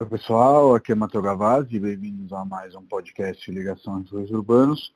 Oi 0.00 0.08
pessoal, 0.08 0.76
aqui 0.76 0.92
é 0.92 0.94
Matheus 0.94 1.24
Gavazzi, 1.24 1.76
bem-vindos 1.76 2.32
a 2.32 2.44
mais 2.44 2.72
um 2.76 2.82
podcast 2.82 3.50
Ligação 3.50 3.98
entre 3.98 4.14
Urbanos. 4.32 4.94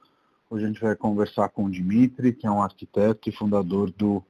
Hoje 0.49 0.65
a 0.65 0.69
gente 0.69 0.81
vai 0.81 0.95
conversar 0.95 1.49
com 1.49 1.65
o 1.65 1.71
Dimitri, 1.71 2.33
que 2.33 2.47
é 2.47 2.51
um 2.51 2.63
arquiteto 2.63 3.29
e 3.29 3.33
fundador 3.33 3.91
do 3.91 4.23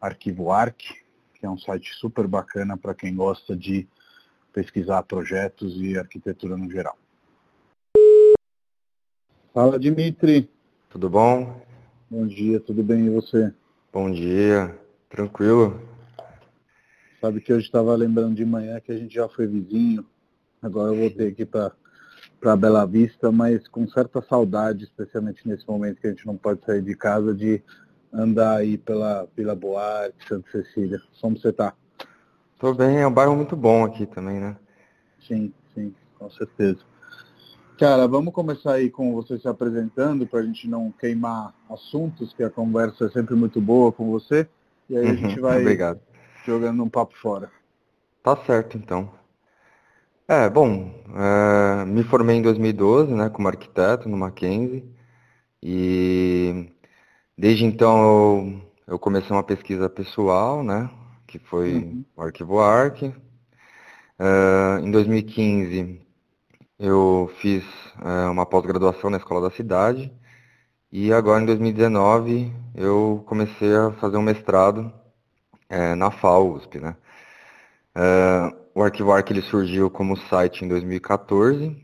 Arquivo 0.00 0.50
Arc, 0.50 0.80
que 1.34 1.44
é 1.44 1.50
um 1.50 1.58
site 1.58 1.92
super 1.96 2.26
bacana 2.26 2.74
para 2.74 2.94
quem 2.94 3.14
gosta 3.14 3.54
de 3.54 3.86
pesquisar 4.50 5.02
projetos 5.02 5.76
e 5.76 5.98
arquitetura 5.98 6.56
no 6.56 6.70
geral. 6.70 6.96
Fala 9.52 9.78
Dimitri. 9.78 10.48
Tudo 10.88 11.10
bom? 11.10 11.60
Bom 12.10 12.26
dia, 12.26 12.58
tudo 12.60 12.82
bem 12.82 13.08
e 13.08 13.10
você? 13.10 13.52
Bom 13.92 14.10
dia, 14.10 14.74
tranquilo. 15.10 15.82
Sabe 17.20 17.42
que 17.42 17.52
hoje 17.52 17.66
estava 17.66 17.94
lembrando 17.94 18.34
de 18.34 18.44
manhã 18.46 18.80
que 18.80 18.90
a 18.90 18.96
gente 18.96 19.14
já 19.14 19.28
foi 19.28 19.46
vizinho 19.46 20.02
Agora 20.64 20.94
eu 20.94 20.98
voltei 20.98 21.28
aqui 21.28 21.44
para 21.44 22.56
Bela 22.56 22.86
Vista, 22.86 23.30
mas 23.30 23.68
com 23.68 23.86
certa 23.86 24.22
saudade, 24.22 24.84
especialmente 24.84 25.46
nesse 25.46 25.68
momento 25.68 26.00
que 26.00 26.06
a 26.06 26.10
gente 26.10 26.26
não 26.26 26.38
pode 26.38 26.64
sair 26.64 26.80
de 26.80 26.96
casa, 26.96 27.34
de 27.34 27.62
andar 28.10 28.56
aí 28.56 28.78
pela 28.78 29.28
Vila 29.36 29.54
Boarte, 29.54 30.16
Santa 30.26 30.50
Cecília. 30.50 30.98
Como 31.20 31.38
você 31.38 31.50
está? 31.50 31.74
Tô 32.58 32.72
bem, 32.72 32.96
é 32.96 33.06
um 33.06 33.12
bairro 33.12 33.36
muito 33.36 33.54
bom 33.54 33.84
aqui 33.84 34.06
também, 34.06 34.40
né? 34.40 34.56
Sim, 35.28 35.52
sim, 35.74 35.94
com 36.18 36.30
certeza. 36.30 36.78
Cara, 37.78 38.08
vamos 38.08 38.32
começar 38.32 38.72
aí 38.72 38.88
com 38.88 39.12
você 39.12 39.38
se 39.38 39.46
apresentando 39.46 40.26
para 40.26 40.40
a 40.40 40.44
gente 40.44 40.66
não 40.66 40.90
queimar 40.92 41.52
assuntos, 41.68 42.32
que 42.32 42.42
a 42.42 42.48
conversa 42.48 43.04
é 43.04 43.10
sempre 43.10 43.34
muito 43.34 43.60
boa 43.60 43.92
com 43.92 44.10
você. 44.10 44.48
E 44.88 44.96
aí 44.96 45.08
a 45.08 45.14
gente 45.14 45.38
vai 45.40 45.60
Obrigado. 45.60 46.00
jogando 46.46 46.82
um 46.82 46.88
papo 46.88 47.14
fora. 47.18 47.50
Tá 48.22 48.34
certo, 48.46 48.78
então. 48.78 49.12
É, 50.26 50.48
bom, 50.48 50.90
é, 51.14 51.84
me 51.84 52.02
formei 52.04 52.36
em 52.36 52.42
2012, 52.42 53.12
né, 53.14 53.28
como 53.28 53.46
arquiteto 53.48 54.08
no 54.08 54.16
Mackenzie, 54.16 54.82
e 55.62 56.70
desde 57.38 57.64
então 57.64 58.02
eu, 58.86 58.94
eu 58.94 58.98
comecei 58.98 59.30
uma 59.32 59.42
pesquisa 59.44 59.88
pessoal, 59.90 60.64
né, 60.64 60.90
que 61.26 61.38
foi 61.38 61.74
Uhum. 61.74 62.04
o 62.16 62.22
Arquivo 62.22 62.60
Arc. 62.60 63.02
É, 64.18 64.80
em 64.82 64.90
2015 64.90 66.00
eu 66.78 67.30
fiz 67.40 67.64
é, 68.02 68.26
uma 68.28 68.46
pós-graduação 68.46 69.10
na 69.10 69.18
Escola 69.18 69.48
da 69.48 69.56
Cidade, 69.56 70.12
e 70.92 71.12
agora 71.12 71.42
em 71.42 71.46
2019 71.46 72.52
eu 72.74 73.24
comecei 73.26 73.74
a 73.76 73.92
fazer 73.94 74.16
um 74.18 74.22
mestrado 74.22 74.92
é, 75.68 75.94
na 75.94 76.10
FAUSP, 76.10 76.80
né. 76.80 76.96
É, 77.94 78.63
o 78.74 78.82
Arquivo 78.82 79.12
Arc 79.12 79.30
ele 79.30 79.42
surgiu 79.42 79.88
como 79.88 80.16
site 80.16 80.64
em 80.64 80.68
2014, 80.68 81.76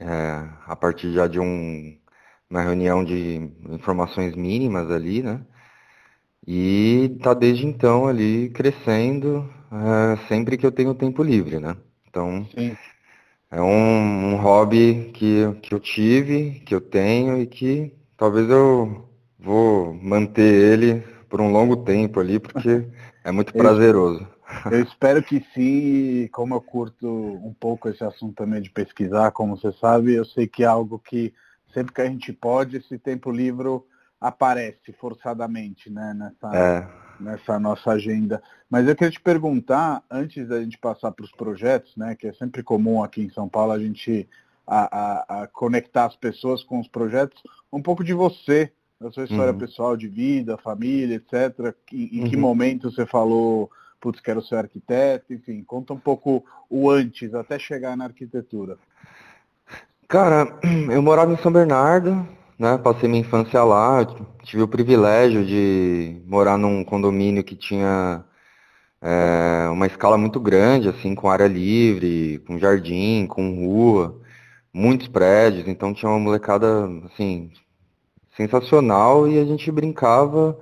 é, 0.00 0.48
a 0.66 0.74
partir 0.74 1.12
já 1.12 1.26
de 1.26 1.38
um, 1.38 1.96
uma 2.48 2.62
reunião 2.62 3.04
de 3.04 3.50
informações 3.68 4.34
mínimas 4.34 4.90
ali, 4.90 5.22
né? 5.22 5.44
E 6.46 7.16
tá 7.22 7.34
desde 7.34 7.66
então 7.66 8.06
ali 8.06 8.48
crescendo, 8.50 9.48
é, 9.70 10.26
sempre 10.28 10.56
que 10.56 10.66
eu 10.66 10.72
tenho 10.72 10.94
tempo 10.94 11.22
livre, 11.22 11.58
né? 11.60 11.76
Então 12.08 12.46
Sim. 12.54 12.76
é 13.50 13.60
um, 13.60 14.32
um 14.32 14.36
hobby 14.36 15.10
que, 15.14 15.52
que 15.62 15.74
eu 15.74 15.78
tive, 15.78 16.60
que 16.66 16.74
eu 16.74 16.80
tenho 16.80 17.40
e 17.40 17.46
que 17.46 17.92
talvez 18.16 18.48
eu 18.48 19.08
vou 19.38 19.94
manter 19.94 20.72
ele 20.72 21.00
por 21.28 21.40
um 21.40 21.52
longo 21.52 21.76
tempo 21.76 22.18
ali, 22.18 22.40
porque 22.40 22.86
é 23.22 23.30
muito 23.30 23.52
prazeroso. 23.54 24.26
Eu 24.70 24.80
espero 24.82 25.22
que 25.22 25.40
sim, 25.54 26.22
e 26.24 26.28
como 26.30 26.54
eu 26.54 26.60
curto 26.60 27.06
um 27.44 27.52
pouco 27.54 27.88
esse 27.88 28.02
assunto 28.04 28.34
também 28.34 28.60
de 28.62 28.70
pesquisar, 28.70 29.30
como 29.32 29.56
você 29.56 29.72
sabe, 29.72 30.14
eu 30.14 30.24
sei 30.24 30.46
que 30.46 30.62
é 30.62 30.66
algo 30.66 30.98
que 30.98 31.32
sempre 31.74 31.92
que 31.94 32.00
a 32.00 32.06
gente 32.06 32.32
pode, 32.32 32.76
esse 32.78 32.98
tempo 32.98 33.30
livre 33.30 33.68
aparece 34.20 34.92
forçadamente, 35.00 35.90
né, 35.90 36.14
nessa, 36.14 36.50
É, 36.56 36.88
nessa 37.18 37.58
nossa 37.58 37.90
agenda. 37.92 38.42
Mas 38.70 38.86
eu 38.88 38.94
queria 38.94 39.10
te 39.10 39.20
perguntar, 39.20 40.02
antes 40.10 40.46
da 40.48 40.62
gente 40.62 40.78
passar 40.78 41.10
para 41.12 41.24
os 41.24 41.32
projetos, 41.32 41.96
né, 41.96 42.14
que 42.14 42.26
é 42.28 42.32
sempre 42.32 42.62
comum 42.62 43.02
aqui 43.02 43.22
em 43.22 43.30
São 43.30 43.48
Paulo 43.48 43.72
a 43.72 43.78
gente 43.78 44.28
a, 44.66 45.40
a- 45.40 45.42
a 45.42 45.46
conectar 45.48 46.04
as 46.06 46.16
pessoas 46.16 46.62
com 46.62 46.78
os 46.80 46.88
projetos, 46.88 47.42
um 47.72 47.82
pouco 47.82 48.04
de 48.04 48.12
você, 48.14 48.72
da 49.00 49.10
sua 49.10 49.24
história 49.24 49.52
Uhum. 49.52 49.58
pessoal 49.58 49.96
de 49.96 50.06
vida, 50.08 50.56
família, 50.58 51.16
etc. 51.16 51.74
Em, 51.92 52.18
em 52.20 52.24
que 52.24 52.36
Uhum. 52.36 52.42
momento 52.42 52.90
você 52.90 53.04
falou, 53.04 53.70
putz, 54.02 54.20
quero 54.20 54.42
ser 54.42 54.56
arquiteto, 54.56 55.32
enfim, 55.32 55.62
conta 55.62 55.94
um 55.94 55.98
pouco 55.98 56.44
o 56.68 56.90
antes, 56.90 57.32
até 57.32 57.56
chegar 57.56 57.96
na 57.96 58.04
arquitetura. 58.04 58.76
Cara, 60.08 60.58
eu 60.90 61.00
morava 61.00 61.32
em 61.32 61.38
São 61.38 61.52
Bernardo, 61.52 62.26
né? 62.58 62.76
Passei 62.78 63.08
minha 63.08 63.20
infância 63.20 63.62
lá, 63.62 64.04
tive 64.42 64.62
o 64.62 64.68
privilégio 64.68 65.46
de 65.46 66.20
morar 66.26 66.58
num 66.58 66.84
condomínio 66.84 67.44
que 67.44 67.54
tinha 67.54 68.24
é, 69.00 69.68
uma 69.70 69.86
escala 69.86 70.18
muito 70.18 70.40
grande, 70.40 70.88
assim, 70.88 71.14
com 71.14 71.30
área 71.30 71.46
livre, 71.46 72.42
com 72.44 72.58
jardim, 72.58 73.26
com 73.28 73.54
rua, 73.54 74.20
muitos 74.74 75.06
prédios, 75.06 75.68
então 75.68 75.94
tinha 75.94 76.10
uma 76.10 76.18
molecada, 76.18 76.88
assim, 77.06 77.52
sensacional 78.36 79.28
e 79.28 79.38
a 79.38 79.44
gente 79.44 79.70
brincava 79.70 80.58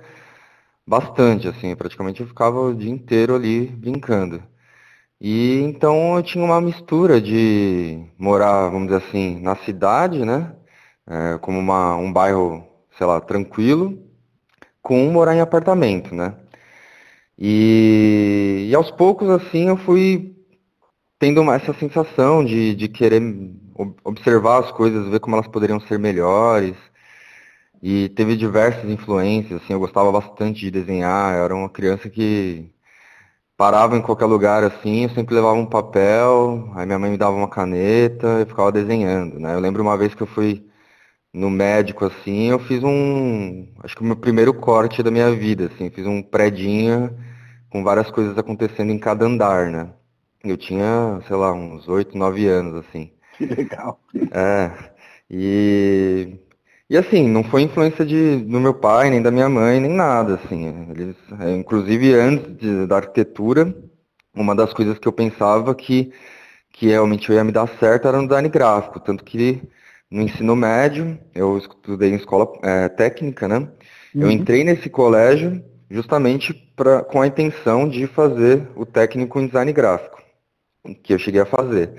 bastante, 0.91 1.47
assim, 1.49 1.75
praticamente 1.75 2.21
eu 2.21 2.27
ficava 2.27 2.59
o 2.61 2.75
dia 2.75 2.91
inteiro 2.91 3.35
ali 3.35 3.67
brincando. 3.67 4.43
E 5.21 5.61
então 5.61 6.17
eu 6.17 6.23
tinha 6.23 6.43
uma 6.45 6.61
mistura 6.61 7.21
de 7.21 7.99
morar, 8.19 8.69
vamos 8.69 8.89
dizer 8.89 9.03
assim, 9.07 9.39
na 9.41 9.55
cidade, 9.57 10.25
né? 10.25 10.55
É, 11.07 11.37
como 11.39 11.59
uma, 11.59 11.95
um 11.97 12.13
bairro, 12.13 12.65
sei 12.97 13.07
lá, 13.07 13.21
tranquilo, 13.21 13.99
com 14.81 15.11
morar 15.11 15.35
em 15.35 15.41
apartamento, 15.41 16.15
né? 16.15 16.35
E, 17.37 18.67
e 18.69 18.75
aos 18.75 18.91
poucos, 18.91 19.29
assim, 19.29 19.67
eu 19.69 19.77
fui 19.77 20.35
tendo 21.19 21.41
essa 21.51 21.73
sensação 21.75 22.45
de, 22.45 22.75
de 22.75 22.89
querer 22.89 23.21
ob- 23.75 23.97
observar 24.05 24.59
as 24.65 24.71
coisas, 24.71 25.09
ver 25.09 25.19
como 25.21 25.35
elas 25.37 25.47
poderiam 25.49 25.79
ser 25.81 25.99
melhores. 25.99 26.75
E 27.81 28.09
teve 28.09 28.35
diversas 28.37 28.89
influências, 28.89 29.61
assim, 29.61 29.73
eu 29.73 29.79
gostava 29.79 30.11
bastante 30.11 30.61
de 30.61 30.71
desenhar, 30.71 31.35
eu 31.35 31.45
era 31.45 31.55
uma 31.55 31.69
criança 31.69 32.09
que 32.09 32.71
parava 33.57 33.97
em 33.97 34.01
qualquer 34.01 34.25
lugar 34.25 34.63
assim, 34.63 35.03
eu 35.03 35.09
sempre 35.11 35.35
levava 35.35 35.55
um 35.55 35.65
papel, 35.65 36.71
aí 36.75 36.85
minha 36.85 36.99
mãe 36.99 37.11
me 37.11 37.17
dava 37.17 37.35
uma 37.35 37.49
caneta, 37.49 38.27
eu 38.39 38.45
ficava 38.47 38.71
desenhando, 38.71 39.39
né? 39.39 39.53
Eu 39.55 39.59
lembro 39.59 39.83
uma 39.83 39.97
vez 39.97 40.15
que 40.15 40.21
eu 40.23 40.27
fui 40.27 40.65
no 41.33 41.49
médico 41.49 42.05
assim, 42.05 42.49
eu 42.49 42.59
fiz 42.59 42.83
um, 42.83 43.67
acho 43.83 43.95
que 43.95 44.01
o 44.01 44.05
meu 44.05 44.15
primeiro 44.17 44.53
corte 44.53 45.03
da 45.03 45.11
minha 45.11 45.31
vida, 45.35 45.67
assim, 45.67 45.89
fiz 45.89 46.05
um 46.07 46.21
predinho 46.23 47.15
com 47.69 47.83
várias 47.83 48.11
coisas 48.11 48.37
acontecendo 48.37 48.91
em 48.91 48.99
cada 48.99 49.25
andar, 49.25 49.71
né? 49.71 49.93
Eu 50.43 50.57
tinha, 50.57 51.21
sei 51.27 51.35
lá, 51.35 51.53
uns 51.53 51.87
oito, 51.87 52.17
nove 52.17 52.47
anos, 52.47 52.85
assim. 52.85 53.11
Que 53.37 53.45
legal. 53.45 53.99
É, 54.31 54.71
e, 55.29 56.37
e 56.91 56.97
assim, 56.97 57.27
não 57.27 57.43
foi 57.43 57.61
influência 57.63 58.05
de, 58.05 58.37
do 58.37 58.59
meu 58.59 58.73
pai, 58.73 59.09
nem 59.09 59.21
da 59.21 59.31
minha 59.31 59.47
mãe, 59.49 59.79
nem 59.79 59.91
nada, 59.91 60.35
assim. 60.35 60.65
Eles, 60.91 61.15
é, 61.39 61.51
inclusive, 61.51 62.13
antes 62.13 62.57
de- 62.57 62.85
da 62.87 62.97
arquitetura, 62.97 63.73
uma 64.35 64.55
das 64.55 64.73
coisas 64.73 64.99
que 64.99 65.07
eu 65.07 65.13
pensava 65.13 65.73
que, 65.75 66.11
que 66.73 66.87
realmente 66.87 67.29
eu 67.29 67.35
ia 67.35 67.43
me 67.43 67.51
dar 67.53 67.67
certo 67.79 68.07
era 68.07 68.17
no 68.21 68.27
design 68.27 68.49
gráfico, 68.49 68.99
tanto 68.99 69.23
que 69.25 69.61
no 70.11 70.21
ensino 70.21 70.55
médio, 70.55 71.19
eu 71.35 71.57
estudei 71.57 72.11
em 72.11 72.15
escola, 72.17 72.51
é, 72.63 72.89
técnica, 72.89 73.47
né? 73.47 73.67
Eu 74.19 74.29
Uhum. 74.29 74.31
entrei 74.31 74.63
nesse 74.63 74.89
colégio 74.89 75.63
justamente 75.89 76.53
pra, 76.75 77.03
com 77.03 77.21
a 77.21 77.27
intenção 77.27 77.89
de 77.89 78.07
fazer 78.07 78.67
o 78.75 78.85
técnico 78.85 79.39
em 79.41 79.47
design 79.47 79.73
gráfico, 79.73 80.21
que 81.03 81.13
eu 81.13 81.19
cheguei 81.19 81.41
a 81.41 81.45
fazer. 81.45 81.93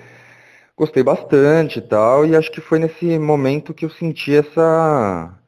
Gostei 0.77 1.03
bastante 1.03 1.79
e 1.79 1.83
tal, 1.83 2.27
e 2.27 2.35
acho 2.35 2.51
que 2.51 2.61
foi 2.61 2.79
nesse 2.79 3.19
momento 3.19 3.75
que 3.75 3.85
eu 3.85 3.91
senti 3.91 4.35
essa 4.35 5.39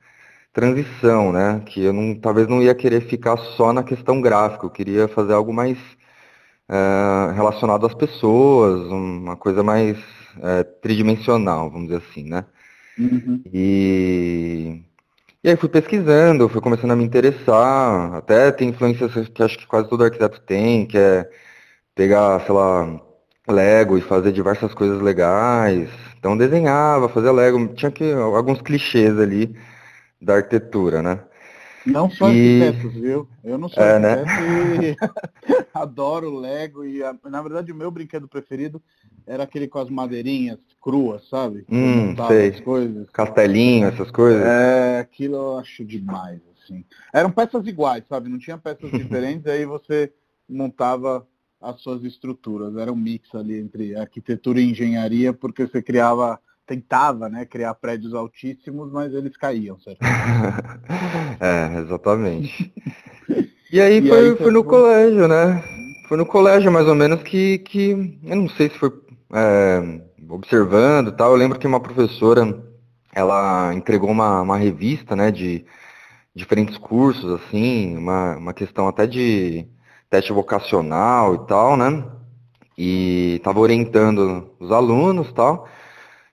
transição, 0.52 1.32
né? 1.32 1.62
Que 1.66 1.84
eu 1.84 1.92
não, 1.92 2.14
talvez 2.14 2.46
não 2.48 2.62
ia 2.62 2.74
querer 2.74 3.02
ficar 3.02 3.36
só 3.38 3.72
na 3.72 3.82
questão 3.82 4.20
gráfica, 4.20 4.66
eu 4.66 4.70
queria 4.70 5.08
fazer 5.08 5.32
algo 5.32 5.52
mais 5.52 5.78
eh, 6.68 7.32
relacionado 7.34 7.86
às 7.86 7.94
pessoas, 7.94 8.82
uma 8.90 9.36
coisa 9.36 9.62
mais 9.62 9.98
eh, 10.42 10.64
tridimensional, 10.82 11.70
vamos 11.70 11.88
dizer 11.88 12.02
assim, 12.08 12.24
né? 12.28 12.44
Uhum. 12.98 13.42
E, 13.52 14.82
e 15.42 15.48
aí 15.50 15.56
fui 15.56 15.68
pesquisando, 15.68 16.48
fui 16.48 16.60
começando 16.60 16.92
a 16.92 16.96
me 16.96 17.04
interessar, 17.04 18.14
até 18.14 18.52
tem 18.52 18.68
influências 18.70 19.28
que 19.28 19.42
acho 19.42 19.58
que 19.58 19.66
quase 19.66 19.88
todo 19.88 20.04
arquiteto 20.04 20.40
tem, 20.42 20.86
que 20.86 20.98
é 20.98 21.28
pegar, 21.94 22.40
sei 22.46 22.54
lá, 22.54 23.00
Lego 23.48 23.98
e 23.98 24.00
fazer 24.00 24.32
diversas 24.32 24.72
coisas 24.74 25.00
legais. 25.00 25.88
Então 26.18 26.36
desenhava, 26.36 27.08
fazia 27.08 27.32
Lego, 27.32 27.68
tinha 27.74 27.90
que 27.90 28.12
alguns 28.12 28.62
clichês 28.62 29.18
ali 29.18 29.54
da 30.20 30.36
arquitetura, 30.36 31.02
né? 31.02 31.20
Não 31.84 32.08
só 32.08 32.32
e... 32.32 32.62
arquitetos, 32.62 32.94
viu? 32.94 33.28
Eu 33.42 33.58
não 33.58 33.68
sou 33.68 33.82
é, 33.82 33.98
né? 33.98 34.12
arquiteto 34.12 34.80
né? 34.80 34.90
e 34.90 35.64
adoro 35.74 36.34
Lego 36.34 36.84
e 36.84 37.00
na 37.24 37.42
verdade 37.42 37.72
o 37.72 37.74
meu 37.74 37.90
brinquedo 37.90 38.26
preferido 38.26 38.82
era 39.26 39.42
aquele 39.44 39.68
com 39.68 39.78
as 39.78 39.90
madeirinhas 39.90 40.58
cruas, 40.80 41.26
sabe? 41.28 41.64
Hum, 41.70 42.14
sei. 42.28 42.50
As 42.50 42.60
coisas. 42.60 43.10
Castelinho, 43.10 43.88
essas 43.88 44.10
coisas. 44.10 44.42
É, 44.44 45.00
aquilo 45.00 45.36
eu 45.36 45.58
acho 45.58 45.84
demais, 45.84 46.40
assim. 46.58 46.84
Eram 47.12 47.30
peças 47.30 47.66
iguais, 47.66 48.04
sabe? 48.06 48.28
Não 48.28 48.38
tinha 48.38 48.58
peças 48.58 48.90
diferentes, 48.92 49.46
aí 49.46 49.64
você 49.64 50.12
montava 50.48 51.26
as 51.64 51.80
suas 51.80 52.04
estruturas. 52.04 52.76
Era 52.76 52.92
um 52.92 52.96
mix 52.96 53.34
ali 53.34 53.58
entre 53.58 53.96
arquitetura 53.96 54.60
e 54.60 54.70
engenharia, 54.70 55.32
porque 55.32 55.66
você 55.66 55.82
criava 55.82 56.38
tentava 56.66 57.28
né, 57.28 57.44
criar 57.44 57.74
prédios 57.74 58.14
altíssimos, 58.14 58.90
mas 58.90 59.12
eles 59.12 59.36
caíam, 59.36 59.78
certo? 59.80 60.00
é, 61.38 61.78
exatamente. 61.80 62.72
E 63.70 63.80
aí 63.80 63.98
e 64.02 64.08
foi, 64.08 64.30
aí 64.30 64.36
foi 64.36 64.50
no 64.50 64.62
foi... 64.62 64.70
colégio, 64.70 65.28
né? 65.28 65.62
Foi 66.08 66.16
no 66.16 66.26
colégio 66.26 66.72
mais 66.72 66.86
ou 66.86 66.94
menos 66.94 67.22
que, 67.22 67.58
que 67.58 68.18
eu 68.22 68.36
não 68.36 68.48
sei 68.48 68.70
se 68.70 68.78
foi 68.78 68.90
é, 69.32 70.00
observando 70.28 71.12
tal. 71.12 71.32
Eu 71.32 71.36
lembro 71.36 71.58
que 71.58 71.66
uma 71.66 71.80
professora, 71.80 72.62
ela 73.14 73.74
entregou 73.74 74.10
uma, 74.10 74.40
uma 74.40 74.56
revista, 74.56 75.14
né, 75.14 75.30
de 75.30 75.64
diferentes 76.34 76.76
cursos, 76.76 77.40
assim, 77.40 77.96
uma, 77.96 78.36
uma 78.36 78.54
questão 78.54 78.88
até 78.88 79.06
de 79.06 79.68
teste 80.14 80.32
vocacional 80.32 81.34
e 81.34 81.46
tal, 81.46 81.76
né? 81.76 82.04
E 82.78 83.34
estava 83.36 83.58
orientando 83.58 84.48
os 84.60 84.70
alunos 84.70 85.32
tal. 85.32 85.68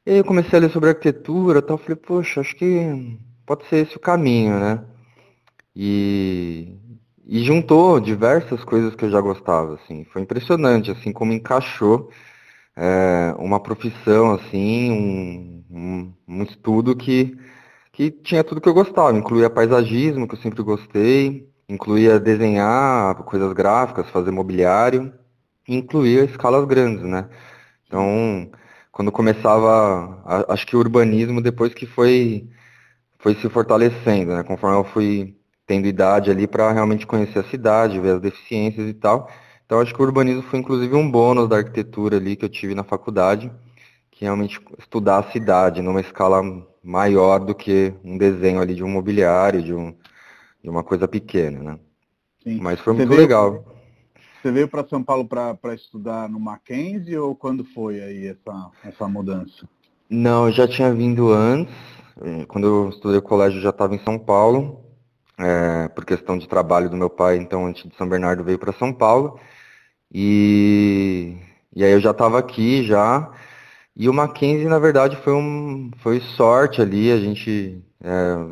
E 0.06 0.12
aí 0.12 0.18
eu 0.18 0.24
comecei 0.24 0.58
a 0.60 0.62
ler 0.62 0.72
sobre 0.72 0.90
arquitetura 0.90 1.60
e 1.60 1.62
tal, 1.64 1.78
falei, 1.80 1.96
poxa, 1.96 2.42
acho 2.42 2.56
que 2.56 3.18
pode 3.46 3.66
ser 3.68 3.88
esse 3.88 3.98
o 3.98 4.00
caminho, 4.00 4.60
né? 4.60 4.84
E, 5.76 6.78
e 7.26 7.44
juntou 7.44 8.00
diversas 8.00 8.64
coisas 8.64 8.94
que 8.96 9.06
eu 9.06 9.10
já 9.10 9.20
gostava, 9.20 9.76
assim. 9.76 10.06
Foi 10.06 10.22
impressionante, 10.22 10.92
assim, 10.92 11.12
como 11.12 11.34
encaixou 11.34 12.10
é, 12.76 13.34
uma 13.40 13.60
profissão, 13.60 14.34
assim, 14.34 14.92
um, 14.92 15.64
um, 15.72 16.14
um, 16.28 16.44
estudo 16.44 16.96
que, 16.96 17.36
que 17.92 18.12
tinha 18.12 18.44
tudo 18.44 18.62
que 18.62 18.70
eu 18.70 18.74
gostava. 18.76 19.18
Incluía 19.18 19.50
paisagismo, 19.50 20.28
que 20.28 20.36
eu 20.36 20.40
sempre 20.40 20.62
gostei, 20.64 21.51
incluía 21.72 22.20
desenhar 22.20 23.16
coisas 23.24 23.54
gráficas, 23.54 24.10
fazer 24.10 24.32
mobiliário, 24.32 25.14
incluía 25.68 26.24
escalas 26.24 26.66
grandes, 26.66 27.04
né? 27.04 27.30
Então, 27.88 28.52
quando 28.92 29.12
começava, 29.12 30.22
acho 30.50 30.68
que 30.68 30.76
o 30.76 30.80
urbanismo 30.80 31.42
depois 31.42 31.74
que 31.74 31.86
foi 31.86 32.50
foi 33.20 33.36
se 33.36 33.50
fortalecendo, 33.50 34.36
né? 34.36 34.44
Conforme 34.44 34.78
eu 34.78 34.84
fui 34.86 35.38
tendo 35.68 35.88
idade 35.88 36.32
ali 36.32 36.48
para 36.48 36.72
realmente 36.72 37.08
conhecer 37.08 37.40
a 37.40 37.44
cidade, 37.44 38.00
ver 38.00 38.16
as 38.16 38.22
deficiências 38.22 38.90
e 38.90 38.94
tal. 38.94 39.30
Então 39.66 39.80
acho 39.80 39.94
que 39.94 40.02
o 40.02 40.06
urbanismo 40.06 40.42
foi 40.44 40.60
inclusive 40.60 40.96
um 40.96 41.10
bônus 41.10 41.48
da 41.48 41.58
arquitetura 41.58 42.18
ali 42.18 42.36
que 42.36 42.44
eu 42.46 42.50
tive 42.50 42.76
na 42.76 42.84
faculdade, 42.84 43.52
que 44.12 44.26
realmente 44.26 44.60
estudar 44.80 45.20
a 45.20 45.32
cidade 45.32 45.82
numa 45.82 46.02
escala 46.02 46.42
maior 46.84 47.40
do 47.40 47.56
que 47.56 47.94
um 48.04 48.18
desenho 48.18 48.60
ali 48.60 48.76
de 48.76 48.84
um 48.84 48.90
mobiliário, 48.90 49.62
de, 49.62 49.74
um, 49.74 49.96
de 50.64 50.70
uma 50.70 50.84
coisa 50.84 51.08
pequena, 51.08 51.60
né? 51.60 51.80
Sim. 52.44 52.60
Mas 52.62 52.80
foi 52.80 52.94
muito 52.94 53.10
veio, 53.10 53.22
legal. 53.22 53.66
Você 54.42 54.52
veio 54.52 54.68
para 54.68 54.88
São 54.88 55.04
Paulo 55.04 55.28
para 55.28 55.76
estudar 55.76 56.28
no 56.28 56.40
Mackenzie 56.40 57.18
ou 57.18 57.36
quando 57.36 57.64
foi 57.64 58.02
aí 58.02 58.28
essa, 58.28 58.72
essa 58.84 59.08
mudança? 59.08 59.68
Não, 60.10 60.48
eu 60.48 60.52
já 60.52 60.68
tinha 60.68 60.94
vindo 60.94 61.32
antes. 61.32 61.74
Eh, 62.22 62.46
quando 62.46 62.68
eu 62.68 62.90
estudei 62.90 63.18
o 63.20 63.22
colégio, 63.22 63.60
eu 63.60 63.64
já 63.64 63.70
estava 63.70 63.96
em 63.96 64.04
São 64.04 64.18
Paulo, 64.18 64.84
é, 65.38 65.88
por 65.90 66.06
questão 66.06 66.38
de 66.38 66.48
trabalho 66.48 66.90
do 66.90 66.98
meu 66.98 67.10
pai. 67.10 67.38
Então, 67.38 67.66
antes 67.66 67.88
de 67.88 67.96
São 67.96 68.10
Bernardo, 68.10 68.44
veio 68.44 68.60
para 68.60 68.74
São 68.74 68.92
Paulo. 68.92 69.40
E, 70.14 71.38
e 71.76 71.84
aí 71.84 71.92
eu 71.92 72.00
já 72.02 72.12
estava 72.12 72.40
aqui 72.40 72.84
já. 72.84 73.32
E 73.96 74.10
o 74.10 74.14
Mackenzie, 74.14 74.68
na 74.68 74.80
verdade, 74.80 75.16
foi, 75.18 75.34
um, 75.34 75.92
foi 76.02 76.20
sorte 76.36 76.82
ali. 76.82 77.12
A 77.12 77.18
gente 77.18 77.82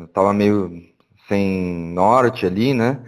estava 0.06 0.30
é, 0.30 0.32
meio 0.32 0.89
sem 1.30 1.94
norte 1.94 2.44
ali, 2.46 2.74
né? 2.74 3.00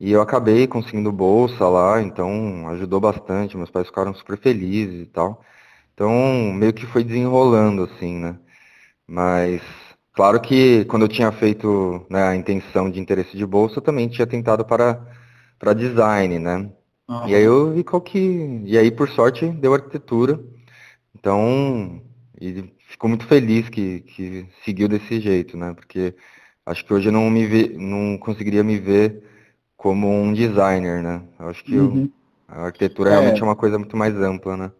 E 0.00 0.12
eu 0.12 0.22
acabei 0.22 0.66
conseguindo 0.66 1.12
bolsa 1.12 1.68
lá, 1.68 2.02
então 2.02 2.68
ajudou 2.70 3.00
bastante, 3.00 3.56
meus 3.56 3.70
pais 3.70 3.88
ficaram 3.88 4.14
super 4.14 4.38
felizes 4.38 5.02
e 5.02 5.06
tal. 5.06 5.44
Então, 5.94 6.12
meio 6.54 6.72
que 6.72 6.86
foi 6.86 7.04
desenrolando, 7.04 7.84
assim, 7.84 8.16
né? 8.18 8.38
Mas, 9.06 9.62
claro 10.14 10.40
que 10.40 10.84
quando 10.86 11.02
eu 11.02 11.08
tinha 11.08 11.32
feito 11.32 12.06
né, 12.10 12.22
a 12.28 12.36
intenção 12.36 12.90
de 12.90 13.00
interesse 13.00 13.36
de 13.36 13.46
bolsa, 13.46 13.78
eu 13.78 13.82
também 13.82 14.08
tinha 14.08 14.26
tentado 14.26 14.64
para, 14.64 15.00
para 15.58 15.74
design, 15.74 16.38
né? 16.38 16.70
E 17.26 17.34
aí 17.34 17.42
eu 17.42 17.72
vi 17.72 17.84
qual 17.84 18.00
que. 18.02 18.18
E 18.64 18.78
aí, 18.78 18.90
por 18.90 19.08
sorte, 19.10 19.48
deu 19.48 19.74
arquitetura. 19.74 20.38
Então, 21.14 22.02
e 22.40 22.64
ficou 22.88 23.08
muito 23.08 23.26
feliz 23.26 23.68
que, 23.68 24.00
que 24.00 24.46
seguiu 24.64 24.88
desse 24.88 25.20
jeito, 25.20 25.56
né? 25.56 25.74
Porque 25.74 26.14
acho 26.68 26.84
que 26.84 26.92
hoje 26.92 27.08
eu 27.08 27.12
não 27.12 27.28
me 27.30 27.46
ve... 27.46 27.76
não 27.76 28.16
conseguiria 28.18 28.62
me 28.62 28.78
ver 28.78 29.22
como 29.76 30.08
um 30.08 30.32
designer, 30.32 31.02
né? 31.02 31.22
Eu 31.38 31.48
acho 31.48 31.64
que 31.64 31.76
uhum. 31.76 32.10
a 32.46 32.66
arquitetura 32.66 33.10
é. 33.10 33.12
realmente 33.12 33.40
é 33.40 33.44
uma 33.44 33.56
coisa 33.56 33.78
muito 33.78 33.96
mais 33.96 34.14
ampla, 34.14 34.56
né? 34.56 34.72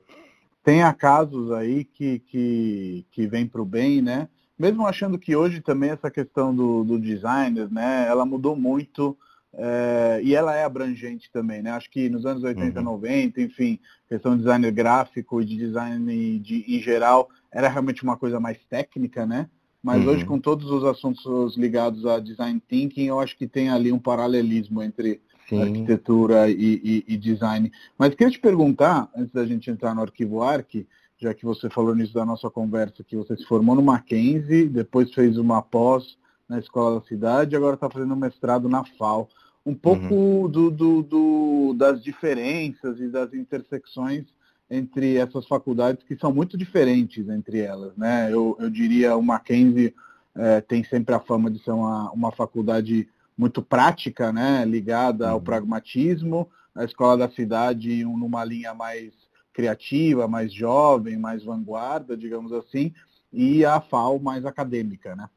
Tem 0.63 0.81
casos 0.95 1.51
aí 1.53 1.85
que, 1.85 2.19
que, 2.19 3.07
que 3.11 3.27
vem 3.27 3.47
para 3.47 3.63
o 3.63 3.65
bem, 3.65 4.03
né? 4.03 4.29
Mesmo 4.59 4.87
achando 4.87 5.19
que 5.19 5.35
hoje 5.35 5.61
também 5.61 5.91
essa 5.91 6.11
questão 6.11 6.55
do, 6.55 6.85
do 6.85 6.99
designer, 6.99 7.71
né? 7.71 8.07
Ela 8.09 8.27
mudou 8.27 8.55
muito 8.57 9.17
é, 9.55 10.21
e 10.23 10.35
ela 10.35 10.55
é 10.55 10.65
abrangente 10.65 11.31
também, 11.33 11.63
né? 11.63 11.71
Acho 11.71 11.91
que 11.91 12.09
nos 12.09 12.27
anos 12.27 12.43
80, 12.43 12.79
uhum. 12.79 12.85
90, 12.85 13.41
enfim, 13.41 13.79
questão 14.09 14.33
de 14.33 14.43
designer 14.43 14.73
gráfico 14.73 15.41
e 15.41 15.45
de 15.45 15.57
design 15.57 16.39
de, 16.39 16.65
em 16.69 16.81
geral, 16.81 17.31
era 17.51 17.69
realmente 17.69 18.03
uma 18.03 18.17
coisa 18.17 18.39
mais 18.39 18.59
técnica, 18.69 19.25
né? 19.25 19.49
Mas 19.83 20.05
uhum. 20.05 20.11
hoje, 20.11 20.25
com 20.25 20.39
todos 20.39 20.71
os 20.71 20.85
assuntos 20.85 21.57
ligados 21.57 22.05
a 22.05 22.19
design 22.19 22.61
thinking, 22.69 23.07
eu 23.07 23.21
acho 23.21 23.37
que 23.37 23.47
tem 23.47 23.71
ali 23.71 23.93
um 23.93 23.99
paralelismo 23.99 24.83
entre 24.83 25.21
Sim. 25.49 25.63
arquitetura 25.63 26.51
e, 26.51 26.55
e, 26.85 27.05
e, 27.15 27.17
design. 27.17 27.73
Mas 27.97 28.15
queria 28.15 28.33
te 28.33 28.39
perguntar, 28.39 29.11
antes 29.17 29.33
da 29.33 29.47
gente 29.47 29.71
entrar 29.71 29.95
no 29.95 30.03
arquivo 30.03 30.43
ARC, 30.43 30.87
já 31.17 31.33
que 31.33 31.45
você 31.45 31.71
falou 31.71 31.95
nisso 31.95 32.13
da 32.13 32.25
nossa 32.25 32.51
conversa, 32.51 33.03
que 33.03 33.17
você 33.17 33.37
se 33.37 33.45
formou 33.45 33.75
no 33.75 33.83
Mackenzie, 33.83 34.69
depois 34.69 35.13
fez 35.15 35.39
uma 35.39 35.63
pós 35.63 36.19
na 36.49 36.59
Escola 36.59 37.01
da 37.01 37.07
Cidade, 37.07 37.57
agora 37.57 37.75
está 37.75 37.89
fazendo 37.91 38.15
um 38.15 38.19
mestrado 38.19 38.69
na 38.69 38.85
FAO. 38.85 39.29
Um 39.65 39.75
pouco 39.75 40.15
uhum. 40.15 40.49
do, 40.49 40.71
do, 40.71 41.03
do, 41.03 41.75
das 41.77 42.03
diferenças 42.03 43.01
e 43.01 43.09
das 43.09 43.35
intersecções 43.35 44.25
entre 44.71 45.17
essas 45.17 45.47
faculdades 45.47 46.05
que 46.05 46.17
são 46.17 46.33
muito 46.33 46.57
diferentes 46.57 47.29
entre 47.29 47.61
elas. 47.61 47.97
Né? 47.97 48.29
Eu, 48.33 48.57
eu 48.61 48.69
diria 48.69 49.17
o 49.17 49.23
Mackenzie 49.23 49.95
é, 50.37 50.61
tem 50.61 50.85
sempre 50.85 51.15
a 51.15 51.21
fama 51.21 51.51
de 51.51 51.59
ser 51.63 51.73
uma, 51.73 52.11
uma 52.13 52.31
faculdade 52.31 53.09
muito 53.37 53.63
prática, 53.63 54.33
né? 54.33 54.65
ligada 54.65 55.29
ao 55.29 55.39
uhum. 55.39 55.45
pragmatismo, 55.45 56.49
a 56.75 56.85
escola 56.85 57.17
da 57.17 57.31
cidade 57.31 58.05
numa 58.05 58.45
linha 58.45 58.75
mais 58.75 59.13
criativa, 59.53 60.29
mais 60.29 60.53
jovem, 60.53 61.17
mais 61.17 61.43
vanguarda, 61.43 62.17
digamos 62.17 62.53
assim, 62.53 62.93
e 63.33 63.65
a 63.65 63.81
FAO 63.81 64.21
mais 64.21 64.47
acadêmica, 64.47 65.17
né? 65.17 65.29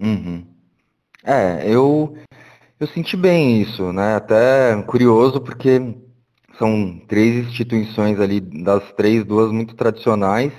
Uhum. 0.00 0.44
É, 1.22 1.62
eu, 1.64 2.16
eu 2.80 2.86
senti 2.88 3.16
bem 3.16 3.62
isso, 3.62 3.92
né? 3.92 4.16
Até 4.16 4.80
curioso 4.82 5.40
porque 5.40 5.94
são 6.58 7.00
três 7.06 7.46
instituições 7.46 8.18
ali, 8.20 8.40
das 8.40 8.82
três, 8.92 9.24
duas 9.24 9.52
muito 9.52 9.74
tradicionais 9.74 10.52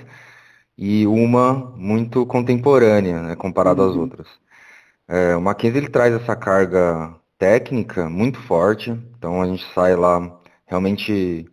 e 0.76 1.06
uma 1.06 1.54
muito 1.76 2.24
contemporânea, 2.26 3.22
né, 3.22 3.36
comparado 3.36 3.82
uhum. 3.82 3.90
às 3.90 3.96
outras. 3.96 4.26
É, 5.06 5.36
o 5.36 5.40
Mackenzie 5.40 5.78
ele 5.78 5.88
traz 5.88 6.14
essa 6.14 6.34
carga 6.34 7.14
técnica 7.38 8.08
muito 8.08 8.38
forte, 8.42 8.90
então 9.18 9.42
a 9.42 9.46
gente 9.46 9.64
sai 9.74 9.94
lá 9.96 10.40
realmente 10.66 11.46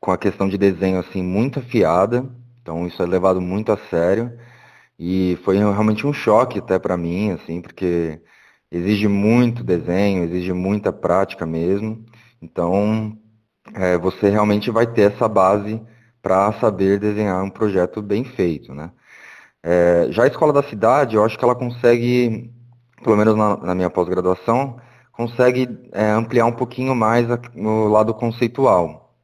com 0.00 0.10
a 0.10 0.18
questão 0.18 0.48
de 0.48 0.58
desenho 0.58 0.98
assim 0.98 1.22
muito 1.22 1.60
afiada, 1.60 2.28
então 2.60 2.86
isso 2.86 3.02
é 3.02 3.06
levado 3.06 3.40
muito 3.40 3.70
a 3.70 3.78
sério 3.88 4.32
e 4.98 5.38
foi 5.44 5.58
realmente 5.58 6.06
um 6.06 6.12
choque 6.12 6.58
até 6.58 6.78
para 6.78 6.96
mim, 6.96 7.30
assim, 7.32 7.60
porque 7.60 8.20
exige 8.70 9.06
muito 9.06 9.62
desenho, 9.62 10.24
exige 10.24 10.52
muita 10.52 10.92
prática 10.92 11.44
mesmo. 11.44 12.04
Então 12.40 13.16
é, 13.74 13.98
você 13.98 14.28
realmente 14.28 14.70
vai 14.70 14.86
ter 14.86 15.12
essa 15.12 15.28
base 15.28 15.80
para 16.20 16.52
saber 16.54 16.98
desenhar 16.98 17.42
um 17.42 17.50
projeto 17.50 18.00
bem 18.00 18.24
feito, 18.24 18.74
né? 18.74 18.90
É, 19.62 20.08
já 20.10 20.24
a 20.24 20.26
escola 20.26 20.52
da 20.52 20.62
cidade, 20.62 21.16
eu 21.16 21.24
acho 21.24 21.38
que 21.38 21.44
ela 21.44 21.54
consegue, 21.54 22.50
pelo 23.02 23.16
menos 23.16 23.36
na, 23.36 23.56
na 23.58 23.74
minha 23.74 23.90
pós-graduação, 23.90 24.78
consegue 25.12 25.68
é, 25.92 26.10
ampliar 26.10 26.46
um 26.46 26.52
pouquinho 26.52 26.94
mais 26.94 27.26
no 27.54 27.88
lado 27.88 28.12
conceitual 28.14 29.14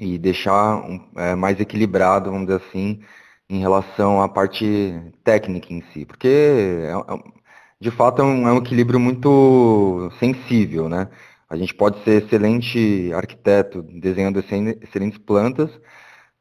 e 0.00 0.18
deixar 0.18 0.76
um, 0.76 1.00
é, 1.16 1.34
mais 1.34 1.58
equilibrado, 1.60 2.30
vamos 2.30 2.46
dizer 2.46 2.62
assim, 2.68 3.00
em 3.48 3.60
relação 3.60 4.22
à 4.22 4.28
parte 4.28 5.12
técnica 5.24 5.72
em 5.72 5.82
si, 5.92 6.04
porque 6.04 6.28
é, 6.28 6.92
de 7.80 7.90
fato 7.90 8.22
é 8.22 8.24
um, 8.24 8.48
é 8.48 8.52
um 8.52 8.58
equilíbrio 8.58 9.00
muito 9.00 10.10
sensível, 10.20 10.88
né? 10.88 11.08
A 11.48 11.56
gente 11.56 11.74
pode 11.74 12.02
ser 12.04 12.22
excelente 12.22 13.10
arquiteto 13.14 13.82
desenhando 13.82 14.38
excelentes 14.38 15.18
plantas, 15.18 15.70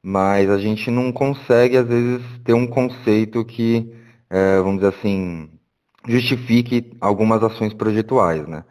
mas 0.03 0.49
a 0.49 0.57
gente 0.57 0.91
não 0.91 1.11
consegue, 1.11 1.77
às 1.77 1.87
vezes, 1.87 2.21
ter 2.43 2.53
um 2.53 2.67
conceito 2.67 3.43
que, 3.45 3.91
é, 4.29 4.57
vamos 4.57 4.77
dizer 4.77 4.95
assim, 4.97 5.49
justifique 6.07 6.95
algumas 7.01 7.43
ações 7.43 7.73
projetuais, 7.73 8.47
né? 8.47 8.63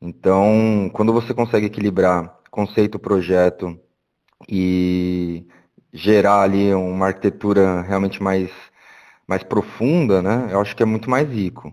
Então, 0.00 0.90
quando 0.92 1.12
você 1.12 1.34
consegue 1.34 1.66
equilibrar 1.66 2.38
conceito, 2.50 2.98
projeto 2.98 3.78
e 4.48 5.46
gerar 5.92 6.42
ali 6.42 6.74
uma 6.74 7.06
arquitetura 7.08 7.82
realmente 7.82 8.22
mais, 8.22 8.50
mais 9.26 9.42
profunda, 9.42 10.22
né? 10.22 10.48
Eu 10.50 10.60
acho 10.60 10.74
que 10.76 10.82
é 10.82 10.86
muito 10.86 11.08
mais 11.10 11.28
rico. 11.28 11.72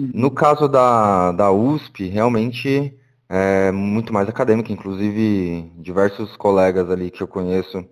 Uhum. 0.00 0.10
No 0.14 0.30
caso 0.30 0.68
da, 0.68 1.32
da 1.32 1.50
USP, 1.50 2.08
realmente 2.08 2.94
é 3.28 3.70
muito 3.70 4.12
mais 4.12 4.28
acadêmica, 4.28 4.72
inclusive 4.72 5.70
diversos 5.76 6.36
colegas 6.36 6.90
ali 6.90 7.10
que 7.10 7.22
eu 7.22 7.28
conheço 7.28 7.84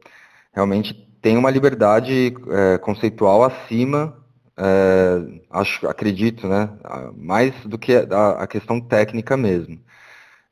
realmente 0.57 0.95
têm 1.21 1.37
uma 1.37 1.51
liberdade 1.51 2.35
é, 2.49 2.79
conceitual 2.79 3.45
acima, 3.45 4.17
é, 4.57 5.43
acho, 5.51 5.87
acredito, 5.87 6.49
né, 6.49 6.71
mais 7.15 7.53
do 7.67 7.77
que 7.79 7.95
a, 7.95 8.31
a, 8.43 8.47
questão 8.47 8.81
técnica 8.81 9.37
mesmo, 9.37 9.79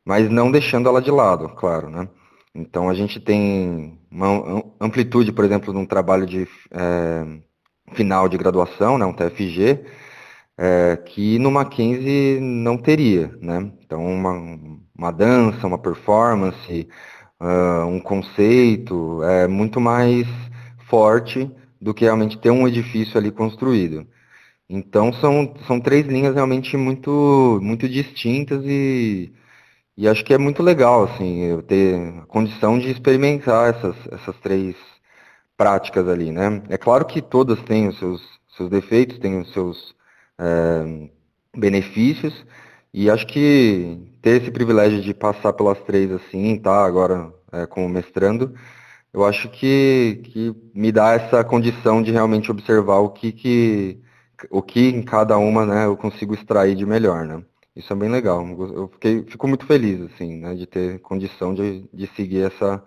mas 0.04 0.28
não 0.28 0.52
deixando 0.52 0.88
ela 0.88 1.00
de 1.00 1.10
lado, 1.10 1.48
claro, 1.50 1.88
né. 1.88 2.08
Então 2.54 2.88
a 2.88 2.94
gente 2.94 3.18
tem 3.18 3.98
uma 4.10 4.62
amplitude, 4.80 5.32
por 5.32 5.44
exemplo, 5.44 5.72
num 5.72 5.86
trabalho 5.86 6.26
de 6.26 6.46
é, 6.70 7.24
final 7.94 8.28
de 8.28 8.36
graduação, 8.36 8.98
né, 8.98 9.06
um 9.06 9.12
TFG, 9.14 9.84
é, 10.58 10.96
que 10.96 11.38
no 11.38 11.50
Mackenzie 11.50 12.40
não 12.40 12.76
teria, 12.78 13.36
né? 13.40 13.72
Então, 13.84 14.04
uma, 14.04 14.32
uma 14.96 15.10
dança, 15.10 15.66
uma 15.66 15.78
performance, 15.78 16.88
uh, 17.40 17.86
um 17.86 18.00
conceito 18.00 19.22
é 19.24 19.46
muito 19.48 19.80
mais 19.80 20.26
forte 20.88 21.50
do 21.80 21.92
que 21.94 22.04
realmente 22.04 22.38
ter 22.38 22.50
um 22.50 22.66
edifício 22.68 23.18
ali 23.18 23.30
construído. 23.30 24.06
Então, 24.68 25.12
são, 25.14 25.54
são 25.66 25.80
três 25.80 26.06
linhas 26.06 26.34
realmente 26.34 26.76
muito, 26.76 27.60
muito 27.62 27.88
distintas 27.88 28.64
e, 28.64 29.32
e 29.96 30.08
acho 30.08 30.24
que 30.24 30.34
é 30.34 30.38
muito 30.38 30.62
legal, 30.62 31.04
assim, 31.04 31.40
eu 31.44 31.62
ter 31.62 31.96
a 32.20 32.26
condição 32.26 32.78
de 32.78 32.90
experimentar 32.90 33.70
essas, 33.74 33.96
essas 34.12 34.36
três 34.40 34.76
práticas 35.56 36.08
ali, 36.08 36.32
né? 36.32 36.62
É 36.68 36.78
claro 36.78 37.04
que 37.06 37.22
todas 37.22 37.60
têm 37.62 37.88
os 37.88 37.98
seus, 37.98 38.22
seus 38.56 38.70
defeitos, 38.70 39.18
têm 39.18 39.40
os 39.40 39.52
seus 39.52 39.94
é, 40.38 41.10
benefícios. 41.56 42.44
E 42.92 43.10
acho 43.10 43.26
que 43.26 43.98
ter 44.22 44.42
esse 44.42 44.50
privilégio 44.50 45.00
de 45.02 45.12
passar 45.12 45.52
pelas 45.52 45.78
três 45.82 46.10
assim, 46.12 46.58
tá, 46.58 46.84
agora 46.84 47.32
é, 47.52 47.66
como 47.66 47.88
mestrando, 47.88 48.54
eu 49.12 49.24
acho 49.24 49.48
que, 49.50 50.20
que 50.24 50.54
me 50.74 50.90
dá 50.92 51.12
essa 51.12 51.44
condição 51.44 52.02
de 52.02 52.10
realmente 52.10 52.50
observar 52.50 52.98
o 52.98 53.10
que, 53.10 53.32
que, 53.32 54.00
o 54.50 54.62
que 54.62 54.88
em 54.88 55.02
cada 55.02 55.38
uma 55.38 55.64
né, 55.66 55.86
eu 55.86 55.96
consigo 55.96 56.34
extrair 56.34 56.74
de 56.74 56.86
melhor, 56.86 57.24
né? 57.24 57.44
Isso 57.76 57.92
é 57.92 57.96
bem 57.96 58.08
legal. 58.08 58.46
Eu 58.72 58.88
fiquei, 58.88 59.24
fico 59.24 59.48
muito 59.48 59.66
feliz, 59.66 60.00
assim, 60.02 60.38
né, 60.40 60.54
de 60.54 60.66
ter 60.66 61.00
condição 61.00 61.54
de, 61.54 61.88
de 61.92 62.06
seguir 62.16 62.42
essa, 62.42 62.82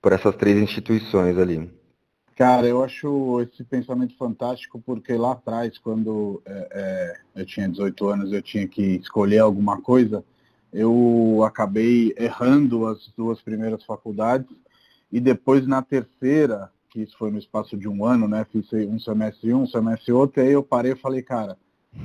por 0.00 0.12
essas 0.12 0.34
três 0.36 0.58
instituições 0.58 1.38
ali. 1.38 1.70
Cara, 2.34 2.66
eu 2.66 2.82
acho 2.82 3.42
esse 3.42 3.62
pensamento 3.62 4.16
fantástico 4.16 4.80
porque 4.84 5.14
lá 5.14 5.32
atrás, 5.32 5.76
quando 5.78 6.42
é, 6.46 6.68
é, 7.34 7.40
eu 7.42 7.46
tinha 7.46 7.68
18 7.68 8.08
anos, 8.08 8.32
eu 8.32 8.40
tinha 8.40 8.66
que 8.66 8.82
escolher 8.96 9.40
alguma 9.40 9.80
coisa, 9.82 10.24
eu 10.72 11.42
acabei 11.46 12.14
errando 12.16 12.86
as 12.86 13.12
duas 13.16 13.42
primeiras 13.42 13.84
faculdades 13.84 14.48
e 15.10 15.20
depois 15.20 15.66
na 15.66 15.82
terceira, 15.82 16.70
que 16.88 17.02
isso 17.02 17.16
foi 17.18 17.30
no 17.30 17.38
espaço 17.38 17.76
de 17.76 17.86
um 17.86 18.04
ano, 18.04 18.26
né? 18.26 18.46
Fiz 18.50 18.72
um 18.72 18.98
semestre 18.98 19.52
um, 19.52 19.62
um 19.62 19.66
semestre 19.66 20.12
outro, 20.12 20.40
e 20.40 20.46
aí 20.46 20.52
eu 20.52 20.62
parei 20.62 20.92
e 20.92 20.96
falei, 20.96 21.22
cara, 21.22 21.58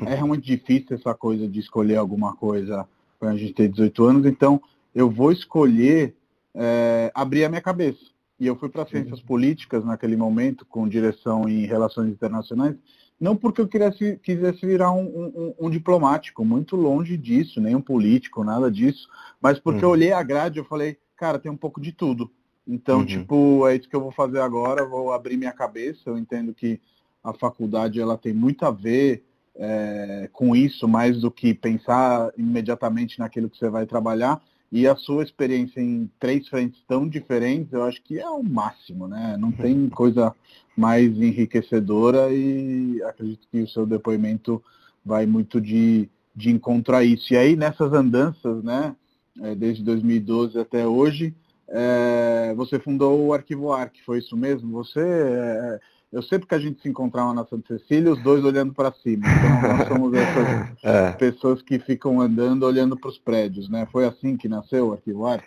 é 0.06 0.14
realmente 0.14 0.46
difícil 0.46 0.98
essa 0.98 1.14
coisa 1.14 1.48
de 1.48 1.62
escolher 1.62 1.96
alguma 1.96 2.36
coisa 2.36 2.86
quando 3.18 3.32
a 3.32 3.38
gente 3.38 3.54
tem 3.54 3.72
18 3.72 4.04
anos, 4.04 4.26
então 4.26 4.62
eu 4.94 5.10
vou 5.10 5.32
escolher 5.32 6.14
é, 6.54 7.10
abrir 7.16 7.46
a 7.46 7.50
minha 7.50 7.62
cabeça 7.62 8.17
e 8.40 8.46
eu 8.46 8.56
fui 8.56 8.70
para 8.70 8.86
ciências 8.86 9.20
políticas 9.20 9.84
naquele 9.84 10.16
momento, 10.16 10.66
com 10.66 10.88
direção 10.88 11.48
em 11.50 11.66
relações 11.66 12.10
internacionais, 12.10 12.76
não 13.20 13.36
porque 13.36 13.62
eu 13.62 13.68
quisesse, 13.68 14.20
quisesse 14.22 14.66
virar 14.66 14.92
um, 14.92 15.04
um, 15.06 15.54
um, 15.60 15.70
diplomático, 15.70 16.46
muito 16.46 16.76
longe 16.76 17.18
disso, 17.18 17.60
nem 17.60 17.76
um 17.76 17.82
político, 17.82 18.44
nada 18.44 18.70
disso, 18.72 19.08
mas 19.42 19.60
porque 19.60 19.80
uhum. 19.80 19.86
eu 19.86 19.90
olhei 19.90 20.12
a 20.12 20.22
grade 20.22 20.60
e 20.60 20.64
falei, 20.64 20.98
cara, 21.16 21.40
tem 21.40 21.52
um 21.52 21.58
pouco 21.58 21.82
de 21.82 21.92
tudo. 21.92 22.30
Então, 22.68 23.00
uhum. 23.00 23.06
tipo, 23.06 23.68
é 23.68 23.76
isso 23.76 23.90
que 23.90 23.96
eu 23.96 24.02
vou 24.02 24.12
fazer 24.12 24.40
agora, 24.40 24.86
vou 24.86 25.12
abrir 25.12 25.36
minha 25.36 25.54
cabeça, 25.54 26.02
eu 26.06 26.18
entendo 26.18 26.54
que 26.54 26.80
a 27.24 27.34
faculdade 27.34 28.00
ela 28.00 28.18
tem 28.18 28.34
muito 28.34 28.66
a 28.66 28.72
ver 28.72 29.24
é, 29.56 30.30
com 30.32 30.56
isso, 30.56 30.88
mais 30.88 31.20
do 31.20 31.32
que 31.32 31.54
pensar 31.54 32.32
imediatamente 32.38 33.18
naquilo 33.18 33.50
que 33.50 33.58
você 33.58 33.70
vai 33.70 33.88
trabalhar, 33.88 34.40
e 34.72 34.88
a 34.88 34.96
sua 34.96 35.24
experiência 35.24 35.80
em 35.80 36.10
três 36.20 36.48
frentes 36.48 36.82
tão 36.88 37.08
diferentes, 37.08 37.72
eu 37.72 37.84
acho 37.84 38.02
que 38.04 38.20
é 38.20 38.30
o 38.30 38.44
máximo, 38.44 39.08
né? 39.08 39.38
Não 39.40 39.52
tem 39.52 39.74
uhum. 39.74 39.90
coisa 39.90 40.36
mais 40.76 41.06
enriquecedora 41.18 42.32
e 42.32 43.02
acredito 43.04 43.48
que 43.50 43.62
o 43.62 43.68
seu 43.70 43.86
depoimento 43.86 44.62
vai 45.06 45.26
muito 45.26 45.62
de, 45.62 46.10
de 46.36 46.52
encontrar 46.52 47.04
isso. 47.04 47.34
E 47.34 47.38
aí, 47.38 47.56
nessas 47.56 47.94
andanças, 47.94 48.62
né, 48.64 48.96
é, 49.42 49.56
desde 49.56 49.84
2012 49.84 50.60
até 50.60 50.86
hoje, 50.86 51.34
é, 51.70 52.54
você 52.56 52.78
fundou 52.78 53.26
o 53.26 53.34
Arquivo 53.34 53.72
Arc, 53.72 53.96
foi 54.06 54.20
isso 54.20 54.36
mesmo? 54.36 54.72
Você 54.72 55.00
é, 55.00 55.80
eu 56.18 56.24
sempre 56.24 56.48
que 56.48 56.56
a 56.56 56.60
gente 56.60 56.82
se 56.82 56.90
encontrava 56.90 57.32
na 57.32 57.46
Santa 57.46 57.78
Cecília, 57.78 58.12
os 58.12 58.22
dois 58.24 58.44
olhando 58.44 58.74
para 58.74 58.92
cima. 58.92 59.24
Então 59.28 59.78
nós 59.78 59.88
somos 59.88 60.14
essas 60.16 60.70
é. 60.84 61.12
pessoas 61.12 61.62
que 61.62 61.78
ficam 61.78 62.20
andando 62.20 62.64
olhando 62.64 62.98
para 62.98 63.10
os 63.10 63.20
prédios, 63.20 63.70
né? 63.70 63.88
Foi 63.92 64.04
assim 64.04 64.36
que 64.36 64.50
nasceu 64.50 64.88
o 64.88 64.94
Arquivo 64.94 65.28
Arc? 65.28 65.44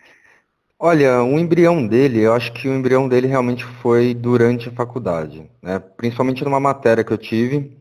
Olha, 0.78 1.24
o 1.24 1.40
embrião 1.40 1.84
dele, 1.84 2.20
eu 2.20 2.32
acho 2.32 2.52
que 2.52 2.68
o 2.68 2.72
embrião 2.72 3.08
dele 3.08 3.26
realmente 3.26 3.64
foi 3.82 4.14
durante 4.14 4.68
a 4.68 4.72
faculdade, 4.72 5.50
né? 5.60 5.80
Principalmente 5.80 6.44
numa 6.44 6.60
matéria 6.60 7.02
que 7.02 7.12
eu 7.12 7.18
tive, 7.18 7.76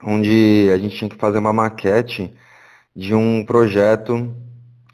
onde 0.00 0.70
a 0.72 0.78
gente 0.78 0.96
tinha 0.96 1.10
que 1.10 1.16
fazer 1.16 1.38
uma 1.38 1.52
maquete 1.52 2.32
de 2.94 3.12
um 3.12 3.44
projeto 3.44 4.32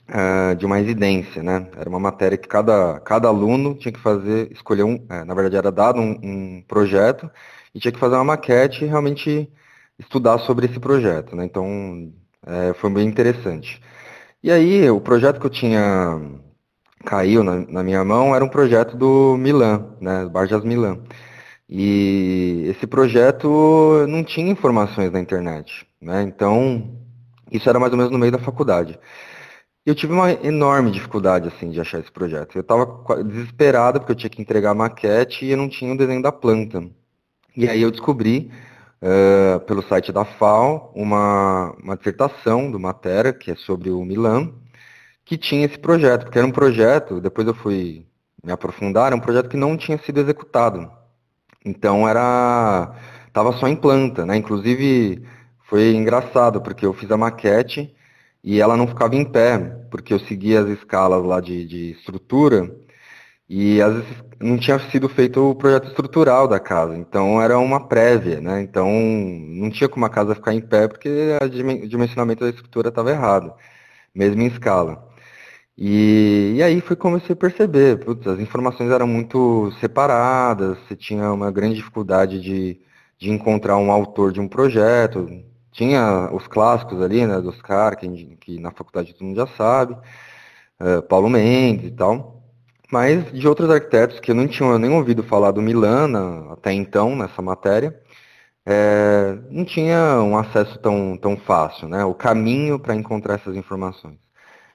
uh, 0.08 0.54
de 0.56 0.66
uma 0.66 0.76
residência, 0.76 1.42
né? 1.42 1.68
Era 1.76 1.88
uma 1.88 2.00
matéria 2.00 2.38
que 2.38 2.48
cada, 2.48 3.00
cada 3.00 3.28
aluno 3.28 3.74
tinha 3.74 3.92
que 3.92 4.00
fazer, 4.00 4.50
escolher 4.52 4.84
um, 4.84 5.04
é, 5.08 5.24
na 5.24 5.34
verdade 5.34 5.56
era 5.56 5.72
dado 5.72 6.00
um, 6.00 6.18
um, 6.22 6.64
projeto 6.66 7.30
e 7.74 7.80
tinha 7.80 7.92
que 7.92 7.98
fazer 7.98 8.14
uma 8.16 8.24
maquete 8.24 8.84
e 8.84 8.88
realmente 8.88 9.50
estudar 9.98 10.38
sobre 10.40 10.66
esse 10.66 10.78
projeto, 10.78 11.34
né? 11.36 11.44
Então 11.44 12.12
é, 12.46 12.74
foi 12.74 12.90
bem 12.90 13.06
interessante. 13.08 13.80
E 14.42 14.50
aí 14.50 14.88
o 14.90 15.00
projeto 15.00 15.40
que 15.40 15.46
eu 15.46 15.50
tinha 15.50 16.20
caiu 17.04 17.42
na, 17.44 17.56
na 17.66 17.82
minha 17.82 18.04
mão 18.04 18.34
era 18.34 18.44
um 18.44 18.48
projeto 18.48 18.96
do 18.96 19.36
Milan, 19.38 19.96
né? 20.00 20.26
Barjas 20.26 20.64
Milan. 20.64 21.00
E 21.68 22.64
esse 22.68 22.86
projeto 22.86 24.06
não 24.08 24.22
tinha 24.22 24.50
informações 24.50 25.10
na 25.10 25.20
internet, 25.20 25.86
né? 26.00 26.22
Então 26.22 26.96
isso 27.50 27.68
era 27.68 27.78
mais 27.80 27.92
ou 27.92 27.98
menos 27.98 28.12
no 28.12 28.18
meio 28.18 28.32
da 28.32 28.38
faculdade 28.38 28.98
eu 29.86 29.94
tive 29.94 30.12
uma 30.12 30.32
enorme 30.32 30.90
dificuldade, 30.90 31.46
assim, 31.46 31.70
de 31.70 31.80
achar 31.80 32.00
esse 32.00 32.10
projeto. 32.10 32.56
Eu 32.56 32.62
estava 32.62 33.22
desesperado 33.22 34.00
porque 34.00 34.12
eu 34.12 34.16
tinha 34.16 34.30
que 34.30 34.42
entregar 34.42 34.72
a 34.72 34.74
maquete 34.74 35.44
e 35.44 35.52
eu 35.52 35.56
não 35.56 35.68
tinha 35.68 35.94
o 35.94 35.96
desenho 35.96 36.20
da 36.20 36.32
planta. 36.32 36.84
E 37.56 37.68
aí 37.68 37.82
eu 37.82 37.90
descobri, 37.92 38.50
uh, 39.00 39.60
pelo 39.60 39.82
site 39.82 40.10
da 40.12 40.24
FAO, 40.24 40.92
uma, 40.94 41.72
uma 41.82 41.96
dissertação 41.96 42.68
do 42.70 42.80
Matera, 42.80 43.32
que 43.32 43.52
é 43.52 43.54
sobre 43.54 43.90
o 43.90 44.04
Milan, 44.04 44.52
que 45.24 45.38
tinha 45.38 45.64
esse 45.64 45.78
projeto, 45.78 46.24
porque 46.24 46.38
era 46.38 46.46
um 46.46 46.52
projeto, 46.52 47.20
depois 47.20 47.46
eu 47.46 47.54
fui 47.54 48.06
me 48.44 48.52
aprofundar, 48.52 49.06
era 49.06 49.16
um 49.16 49.20
projeto 49.20 49.48
que 49.48 49.56
não 49.56 49.76
tinha 49.76 49.98
sido 49.98 50.20
executado. 50.20 50.90
Então 51.64 52.08
era. 52.08 52.94
estava 53.28 53.52
só 53.52 53.68
em 53.68 53.76
planta, 53.76 54.26
né? 54.26 54.36
Inclusive 54.36 55.24
foi 55.68 55.94
engraçado, 55.94 56.60
porque 56.60 56.84
eu 56.86 56.92
fiz 56.92 57.10
a 57.10 57.16
maquete 57.16 57.95
e 58.46 58.60
ela 58.60 58.76
não 58.76 58.86
ficava 58.86 59.16
em 59.16 59.24
pé, 59.24 59.58
porque 59.90 60.14
eu 60.14 60.20
seguia 60.20 60.60
as 60.62 60.68
escalas 60.68 61.24
lá 61.24 61.40
de, 61.40 61.66
de 61.66 61.90
estrutura 61.92 62.70
e 63.48 63.80
às 63.82 63.94
vezes 63.94 64.08
não 64.40 64.58
tinha 64.58 64.78
sido 64.90 65.08
feito 65.08 65.50
o 65.50 65.54
projeto 65.54 65.88
estrutural 65.88 66.48
da 66.48 66.60
casa, 66.60 66.96
então 66.96 67.42
era 67.42 67.58
uma 67.58 67.88
prévia, 67.88 68.40
né? 68.40 68.62
Então 68.62 68.88
não 68.90 69.70
tinha 69.70 69.88
como 69.88 70.04
a 70.06 70.10
casa 70.10 70.34
ficar 70.34 70.54
em 70.54 70.60
pé 70.60 70.88
porque 70.88 71.08
o 71.42 71.88
dimensionamento 71.88 72.44
da 72.44 72.50
estrutura 72.50 72.88
estava 72.90 73.10
errado, 73.10 73.52
mesmo 74.14 74.42
em 74.42 74.46
escala. 74.46 75.04
E, 75.78 76.54
e 76.56 76.62
aí 76.62 76.80
foi 76.80 76.96
comecei 76.96 77.34
a 77.34 77.36
perceber, 77.36 77.98
putz, 78.04 78.26
as 78.26 78.38
informações 78.40 78.90
eram 78.90 79.06
muito 79.06 79.72
separadas, 79.80 80.78
você 80.80 80.96
tinha 80.96 81.32
uma 81.32 81.50
grande 81.50 81.76
dificuldade 81.76 82.40
de, 82.40 82.80
de 83.18 83.30
encontrar 83.30 83.76
um 83.78 83.92
autor 83.92 84.32
de 84.32 84.40
um 84.40 84.48
projeto, 84.48 85.28
tinha 85.76 86.30
os 86.32 86.46
clássicos 86.48 87.02
ali, 87.02 87.26
né, 87.26 87.38
dos 87.40 87.60
caras, 87.60 87.98
que, 88.00 88.36
que, 88.40 88.58
na 88.58 88.70
faculdade 88.70 89.12
todo 89.12 89.26
mundo 89.26 89.36
já 89.36 89.46
sabe, 89.46 89.94
uh, 90.80 91.02
Paulo 91.02 91.28
Mendes 91.28 91.88
e 91.88 91.90
tal, 91.90 92.42
mas 92.90 93.30
de 93.30 93.46
outros 93.46 93.68
arquitetos 93.70 94.18
que 94.18 94.30
eu 94.30 94.34
não 94.34 94.48
tinha 94.48 94.78
nem 94.78 94.90
ouvido 94.90 95.22
falar 95.22 95.50
do 95.50 95.60
Milana 95.60 96.52
até 96.52 96.72
então 96.72 97.14
nessa 97.14 97.42
matéria, 97.42 97.94
é, 98.64 99.38
não 99.50 99.64
tinha 99.64 100.20
um 100.22 100.36
acesso 100.36 100.78
tão, 100.78 101.16
tão 101.16 101.36
fácil, 101.36 101.88
né, 101.88 102.04
o 102.04 102.14
caminho 102.14 102.78
para 102.78 102.94
encontrar 102.94 103.34
essas 103.34 103.54
informações. 103.54 104.16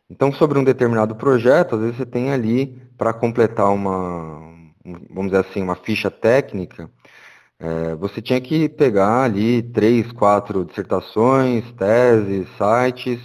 Então, 0.09 0.31
sobre 0.31 0.59
um 0.59 0.63
determinado 0.63 1.15
projeto, 1.15 1.75
às 1.75 1.81
vezes 1.81 1.97
você 1.97 2.05
tem 2.05 2.31
ali, 2.31 2.81
para 2.97 3.13
completar 3.13 3.69
uma, 3.73 4.39
vamos 5.09 5.31
dizer 5.31 5.45
assim, 5.47 5.63
uma 5.63 5.75
ficha 5.75 6.11
técnica, 6.11 6.89
é, 7.61 7.95
você 7.95 8.21
tinha 8.23 8.41
que 8.41 8.67
pegar 8.67 9.21
ali 9.21 9.61
três, 9.61 10.11
quatro 10.11 10.65
dissertações, 10.65 11.63
teses, 11.73 12.47
sites, 12.57 13.19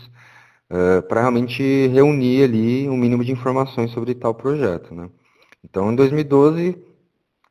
é, 0.68 1.00
para 1.00 1.22
realmente 1.22 1.86
reunir 1.88 2.44
ali 2.44 2.88
um 2.88 2.98
mínimo 2.98 3.24
de 3.24 3.32
informações 3.32 3.90
sobre 3.92 4.14
tal 4.14 4.34
projeto. 4.34 4.94
Né? 4.94 5.08
Então, 5.64 5.90
em 5.90 5.96
2012, 5.96 6.76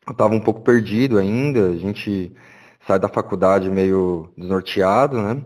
eu 0.05 0.11
estava 0.11 0.35
um 0.35 0.39
pouco 0.39 0.61
perdido 0.61 1.17
ainda, 1.17 1.69
a 1.69 1.75
gente 1.75 2.31
sai 2.85 2.99
da 2.99 3.09
faculdade 3.09 3.67
meio 3.69 4.29
desnorteado, 4.37 5.19
né? 5.19 5.43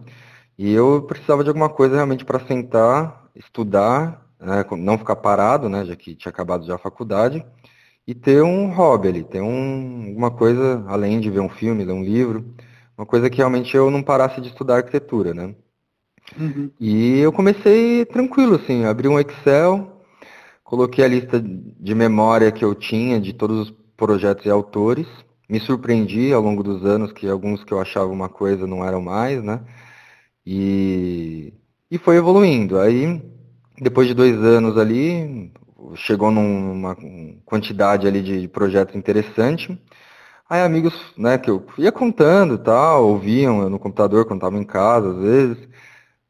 E 0.58 0.74
eu 0.74 1.04
precisava 1.04 1.42
de 1.42 1.50
alguma 1.50 1.70
coisa 1.70 1.96
realmente 1.96 2.26
para 2.26 2.46
sentar, 2.46 3.30
estudar, 3.34 4.26
né? 4.40 4.66
não 4.78 4.98
ficar 4.98 5.16
parado, 5.16 5.70
né? 5.70 5.86
Já 5.86 5.96
que 5.96 6.16
tinha 6.16 6.32
acabado 6.32 6.66
já 6.66 6.76
a 6.76 6.80
faculdade, 6.80 7.46
e 8.10 8.16
ter 8.16 8.42
um 8.42 8.72
hobby 8.72 9.08
ali, 9.08 9.24
ter 9.24 9.40
um, 9.40 10.16
uma 10.18 10.32
coisa, 10.32 10.84
além 10.88 11.20
de 11.20 11.30
ver 11.30 11.42
um 11.42 11.48
filme, 11.48 11.86
ler 11.86 11.94
um 11.94 12.04
livro, 12.04 12.44
uma 12.98 13.06
coisa 13.06 13.30
que 13.30 13.38
realmente 13.38 13.78
eu 13.78 13.92
não 13.92 14.02
parasse 14.02 14.42
de 14.42 14.48
estudar 14.48 14.78
arquitetura, 14.78 15.32
né? 15.32 15.54
Uhum. 16.36 16.72
E 16.80 17.20
eu 17.20 17.32
comecei 17.32 18.04
tranquilo, 18.06 18.56
assim, 18.56 18.84
abri 18.84 19.08
um 19.08 19.20
Excel, 19.20 20.02
coloquei 20.64 21.06
a 21.06 21.08
lista 21.08 21.40
de 21.40 21.94
memória 21.94 22.52
que 22.52 22.66
eu 22.66 22.74
tinha 22.74 23.22
de 23.22 23.32
todos 23.32 23.70
os 23.70 23.74
projetos 23.96 24.44
e 24.44 24.50
autores, 24.50 25.06
me 25.48 25.60
surpreendi 25.60 26.34
ao 26.34 26.42
longo 26.42 26.64
dos 26.64 26.84
anos 26.84 27.12
que 27.12 27.30
alguns 27.30 27.64
que 27.64 27.72
eu 27.72 27.80
achava 27.80 28.12
uma 28.12 28.28
coisa 28.28 28.66
não 28.66 28.84
eram 28.84 29.02
mais, 29.02 29.44
né? 29.44 29.62
E, 30.44 31.54
e 31.92 32.00
foi 32.00 32.16
evoluindo. 32.16 32.80
Aí, 32.80 33.22
depois 33.80 34.08
de 34.08 34.16
dois 34.16 34.36
anos 34.36 34.80
ali, 34.80 35.52
chegou 35.96 36.32
numa 36.32 36.96
quantidade 37.46 38.08
ali 38.08 38.22
de 38.22 38.48
projetos 38.48 38.96
interessante. 38.96 39.80
Aí 40.50 40.62
amigos, 40.62 40.94
né, 41.18 41.38
que 41.38 41.50
eu 41.50 41.66
ia 41.78 41.92
contando 41.92 42.56
e 42.56 42.58
tal, 42.58 43.08
ouviam 43.08 43.70
no 43.70 43.78
computador 43.78 44.26
quando 44.26 44.40
estava 44.40 44.58
em 44.58 44.64
casa, 44.64 45.12
às 45.12 45.18
vezes. 45.18 45.58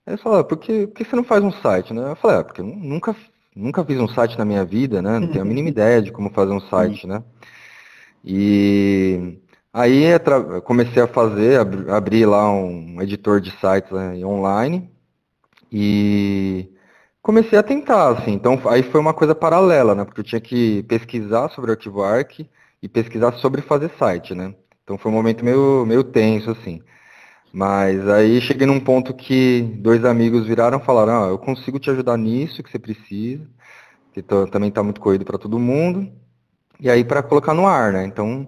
Aí 0.06 0.14
eles 0.14 0.22
falaram, 0.22 0.44
por 0.44 0.58
que, 0.58 0.88
por 0.88 0.96
que 0.96 1.06
você 1.06 1.16
não 1.16 1.24
faz 1.24 1.44
um 1.44 1.52
site, 1.52 1.94
né? 1.94 2.12
Eu 2.12 2.16
falei, 2.18 2.40
é, 2.40 2.44
porque 2.44 2.62
eu 2.62 2.66
nunca, 2.66 3.16
nunca 3.56 3.84
fiz 3.86 3.98
um 4.00 4.08
site 4.10 4.38
na 4.38 4.44
minha 4.44 4.66
vida, 4.66 5.02
né? 5.02 5.20
Não 5.20 5.28
tenho 5.30 5.44
a 5.44 5.46
mínima 5.46 5.70
ideia 5.70 6.02
de 6.02 6.12
como 6.12 6.30
fazer 6.32 6.52
um 6.52 6.60
site, 6.60 7.08
né? 7.08 7.24
E 8.24 9.40
aí 9.74 10.04
comecei 10.66 11.02
a 11.02 11.08
fazer, 11.08 11.60
abri 11.90 12.26
lá 12.26 12.52
um 12.52 13.02
editor 13.02 13.40
de 13.40 13.52
sites 13.52 13.92
né, 13.92 14.26
online 14.26 14.90
e 15.72 16.70
comecei 17.22 17.58
a 17.58 17.64
tentar, 17.64 18.10
assim. 18.10 18.32
Então, 18.32 18.60
aí 18.66 18.84
foi 18.84 19.00
uma 19.00 19.14
coisa 19.14 19.36
paralela, 19.36 19.96
né? 19.96 20.06
Porque 20.06 20.22
eu 20.22 20.26
tinha 20.26 20.42
que 20.42 20.84
pesquisar 20.84 21.50
sobre 21.50 21.72
o 21.72 21.74
arquivo 21.74 22.04
ARC 22.04 22.42
e 22.82 22.88
pesquisar 22.88 23.34
sobre 23.34 23.62
fazer 23.62 23.92
site, 23.98 24.34
né? 24.34 24.54
Então 24.84 24.98
foi 24.98 25.12
um 25.12 25.16
momento 25.16 25.44
meio, 25.44 25.86
meio 25.86 26.04
tenso, 26.04 26.50
assim. 26.50 26.82
Mas 27.52 28.08
aí 28.08 28.40
cheguei 28.42 28.66
num 28.66 28.80
ponto 28.80 29.14
que 29.14 29.62
dois 29.80 30.06
amigos 30.06 30.48
viraram 30.48 30.80
e 30.80 30.86
falaram, 30.86 31.24
ah, 31.24 31.28
eu 31.28 31.38
consigo 31.38 31.80
te 31.80 31.90
ajudar 31.90 32.18
nisso 32.18 32.64
que 32.64 32.72
você 32.72 32.80
precisa, 32.80 33.46
que 34.14 34.22
também 34.22 34.70
está 34.70 34.84
muito 34.84 35.02
corrido 35.02 35.26
para 35.26 35.38
todo 35.38 35.60
mundo. 35.60 36.12
E 36.80 36.90
aí 36.90 37.04
para 37.04 37.22
colocar 37.24 37.54
no 37.54 37.68
ar, 37.68 37.92
né? 37.92 38.06
Então, 38.06 38.48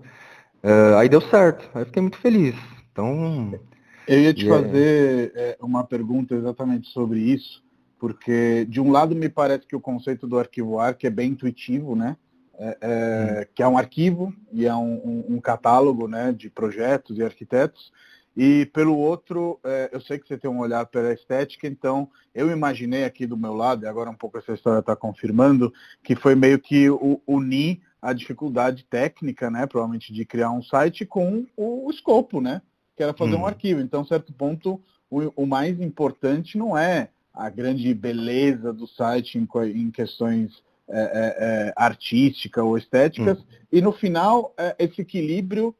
uh, 0.63 0.97
aí 0.97 1.09
deu 1.09 1.21
certo. 1.21 1.69
Aí 1.75 1.85
fiquei 1.85 2.01
muito 2.01 2.17
feliz. 2.19 2.55
Então. 2.91 3.59
Eu 4.07 4.19
ia 4.19 4.33
te 4.33 4.45
yeah. 4.45 4.63
fazer 4.63 5.31
é, 5.35 5.57
uma 5.61 5.83
pergunta 5.83 6.33
exatamente 6.33 6.89
sobre 6.89 7.19
isso 7.19 7.61
porque 8.01 8.65
de 8.67 8.81
um 8.81 8.89
lado 8.89 9.15
me 9.15 9.29
parece 9.29 9.67
que 9.67 9.75
o 9.75 9.79
conceito 9.79 10.25
do 10.25 10.39
arquivo 10.39 10.79
ARC 10.79 11.03
é 11.03 11.09
bem 11.11 11.33
intuitivo, 11.33 11.95
né? 11.95 12.17
É, 12.57 12.77
é, 12.81 13.47
que 13.53 13.61
é 13.61 13.67
um 13.67 13.77
arquivo 13.77 14.33
e 14.51 14.65
é 14.65 14.73
um, 14.73 14.93
um, 14.93 15.35
um, 15.35 15.39
catálogo 15.39 16.07
né, 16.07 16.31
de 16.31 16.49
projetos 16.49 17.19
e 17.19 17.23
arquitetos. 17.23 17.91
E 18.35 18.65
pelo 18.73 18.97
outro, 18.97 19.59
é, 19.63 19.91
eu 19.93 20.01
sei 20.01 20.17
que 20.17 20.27
você 20.27 20.35
tem 20.35 20.49
um 20.49 20.61
olhar 20.61 20.83
pela 20.87 21.13
estética, 21.13 21.67
então 21.67 22.09
eu 22.33 22.49
imaginei 22.49 23.03
aqui 23.03 23.27
do 23.27 23.37
meu 23.37 23.53
lado, 23.53 23.85
e 23.85 23.87
agora 23.87 24.09
um 24.09 24.15
pouco 24.15 24.39
essa 24.39 24.53
história 24.53 24.79
está 24.79 24.95
confirmando, 24.95 25.71
que 26.03 26.15
foi 26.15 26.33
meio 26.33 26.57
que 26.57 26.87
unir 27.27 27.81
a 28.01 28.13
dificuldade 28.13 28.83
técnica, 28.89 29.51
né, 29.51 29.67
provavelmente 29.67 30.11
de 30.11 30.25
criar 30.25 30.49
um 30.49 30.63
site 30.63 31.05
com 31.05 31.45
o, 31.55 31.85
o 31.85 31.91
escopo, 31.91 32.41
né, 32.41 32.63
que 32.95 33.03
era 33.03 33.13
fazer 33.13 33.33
hum. 33.33 33.37
um 33.37 33.39
uhum. 33.41 33.47
arquivo. 33.47 33.79
Então, 33.79 34.03
certo 34.03 34.33
ponto, 34.33 34.81
o, 35.07 35.43
o 35.43 35.45
mais 35.45 35.79
importante 35.79 36.57
não 36.57 36.75
é 36.75 37.09
a 37.33 37.49
grande 37.49 37.93
beleza 37.93 38.73
do 38.73 38.87
site 38.87 39.37
em, 39.37 39.47
em 39.73 39.91
questões 39.91 40.61
é, 40.89 40.99
é, 40.99 41.35
é, 41.39 41.73
artísticas 41.75 42.63
ou 42.63 42.77
estéticas, 42.77 43.39
hum. 43.39 43.43
e 43.71 43.81
no 43.81 43.91
final 43.91 44.53
é, 44.57 44.75
esse 44.77 45.01
equilíbrio 45.01 45.73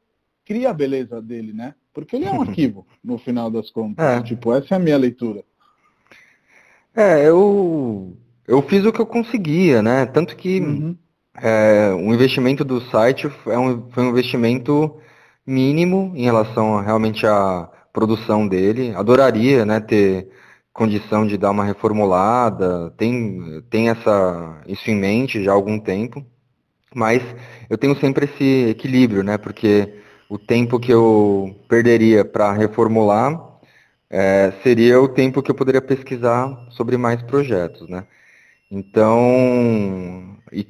cria 0.45 0.69
a 0.69 0.73
beleza 0.73 1.21
dele, 1.21 1.53
né? 1.53 1.75
Porque 1.93 2.15
ele 2.15 2.25
é 2.25 2.31
um 2.31 2.41
arquivo, 2.41 2.85
no 3.03 3.17
final 3.17 3.51
das 3.51 3.69
contas. 3.69 4.05
É. 4.05 4.21
Tipo, 4.21 4.53
essa 4.53 4.75
é 4.75 4.77
a 4.77 4.79
minha 4.79 4.97
leitura. 4.97 5.43
É, 6.95 7.27
eu, 7.27 8.15
eu 8.47 8.61
fiz 8.63 8.85
o 8.85 8.91
que 8.91 8.99
eu 8.99 9.05
conseguia, 9.05 9.81
né? 9.81 10.05
Tanto 10.05 10.35
que 10.35 10.59
uhum. 10.59 10.95
é, 11.41 11.91
o 11.93 12.13
investimento 12.13 12.63
do 12.63 12.81
site 12.81 13.29
é 13.47 13.57
um, 13.57 13.89
foi 13.91 14.03
um 14.03 14.09
investimento 14.09 14.97
mínimo 15.45 16.11
em 16.15 16.23
relação 16.23 16.77
a, 16.77 16.81
realmente 16.81 17.25
à 17.25 17.69
produção 17.93 18.47
dele. 18.47 18.93
Adoraria 18.95 19.65
né, 19.65 19.79
ter 19.79 20.29
condição 20.73 21.27
de 21.27 21.37
dar 21.37 21.51
uma 21.51 21.65
reformulada, 21.65 22.91
tem, 22.97 23.61
tem 23.69 23.89
essa, 23.89 24.61
isso 24.67 24.89
em 24.89 24.95
mente 24.95 25.43
já 25.43 25.51
há 25.51 25.53
algum 25.53 25.79
tempo, 25.79 26.25
mas 26.93 27.21
eu 27.69 27.77
tenho 27.77 27.95
sempre 27.99 28.25
esse 28.25 28.69
equilíbrio, 28.69 29.23
né? 29.23 29.37
Porque 29.37 30.01
o 30.29 30.37
tempo 30.37 30.79
que 30.79 30.91
eu 30.91 31.55
perderia 31.67 32.23
para 32.25 32.53
reformular 32.53 33.51
é, 34.09 34.53
seria 34.63 35.01
o 35.01 35.07
tempo 35.07 35.41
que 35.41 35.51
eu 35.51 35.55
poderia 35.55 35.81
pesquisar 35.81 36.67
sobre 36.71 36.97
mais 36.97 37.21
projetos, 37.23 37.87
né? 37.89 38.05
Então, 38.69 40.37
e, 40.51 40.67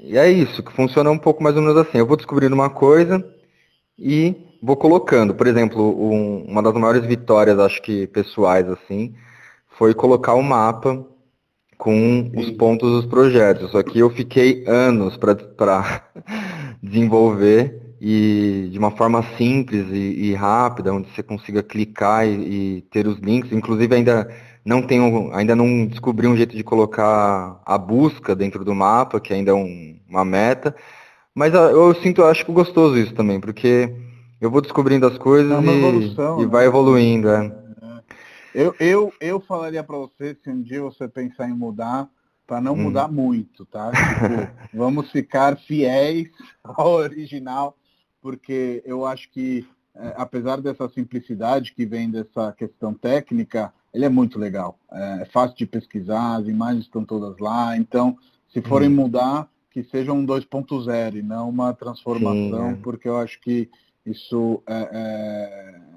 e 0.00 0.18
é 0.18 0.30
isso, 0.30 0.62
que 0.62 0.72
funciona 0.72 1.10
um 1.10 1.18
pouco 1.18 1.42
mais 1.42 1.56
ou 1.56 1.62
menos 1.62 1.76
assim. 1.76 1.98
Eu 1.98 2.06
vou 2.06 2.16
descobrindo 2.16 2.54
uma 2.54 2.70
coisa 2.70 3.24
e 3.98 4.34
vou 4.62 4.76
colocando. 4.76 5.34
Por 5.34 5.46
exemplo, 5.46 5.82
um, 5.82 6.44
uma 6.44 6.62
das 6.62 6.74
maiores 6.74 7.04
vitórias, 7.06 7.58
acho 7.58 7.80
que 7.82 8.06
pessoais, 8.08 8.68
assim, 8.68 9.14
foi 9.82 9.94
colocar 9.94 10.34
o 10.34 10.38
um 10.38 10.44
mapa 10.44 11.04
com 11.76 12.30
os 12.36 12.52
pontos 12.52 12.88
dos 12.88 13.04
projetos. 13.04 13.72
Só 13.72 13.82
que 13.82 13.98
eu 13.98 14.08
fiquei 14.10 14.64
anos 14.64 15.16
para 15.16 16.04
desenvolver 16.80 17.96
e 18.00 18.68
de 18.70 18.78
uma 18.78 18.92
forma 18.92 19.24
simples 19.36 19.88
e, 19.90 20.30
e 20.30 20.34
rápida, 20.34 20.94
onde 20.94 21.08
você 21.10 21.20
consiga 21.20 21.64
clicar 21.64 22.24
e, 22.24 22.30
e, 22.76 22.80
ter 22.92 23.08
os 23.08 23.18
links. 23.18 23.50
Inclusive 23.50 23.92
ainda 23.92 24.32
não 24.64 24.82
tenho, 24.82 25.34
ainda 25.34 25.56
não 25.56 25.84
descobri 25.84 26.28
um 26.28 26.36
jeito 26.36 26.56
de 26.56 26.62
colocar 26.62 27.60
a 27.66 27.76
busca 27.76 28.36
dentro 28.36 28.64
do 28.64 28.76
mapa, 28.76 29.18
que 29.18 29.34
ainda 29.34 29.50
é 29.50 29.54
um, 29.54 29.98
uma 30.08 30.24
meta. 30.24 30.76
Mas 31.34 31.56
ah, 31.56 31.72
eu 31.72 31.92
sinto, 31.96 32.20
eu 32.20 32.28
acho 32.28 32.46
gostoso 32.52 32.96
isso 32.96 33.14
também, 33.14 33.40
porque 33.40 33.92
eu 34.40 34.48
vou 34.48 34.60
descobrindo 34.60 35.08
as 35.08 35.18
coisas 35.18 35.50
é 35.50 35.60
e, 35.60 36.42
e, 36.42 36.46
vai 36.46 36.62
né? 36.62 36.68
evoluindo. 36.68 37.28
É. 37.28 37.61
Eu, 38.54 38.74
eu, 38.78 39.12
eu 39.20 39.40
falaria 39.40 39.82
para 39.82 39.96
você, 39.96 40.36
se 40.42 40.50
um 40.50 40.60
dia 40.60 40.82
você 40.82 41.08
pensar 41.08 41.48
em 41.48 41.54
mudar, 41.54 42.08
para 42.46 42.60
não 42.60 42.74
hum. 42.74 42.84
mudar 42.84 43.08
muito, 43.10 43.64
tá? 43.64 43.90
Tipo, 43.90 44.52
vamos 44.76 45.10
ficar 45.10 45.56
fiéis 45.56 46.28
ao 46.62 46.92
original, 46.92 47.76
porque 48.20 48.82
eu 48.84 49.06
acho 49.06 49.30
que, 49.30 49.66
é, 49.94 50.14
apesar 50.16 50.60
dessa 50.60 50.88
simplicidade 50.90 51.72
que 51.72 51.86
vem 51.86 52.10
dessa 52.10 52.52
questão 52.52 52.92
técnica, 52.92 53.72
ele 53.92 54.04
é 54.04 54.08
muito 54.08 54.38
legal. 54.38 54.78
É, 54.90 55.22
é 55.22 55.24
fácil 55.26 55.56
de 55.56 55.66
pesquisar, 55.66 56.36
as 56.36 56.46
imagens 56.46 56.84
estão 56.84 57.04
todas 57.04 57.38
lá, 57.38 57.76
então, 57.76 58.16
se 58.52 58.60
forem 58.60 58.88
hum. 58.88 58.96
mudar, 58.96 59.48
que 59.70 59.82
seja 59.84 60.12
um 60.12 60.26
2.0 60.26 61.16
e 61.16 61.22
não 61.22 61.48
uma 61.48 61.72
transformação, 61.72 62.68
Sim, 62.68 62.78
é. 62.78 62.82
porque 62.82 63.08
eu 63.08 63.16
acho 63.16 63.40
que 63.40 63.70
isso 64.04 64.62
é, 64.66 64.88
é 64.92 65.91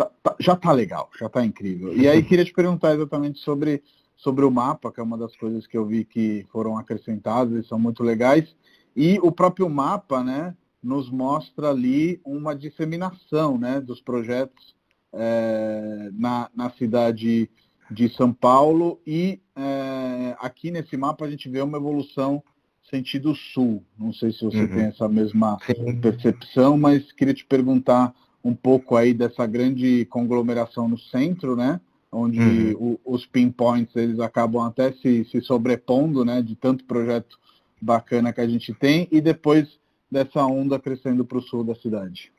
tá, 0.00 0.10
tá, 0.22 0.36
já 0.38 0.56
tá 0.56 0.72
legal, 0.72 1.10
já 1.18 1.28
tá 1.28 1.44
incrível. 1.44 1.94
E 1.96 2.08
aí 2.08 2.22
queria 2.24 2.44
te 2.44 2.52
perguntar 2.52 2.94
exatamente 2.94 3.38
sobre, 3.40 3.82
sobre 4.16 4.44
o 4.44 4.50
mapa, 4.50 4.90
que 4.92 5.00
é 5.00 5.02
uma 5.02 5.18
das 5.18 5.36
coisas 5.36 5.66
que 5.66 5.76
eu 5.76 5.84
vi 5.84 6.04
que 6.04 6.46
foram 6.50 6.78
acrescentadas 6.78 7.64
e 7.64 7.68
são 7.68 7.78
muito 7.78 8.02
legais. 8.02 8.54
E 8.96 9.18
o 9.22 9.30
próprio 9.30 9.68
mapa, 9.68 10.24
né, 10.24 10.54
nos 10.82 11.10
mostra 11.10 11.70
ali 11.70 12.20
uma 12.24 12.54
disseminação, 12.54 13.58
né, 13.58 13.80
dos 13.80 14.00
projetos 14.00 14.74
é, 15.12 16.10
na, 16.12 16.50
na 16.54 16.70
cidade 16.70 17.50
de 17.90 18.08
São 18.10 18.32
Paulo 18.32 19.00
e 19.04 19.40
é, 19.56 20.36
aqui 20.38 20.70
nesse 20.70 20.96
mapa 20.96 21.24
a 21.24 21.30
gente 21.30 21.48
vê 21.48 21.60
uma 21.60 21.76
evolução 21.76 22.42
sentido 22.88 23.34
sul. 23.34 23.84
Não 23.98 24.12
sei 24.12 24.32
se 24.32 24.44
você 24.44 24.60
uhum. 24.60 24.68
tem 24.68 24.84
essa 24.84 25.08
mesma 25.08 25.58
Sim. 25.66 26.00
percepção, 26.00 26.78
mas 26.78 27.10
queria 27.12 27.34
te 27.34 27.44
perguntar 27.44 28.14
um 28.42 28.54
pouco 28.54 28.96
aí 28.96 29.12
dessa 29.12 29.46
grande 29.46 30.04
conglomeração 30.06 30.88
no 30.88 30.98
centro, 30.98 31.54
né? 31.54 31.80
Onde 32.10 32.40
uhum. 32.40 32.98
o, 33.04 33.14
os 33.14 33.26
pinpoints 33.26 33.94
eles 33.94 34.18
acabam 34.18 34.66
até 34.66 34.92
se, 34.92 35.24
se 35.26 35.40
sobrepondo, 35.40 36.24
né? 36.24 36.42
De 36.42 36.56
tanto 36.56 36.84
projeto 36.84 37.38
bacana 37.80 38.32
que 38.32 38.40
a 38.40 38.48
gente 38.48 38.74
tem 38.74 39.06
e 39.10 39.20
depois 39.20 39.78
dessa 40.10 40.44
onda 40.44 40.78
crescendo 40.78 41.24
para 41.24 41.38
o 41.38 41.42
sul 41.42 41.62
da 41.62 41.74
cidade. 41.74 42.32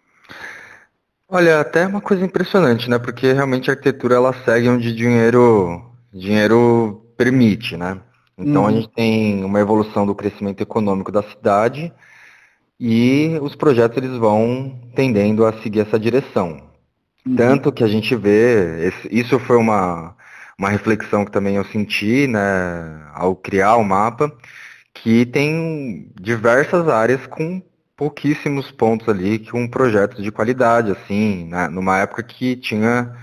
Olha, 1.30 1.62
até 1.62 1.88
uma 1.88 2.02
coisa 2.02 2.26
impressionante, 2.26 2.90
né? 2.90 3.00
Porque 3.00 3.32
realmente 3.32 3.70
a 3.70 3.74
arquitetura 3.74 4.16
ela 4.16 4.34
segue 4.44 4.68
onde 4.68 4.94
dinheiro 4.94 5.90
dinheiro 6.14 7.06
permite, 7.16 7.78
né? 7.78 8.02
Então 8.38 8.64
uhum. 8.64 8.68
a 8.68 8.72
gente 8.72 8.90
tem 8.90 9.44
uma 9.46 9.60
evolução 9.60 10.06
do 10.06 10.16
crescimento 10.16 10.62
econômico 10.62 11.12
da 11.12 11.24
cidade 11.24 11.94
e 12.84 13.38
os 13.44 13.56
projetos 13.56 13.96
eles 13.96 14.18
vão 14.18 14.76
tendendo 14.96 15.46
a 15.46 15.54
seguir 15.62 15.82
essa 15.82 16.00
direção. 16.00 16.60
Uhum. 17.24 17.36
Tanto 17.36 17.72
que 17.72 17.84
a 17.84 17.88
gente 17.88 18.16
vê, 18.16 18.88
esse, 18.88 19.08
isso 19.12 19.38
foi 19.38 19.58
uma, 19.58 20.16
uma 20.58 20.68
reflexão 20.68 21.24
que 21.24 21.32
também 21.32 21.58
eu 21.58 21.64
senti 21.66 22.26
né, 22.26 22.40
ao 23.14 23.36
criar 23.36 23.76
o 23.76 23.84
mapa, 23.84 24.36
que 24.96 25.28
tem 25.28 26.12
diversas 26.20 26.88
áreas 26.88 27.28
com 27.28 27.62
pouquíssimos 27.96 28.72
pontos 28.72 29.08
ali 29.08 29.38
com 29.38 29.68
projetos 29.68 30.24
de 30.24 30.32
qualidade, 30.32 30.92
assim, 30.92 31.46
né, 31.46 31.68
numa 31.68 32.00
época 32.00 32.24
que 32.24 32.56
tinha 32.56 33.16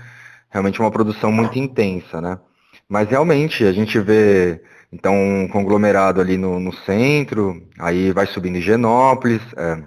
realmente 0.49 0.79
uma 0.79 0.89
produção 0.89 1.33
muito 1.33 1.59
intensa, 1.59 2.21
né? 2.21 2.39
Mas 2.87 3.09
realmente 3.09 3.65
a 3.65 3.73
gente 3.73 3.99
vê 3.99 4.61
então, 4.91 5.13
um 5.13 5.47
conglomerado 5.47 6.19
ali 6.19 6.37
no, 6.37 6.59
no 6.59 6.73
centro, 6.73 7.61
aí 7.77 8.11
vai 8.11 8.25
subindo 8.25 8.57
Higienópolis, 8.57 9.41
é, 9.55 9.83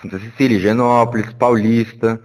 Santa 0.00 0.18
Cecília, 0.18 0.56
Higienópolis, 0.56 1.32
Paulista, 1.34 2.20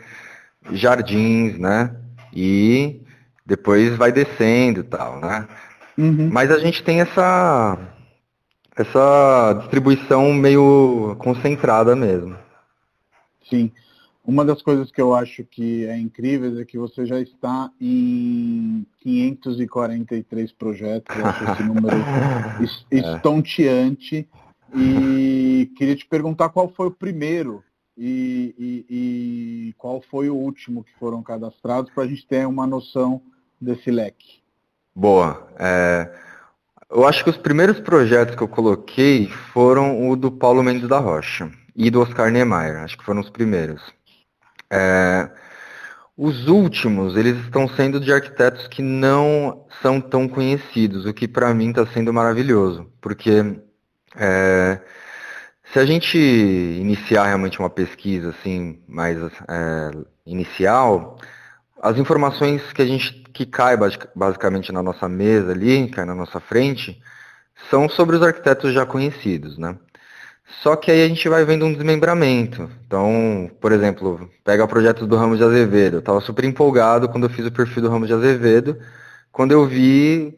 Jardins, 0.72 1.58
né? 1.60 1.94
E 2.34 3.02
depois 3.46 3.96
vai 3.98 4.12
descendo 4.12 4.80
e 4.80 4.84
tal, 4.84 5.20
né? 5.20 5.48
Uhum. 5.98 6.30
Mas 6.32 6.50
a 6.50 6.58
gente 6.60 6.82
tem 6.82 7.02
essa, 7.02 7.78
essa 8.76 9.58
distribuição 9.60 10.34
meio 10.34 11.16
concentrada 11.20 11.96
mesmo. 11.96 12.38
Sim. 13.50 13.72
Uma 14.26 14.46
das 14.46 14.62
coisas 14.62 14.90
que 14.90 15.02
eu 15.02 15.14
acho 15.14 15.44
que 15.44 15.86
é 15.86 15.98
incrível 15.98 16.58
é 16.60 16.64
que 16.64 16.78
você 16.78 17.06
já 17.06 17.20
está 17.20 17.70
em 17.80 18.86
543 19.02 20.52
projetos, 20.54 21.16
eu 21.16 21.26
acho 21.26 21.44
esse 21.44 21.64
número 21.64 21.98
é. 21.98 22.98
estonteante. 22.98 24.28
E 24.76 25.72
queria 25.76 25.96
te 25.96 26.06
perguntar 26.06 26.50
qual 26.50 26.70
foi 26.70 26.88
o 26.88 26.92
primeiro 26.92 27.64
e, 27.98 28.56
e, 28.58 28.86
e 29.70 29.74
qual 29.78 30.02
foi 30.02 30.30
o 30.30 30.36
último 30.36 30.84
que 30.84 30.94
foram 30.98 31.22
cadastrados 31.22 31.92
para 31.92 32.06
a 32.06 32.08
gente 32.08 32.26
ter 32.26 32.48
uma 32.48 32.66
noção 32.66 33.22
desse 33.60 33.92
leque. 33.92 34.42
Boa. 34.96 35.48
É, 35.60 36.12
eu 36.90 37.06
acho 37.08 37.24
que 37.24 37.30
os 37.30 37.38
primeiros 37.38 37.80
projetos 37.80 38.36
que 38.36 38.42
eu 38.42 38.48
coloquei 38.48 39.28
foram 39.52 40.10
o 40.10 40.16
do 40.16 40.32
Paulo 40.32 40.64
Mendes 40.64 40.88
da 40.88 41.00
Rocha 41.00 41.52
e 41.76 41.90
do 41.90 42.02
Oscar 42.02 42.32
Niemeyer. 42.32 42.78
Acho 42.78 42.98
que 42.98 43.04
foram 43.04 43.22
os 43.22 43.30
primeiros. 43.30 43.82
É, 44.76 45.30
os 46.18 46.48
últimos, 46.48 47.16
eles 47.16 47.38
estão 47.44 47.68
sendo 47.68 48.00
de 48.00 48.12
arquitetos 48.12 48.68
que 48.68 48.82
não 48.82 49.68
são 49.84 50.02
tão 50.02 50.28
conhecidos, 50.28 51.06
o 51.06 51.14
que 51.14 51.28
para 51.28 51.54
mim 51.54 51.70
está 51.70 51.86
sendo 51.86 52.12
maravilhoso, 52.12 52.92
porque 53.00 53.62
é, 54.16 54.80
se 55.72 55.78
a 55.78 55.86
gente 55.86 56.18
iniciar 56.18 57.26
realmente 57.26 57.60
uma 57.60 57.70
pesquisa 57.70 58.30
assim 58.30 58.82
mais 58.88 59.18
é, 59.48 59.92
inicial, 60.26 61.20
as 61.80 61.98
informações 62.00 62.62
que 62.74 62.82
a 62.82 62.86
gente 62.86 63.22
que 63.32 63.46
cai 63.46 63.78
basicamente 64.16 64.72
na 64.72 64.82
nossa 64.82 65.08
mesa 65.08 65.52
ali, 65.52 65.88
cai 65.90 66.06
na 66.06 66.16
nossa 66.16 66.40
frente, 66.40 67.00
são 67.70 67.88
sobre 67.90 68.16
os 68.16 68.24
arquitetos 68.24 68.74
já 68.74 68.86
conhecidos, 68.86 69.58
né? 69.58 69.78
Só 70.62 70.75
que 70.75 70.91
aí 70.91 71.03
a 71.03 71.08
gente 71.08 71.27
vai 71.27 71.43
vendo 71.45 71.65
um 71.65 71.73
desmembramento. 71.73 72.69
Então, 72.86 73.49
por 73.60 73.71
exemplo, 73.71 74.29
pega 74.43 74.63
o 74.63 74.67
projeto 74.67 75.08
do 75.08 75.15
Ramos 75.15 75.38
de 75.38 75.43
Azevedo. 75.43 75.95
Eu 75.95 75.99
estava 75.99 76.21
super 76.21 76.45
empolgado 76.45 77.10
quando 77.10 77.25
eu 77.25 77.29
fiz 77.29 77.45
o 77.45 77.51
perfil 77.51 77.84
do 77.84 77.89
Ramos 77.89 78.08
de 78.08 78.13
Azevedo. 78.13 78.77
Quando 79.32 79.51
eu 79.51 79.65
vi, 79.65 80.38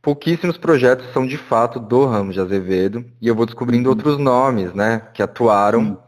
pouquíssimos 0.00 0.56
projetos 0.56 1.12
são 1.12 1.26
de 1.26 1.36
fato 1.36 1.78
do 1.78 2.06
Ramos 2.06 2.34
de 2.34 2.40
Azevedo. 2.40 3.04
E 3.20 3.28
eu 3.28 3.34
vou 3.34 3.46
descobrindo 3.46 3.88
uhum. 3.88 3.96
outros 3.96 4.18
nomes, 4.18 4.72
né? 4.72 5.02
Que 5.12 5.22
atuaram 5.22 5.80
uhum. 5.80 5.98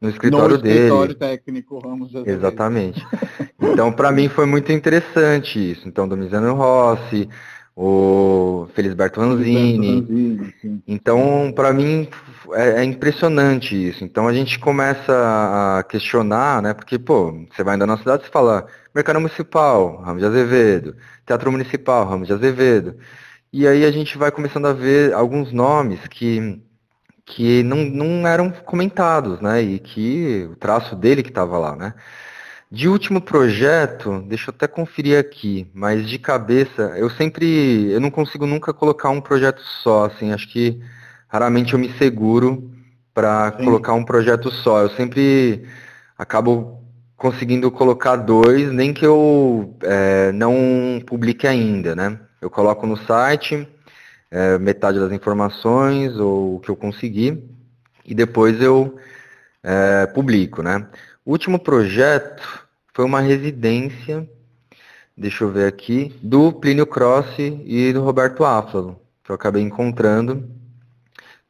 no 0.00 0.08
escritório 0.08 0.56
no 0.56 0.62
dele. 0.62 0.78
escritório 0.78 1.14
técnico 1.14 1.78
Ramos 1.78 2.10
de 2.10 2.16
Azevedo. 2.18 2.38
Exatamente. 2.38 3.06
Então, 3.66 3.90
para 3.90 4.12
mim 4.12 4.28
foi 4.28 4.46
muito 4.46 4.70
interessante 4.70 5.72
isso. 5.72 5.88
Então, 5.88 6.06
Domizano 6.06 6.54
Rossi, 6.54 7.28
o 7.76 8.68
Felisberto 8.74 9.20
Vanzini. 9.20 10.54
Então, 10.86 11.52
para 11.54 11.72
mim, 11.72 12.08
é, 12.52 12.80
é, 12.80 12.84
impressionante 12.84 13.74
isso. 13.74 14.04
Então, 14.04 14.28
a 14.28 14.32
gente 14.32 14.58
começa 14.58 15.78
a 15.78 15.82
questionar, 15.82 16.62
né? 16.62 16.72
Porque, 16.72 16.98
pô, 16.98 17.32
você 17.50 17.64
vai 17.64 17.74
andar 17.74 17.86
na 17.86 17.98
cidade 17.98 18.24
e 18.26 18.30
fala 18.30 18.66
Mercado 18.94 19.20
Municipal, 19.20 19.96
Ramos 20.02 20.20
de 20.20 20.26
Azevedo, 20.26 20.96
Teatro 21.26 21.50
Municipal, 21.50 22.06
Ramos 22.06 22.28
de 22.28 22.34
Azevedo. 22.34 22.96
E 23.52 23.66
aí 23.66 23.84
a 23.84 23.90
gente 23.90 24.16
vai 24.18 24.30
começando 24.30 24.66
a 24.66 24.72
ver 24.72 25.12
alguns 25.12 25.52
nomes 25.52 26.00
que, 26.08 26.60
que 27.24 27.62
não, 27.62 27.84
não 27.84 28.26
eram 28.26 28.50
comentados, 28.50 29.40
né? 29.40 29.62
E 29.62 29.78
que 29.78 30.48
o 30.50 30.56
traço 30.56 30.94
dele 30.96 31.22
que 31.22 31.30
estava 31.30 31.58
lá, 31.58 31.74
né? 31.76 31.94
De 32.74 32.88
último 32.88 33.20
projeto, 33.20 34.20
deixa 34.26 34.50
eu 34.50 34.54
até 34.54 34.66
conferir 34.66 35.16
aqui, 35.16 35.70
mas 35.72 36.08
de 36.08 36.18
cabeça, 36.18 36.92
eu 36.96 37.08
sempre, 37.08 37.92
eu 37.92 38.00
não 38.00 38.10
consigo 38.10 38.46
nunca 38.46 38.74
colocar 38.74 39.10
um 39.10 39.20
projeto 39.20 39.62
só, 39.62 40.06
assim, 40.06 40.32
acho 40.32 40.48
que 40.48 40.82
raramente 41.28 41.74
eu 41.74 41.78
me 41.78 41.92
seguro 41.96 42.68
para 43.14 43.52
colocar 43.52 43.92
um 43.92 44.04
projeto 44.04 44.50
só. 44.50 44.80
Eu 44.82 44.90
sempre 44.90 45.64
acabo 46.18 46.82
conseguindo 47.16 47.70
colocar 47.70 48.16
dois, 48.16 48.72
nem 48.72 48.92
que 48.92 49.06
eu 49.06 49.76
é, 49.80 50.32
não 50.32 51.00
publique 51.06 51.46
ainda, 51.46 51.94
né? 51.94 52.18
Eu 52.40 52.50
coloco 52.50 52.88
no 52.88 52.96
site 52.96 53.68
é, 54.32 54.58
metade 54.58 54.98
das 54.98 55.12
informações 55.12 56.18
ou 56.18 56.56
o 56.56 56.60
que 56.60 56.70
eu 56.70 56.76
conseguir 56.76 57.40
e 58.04 58.16
depois 58.16 58.60
eu 58.60 58.96
é, 59.62 60.06
publico, 60.06 60.60
né? 60.60 60.88
O 61.24 61.30
último 61.30 61.58
projeto 61.60 62.63
foi 62.94 63.04
uma 63.04 63.20
residência, 63.20 64.28
deixa 65.16 65.44
eu 65.44 65.50
ver 65.50 65.66
aqui, 65.66 66.14
do 66.22 66.52
Plínio 66.52 66.86
Crossi 66.86 67.60
e 67.66 67.92
do 67.92 68.02
Roberto 68.02 68.44
Áfalo, 68.44 69.00
que 69.24 69.30
eu 69.30 69.34
acabei 69.34 69.62
encontrando, 69.62 70.48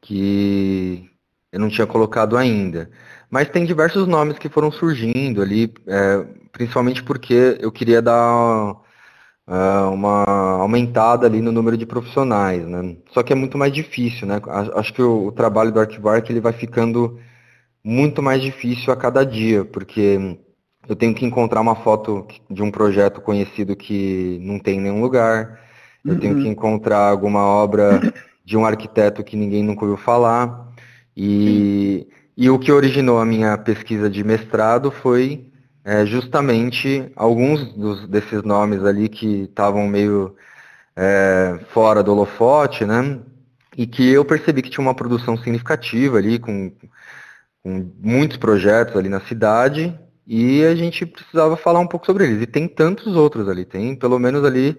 que 0.01 1.09
eu 1.53 1.61
não 1.61 1.69
tinha 1.69 1.87
colocado 1.87 2.37
ainda. 2.37 2.91
Mas 3.31 3.51
tem 3.51 3.67
diversos 3.67 4.07
nomes 4.09 4.39
que 4.39 4.49
foram 4.49 4.73
surgindo 4.73 5.43
ali, 5.43 5.73
é, 5.87 6.27
principalmente 6.51 7.03
porque 7.03 7.59
eu 7.61 7.71
queria 7.71 8.01
dar 8.01 8.77
é, 9.47 9.53
uma 9.93 10.25
aumentada 10.61 11.27
ali 11.27 11.41
no 11.43 11.53
número 11.53 11.77
de 11.77 11.85
profissionais, 11.87 12.67
né? 12.67 12.97
Só 13.13 13.23
que 13.23 13.33
é 13.33 13.37
muito 13.37 13.59
mais 13.59 13.73
difícil, 13.73 14.27
né? 14.27 14.41
Acho 14.75 14.95
que 14.95 15.03
o, 15.03 15.27
o 15.27 15.33
trabalho 15.33 15.73
do 15.73 15.81
Arquivark 15.81 16.31
ele 16.31 16.41
vai 16.41 16.53
ficando 16.55 17.19
muito 17.85 18.23
mais 18.23 18.43
difícil 18.43 18.93
a 18.93 18.97
cada 18.97 19.25
dia, 19.25 19.65
porque 19.65 20.39
eu 20.89 20.95
tenho 20.95 21.15
que 21.15 21.25
encontrar 21.25 21.61
uma 21.61 21.75
foto 21.75 22.27
de 22.51 22.63
um 22.63 22.71
projeto 22.71 23.21
conhecido 23.21 23.75
que 23.75 24.39
não 24.43 24.59
tem 24.59 24.79
em 24.79 24.83
nenhum 24.83 25.01
lugar. 25.01 25.61
Eu 26.05 26.15
uhum. 26.15 26.21
tenho 26.21 26.43
que 26.43 26.49
encontrar 26.49 27.09
alguma 27.09 27.41
obra 27.41 28.01
de 28.45 28.57
um 28.57 28.67
arquiteto 28.67 29.25
que 29.25 29.37
ninguém 29.37 29.63
nunca 29.63 29.85
ouviu 29.85 29.97
falar. 29.97 30.69
E, 31.17 32.07
e 32.37 32.51
o 32.51 32.59
que 32.59 32.71
originou 32.71 33.19
a 33.19 33.25
minha 33.25 33.57
pesquisa 33.57 34.11
de 34.11 34.23
mestrado 34.23 34.91
foi 34.91 35.51
é, 35.85 36.05
justamente 36.05 37.11
alguns 37.17 37.73
dos, 37.75 38.09
desses 38.09 38.43
nomes 38.43 38.85
ali 38.85 39.09
que 39.09 39.43
estavam 39.43 39.87
meio 39.87 40.35
é, 40.97 41.59
fora 41.73 42.03
do 42.03 42.13
holofote, 42.13 42.85
né? 42.85 43.21
E 43.77 43.87
que 43.87 44.09
eu 44.09 44.25
percebi 44.25 44.63
que 44.63 44.71
tinha 44.71 44.83
uma 44.83 44.95
produção 44.95 45.37
significativa 45.37 46.19
ali, 46.19 46.39
com, 46.39 46.71
com 47.63 47.91
muitos 48.01 48.37
projetos 48.37 48.97
ali 48.97 49.09
na 49.09 49.21
cidade, 49.21 49.99
e 50.27 50.65
a 50.65 50.75
gente 50.75 51.05
precisava 51.05 51.57
falar 51.57 51.81
um 51.81 51.87
pouco 51.87 52.07
sobre 52.07 52.25
eles. 52.25 52.43
E 52.43 52.47
tem 52.47 52.67
tantos 52.67 53.15
outros 53.15 53.49
ali, 53.49 53.65
tem 53.65 53.95
pelo 53.95 54.19
menos 54.19 54.45
ali 54.45 54.77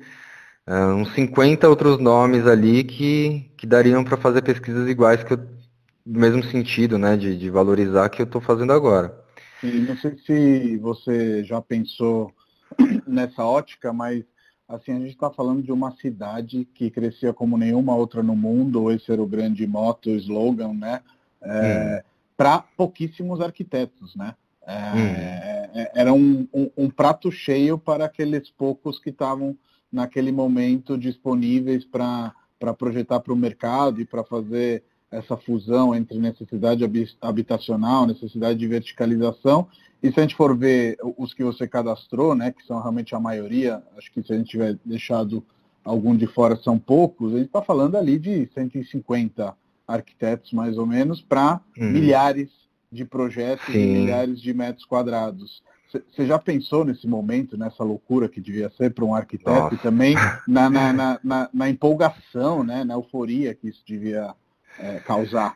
uh, 0.67 0.95
uns 0.95 1.13
50 1.13 1.67
outros 1.69 1.99
nomes 1.99 2.47
ali 2.47 2.83
que, 2.83 3.49
que 3.57 3.67
dariam 3.67 4.03
para 4.03 4.17
fazer 4.17 4.41
pesquisas 4.41 4.87
iguais, 4.89 5.23
que 5.23 5.33
eu, 5.33 5.37
do 5.37 6.19
mesmo 6.19 6.43
sentido, 6.43 6.97
né, 6.97 7.15
de, 7.15 7.37
de 7.37 7.49
valorizar 7.49 8.09
que 8.09 8.21
eu 8.21 8.25
estou 8.25 8.41
fazendo 8.41 8.73
agora. 8.73 9.23
E 9.63 9.67
não 9.67 9.97
sei 9.97 10.17
se 10.25 10.77
você 10.77 11.43
já 11.43 11.61
pensou 11.61 12.31
nessa 13.07 13.43
ótica, 13.43 13.93
mas 13.93 14.23
assim, 14.67 14.93
a 14.93 14.99
gente 14.99 15.11
está 15.11 15.29
falando 15.29 15.61
de 15.61 15.71
uma 15.71 15.95
cidade 15.97 16.65
que 16.73 16.89
crescia 16.89 17.31
como 17.31 17.57
nenhuma 17.57 17.95
outra 17.95 18.23
no 18.23 18.35
mundo, 18.35 18.91
esse 18.91 19.11
era 19.11 19.21
o 19.21 19.27
grande 19.27 19.65
moto, 19.67 20.09
o 20.09 20.15
slogan, 20.15 20.73
né? 20.73 21.01
É, 21.41 22.03
hum. 22.03 22.09
Para 22.35 22.59
pouquíssimos 22.75 23.39
arquitetos, 23.39 24.15
né? 24.15 24.35
É, 24.65 25.69
hum. 25.75 25.85
Era 25.93 26.13
um, 26.13 26.47
um, 26.53 26.69
um, 26.77 26.89
prato 26.89 27.31
cheio 27.31 27.77
para 27.77 28.05
aqueles 28.05 28.49
poucos 28.49 28.97
que 28.97 29.09
estavam 29.09 29.55
naquele 29.91 30.31
momento 30.31 30.97
disponíveis 30.97 31.85
para 31.85 32.33
projetar 32.77 33.19
para 33.19 33.33
o 33.33 33.35
mercado 33.35 34.01
e 34.01 34.05
para 34.05 34.23
fazer 34.23 34.83
essa 35.11 35.37
fusão 35.37 35.93
entre 35.93 36.17
necessidade 36.17 36.83
habitacional, 37.21 38.05
necessidade 38.05 38.57
de 38.57 38.67
verticalização. 38.67 39.67
E 40.01 40.11
se 40.11 40.19
a 40.19 40.23
gente 40.23 40.35
for 40.35 40.57
ver 40.57 40.97
os 41.17 41.33
que 41.33 41.43
você 41.43 41.67
cadastrou, 41.67 42.35
né, 42.35 42.51
que 42.51 42.65
são 42.65 42.79
realmente 42.79 43.15
a 43.15 43.19
maioria, 43.19 43.81
acho 43.97 44.11
que 44.11 44.21
se 44.23 44.33
a 44.33 44.37
gente 44.37 44.49
tiver 44.49 44.77
deixado 44.83 45.43
algum 45.83 46.15
de 46.15 46.27
fora 46.27 46.55
são 46.55 46.79
poucos, 46.79 47.33
a 47.33 47.37
gente 47.37 47.47
está 47.47 47.61
falando 47.61 47.95
ali 47.95 48.17
de 48.17 48.49
150 48.53 49.55
arquitetos 49.87 50.51
mais 50.51 50.77
ou 50.77 50.85
menos 50.85 51.21
para 51.21 51.61
hum. 51.77 51.91
milhares 51.91 52.49
de 52.95 53.05
projetos 53.05 53.65
Sim. 53.67 53.73
e 53.73 53.85
milhares 53.99 54.41
de 54.41 54.53
metros 54.53 54.85
quadrados. 54.85 55.61
Você 55.91 56.25
já 56.25 56.37
pensou 56.37 56.83
nesse 56.83 57.07
momento, 57.07 57.57
nessa 57.57 57.83
loucura 57.83 58.27
que 58.27 58.41
devia 58.41 58.69
ser 58.71 58.93
para 58.93 59.05
um 59.05 59.15
arquiteto 59.15 59.51
Nossa. 59.51 59.75
e 59.75 59.77
também 59.77 60.15
na, 60.47 60.69
na, 60.69 61.19
na, 61.23 61.49
na, 61.53 61.69
empolgação, 61.69 62.63
né, 62.63 62.83
na 62.83 62.95
euforia 62.95 63.53
que 63.53 63.69
isso 63.69 63.83
devia 63.87 64.33
é, 64.79 64.99
causar? 64.99 65.55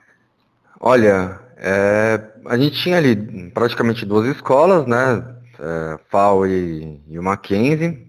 Olha, 0.80 1.40
é, 1.58 2.22
a 2.46 2.58
gente 2.58 2.82
tinha 2.82 2.98
ali 2.98 3.16
praticamente 3.52 4.06
duas 4.06 4.28
escolas, 4.28 4.86
né, 4.86 5.36
é, 5.60 6.00
FAO 6.10 6.48
e, 6.48 7.02
e 7.08 7.20
o 7.20 7.24
Mackenzie, 7.24 8.08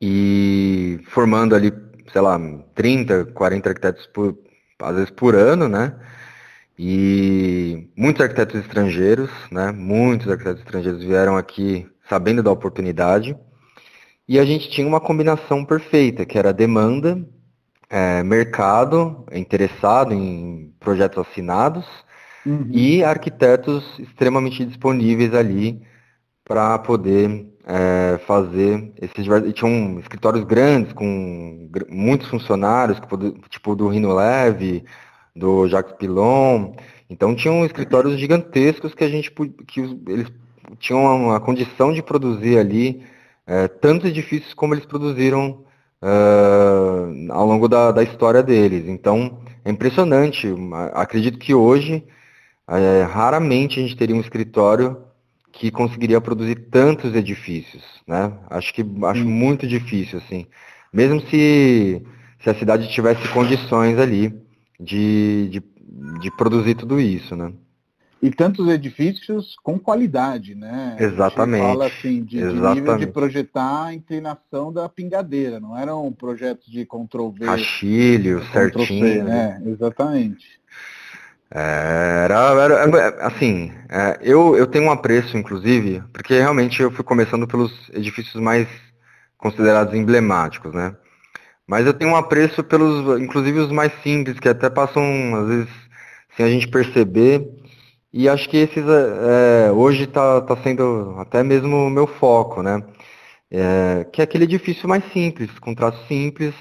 e 0.00 1.00
formando 1.08 1.54
ali, 1.54 1.72
sei 2.12 2.20
lá, 2.20 2.38
30, 2.74 3.24
40 3.26 3.68
arquitetos 3.68 4.06
por, 4.06 4.38
às 4.78 4.94
vezes 4.94 5.10
por 5.10 5.34
ano, 5.34 5.68
né, 5.68 5.94
e 6.78 7.45
muitos 7.96 8.22
arquitetos 8.22 8.60
estrangeiros, 8.60 9.30
né? 9.50 9.72
Muitos 9.72 10.28
arquitetos 10.28 10.60
estrangeiros 10.60 11.02
vieram 11.02 11.36
aqui 11.36 11.88
sabendo 12.08 12.42
da 12.42 12.50
oportunidade. 12.52 13.36
E 14.28 14.38
a 14.38 14.44
gente 14.44 14.68
tinha 14.70 14.86
uma 14.86 15.00
combinação 15.00 15.64
perfeita, 15.64 16.26
que 16.26 16.38
era 16.38 16.52
demanda, 16.52 17.24
é, 17.88 18.22
mercado 18.22 19.24
interessado 19.32 20.12
em 20.12 20.74
projetos 20.80 21.18
assinados 21.18 21.86
uhum. 22.44 22.68
e 22.70 23.04
arquitetos 23.04 23.84
extremamente 23.98 24.64
disponíveis 24.64 25.32
ali 25.32 25.80
para 26.44 26.78
poder 26.78 27.46
é, 27.64 28.18
fazer 28.26 28.92
esses 29.00 29.26
e 29.46 29.52
tinham 29.52 29.98
escritórios 30.00 30.44
grandes 30.44 30.92
com 30.92 31.68
muitos 31.88 32.28
funcionários, 32.28 33.00
tipo 33.50 33.74
do 33.74 33.88
Rino 33.88 34.14
Leve, 34.14 34.84
do 35.34 35.68
Jacques 35.68 35.96
Pilon. 35.96 36.74
Então 37.08 37.34
tinham 37.34 37.64
escritórios 37.64 38.18
gigantescos 38.18 38.94
que 38.94 39.04
a 39.04 39.08
gente 39.08 39.30
que 39.66 39.80
eles 40.08 40.28
tinham 40.78 41.30
a 41.30 41.40
condição 41.40 41.92
de 41.92 42.02
produzir 42.02 42.58
ali 42.58 43.02
é, 43.46 43.68
tantos 43.68 44.10
edifícios 44.10 44.52
como 44.54 44.74
eles 44.74 44.84
produziram 44.84 45.64
é, 46.02 47.30
ao 47.30 47.46
longo 47.46 47.68
da, 47.68 47.92
da, 47.92 48.02
história 48.02 48.42
deles. 48.42 48.88
Então 48.88 49.40
é 49.64 49.70
impressionante. 49.70 50.48
Acredito 50.92 51.38
que 51.38 51.54
hoje 51.54 52.04
é, 52.68 53.02
raramente 53.02 53.78
a 53.78 53.82
gente 53.82 53.96
teria 53.96 54.16
um 54.16 54.20
escritório 54.20 54.98
que 55.52 55.70
conseguiria 55.70 56.20
produzir 56.20 56.56
tantos 56.70 57.14
edifícios, 57.14 57.82
né? 58.06 58.32
Acho 58.50 58.74
que 58.74 58.84
acho 59.04 59.24
muito 59.24 59.66
difícil 59.66 60.18
assim, 60.18 60.46
mesmo 60.92 61.20
se 61.28 62.02
se 62.42 62.50
a 62.50 62.54
cidade 62.54 62.88
tivesse 62.92 63.26
condições 63.28 63.98
ali 63.98 64.32
de, 64.78 65.48
de, 65.50 65.62
de 66.20 66.30
produzir 66.30 66.74
tudo 66.74 67.00
isso, 67.00 67.36
né? 67.36 67.52
E 68.22 68.30
tantos 68.30 68.66
edifícios 68.68 69.56
com 69.62 69.78
qualidade, 69.78 70.54
né? 70.54 70.96
Exatamente. 70.98 71.62
A 71.62 71.68
fala 71.68 71.86
assim, 71.86 72.24
de, 72.24 72.38
de, 72.38 72.74
nível 72.74 72.96
de 72.96 73.06
projetar 73.06 73.86
a 73.86 73.94
inclinação 73.94 74.72
da 74.72 74.88
pingadeira, 74.88 75.60
não 75.60 75.76
eram 75.76 76.10
projetos 76.12 76.66
de 76.66 76.86
Ctrl 76.86 77.28
V. 77.28 77.44
Cachilho, 77.44 78.42
certinho. 78.52 79.06
C, 79.06 79.22
né? 79.22 79.62
Exatamente. 79.66 80.46
É, 81.50 82.22
era, 82.24 82.36
era, 82.62 83.26
assim, 83.26 83.72
é, 83.88 84.18
eu, 84.22 84.56
eu 84.56 84.66
tenho 84.66 84.86
um 84.86 84.90
apreço, 84.90 85.36
inclusive, 85.36 86.02
porque 86.12 86.34
realmente 86.34 86.82
eu 86.82 86.90
fui 86.90 87.04
começando 87.04 87.46
pelos 87.46 87.72
edifícios 87.92 88.42
mais 88.42 88.66
considerados 89.38 89.94
emblemáticos, 89.94 90.74
né? 90.74 90.96
Mas 91.66 91.86
eu 91.86 91.92
tenho 91.92 92.12
um 92.12 92.16
apreço 92.16 92.62
pelos, 92.62 93.20
inclusive 93.20 93.58
os 93.58 93.72
mais 93.72 93.92
simples, 94.02 94.38
que 94.38 94.48
até 94.48 94.70
passam, 94.70 95.02
às 95.34 95.48
vezes, 95.48 95.68
sem 96.36 96.46
a 96.46 96.48
gente 96.48 96.68
perceber. 96.68 97.48
E 98.12 98.28
acho 98.28 98.48
que 98.48 98.56
esses 98.56 98.84
é, 98.86 99.72
hoje 99.72 100.04
está 100.04 100.40
tá 100.40 100.56
sendo 100.62 101.16
até 101.18 101.42
mesmo 101.42 101.76
o 101.86 101.90
meu 101.90 102.06
foco, 102.06 102.62
né? 102.62 102.82
É, 103.50 104.06
que 104.12 104.20
é 104.20 104.24
aquele 104.24 104.44
edifício 104.44 104.88
mais 104.88 105.04
simples, 105.12 105.50
com 105.58 105.74
traço 105.74 106.06
simples, 106.06 106.54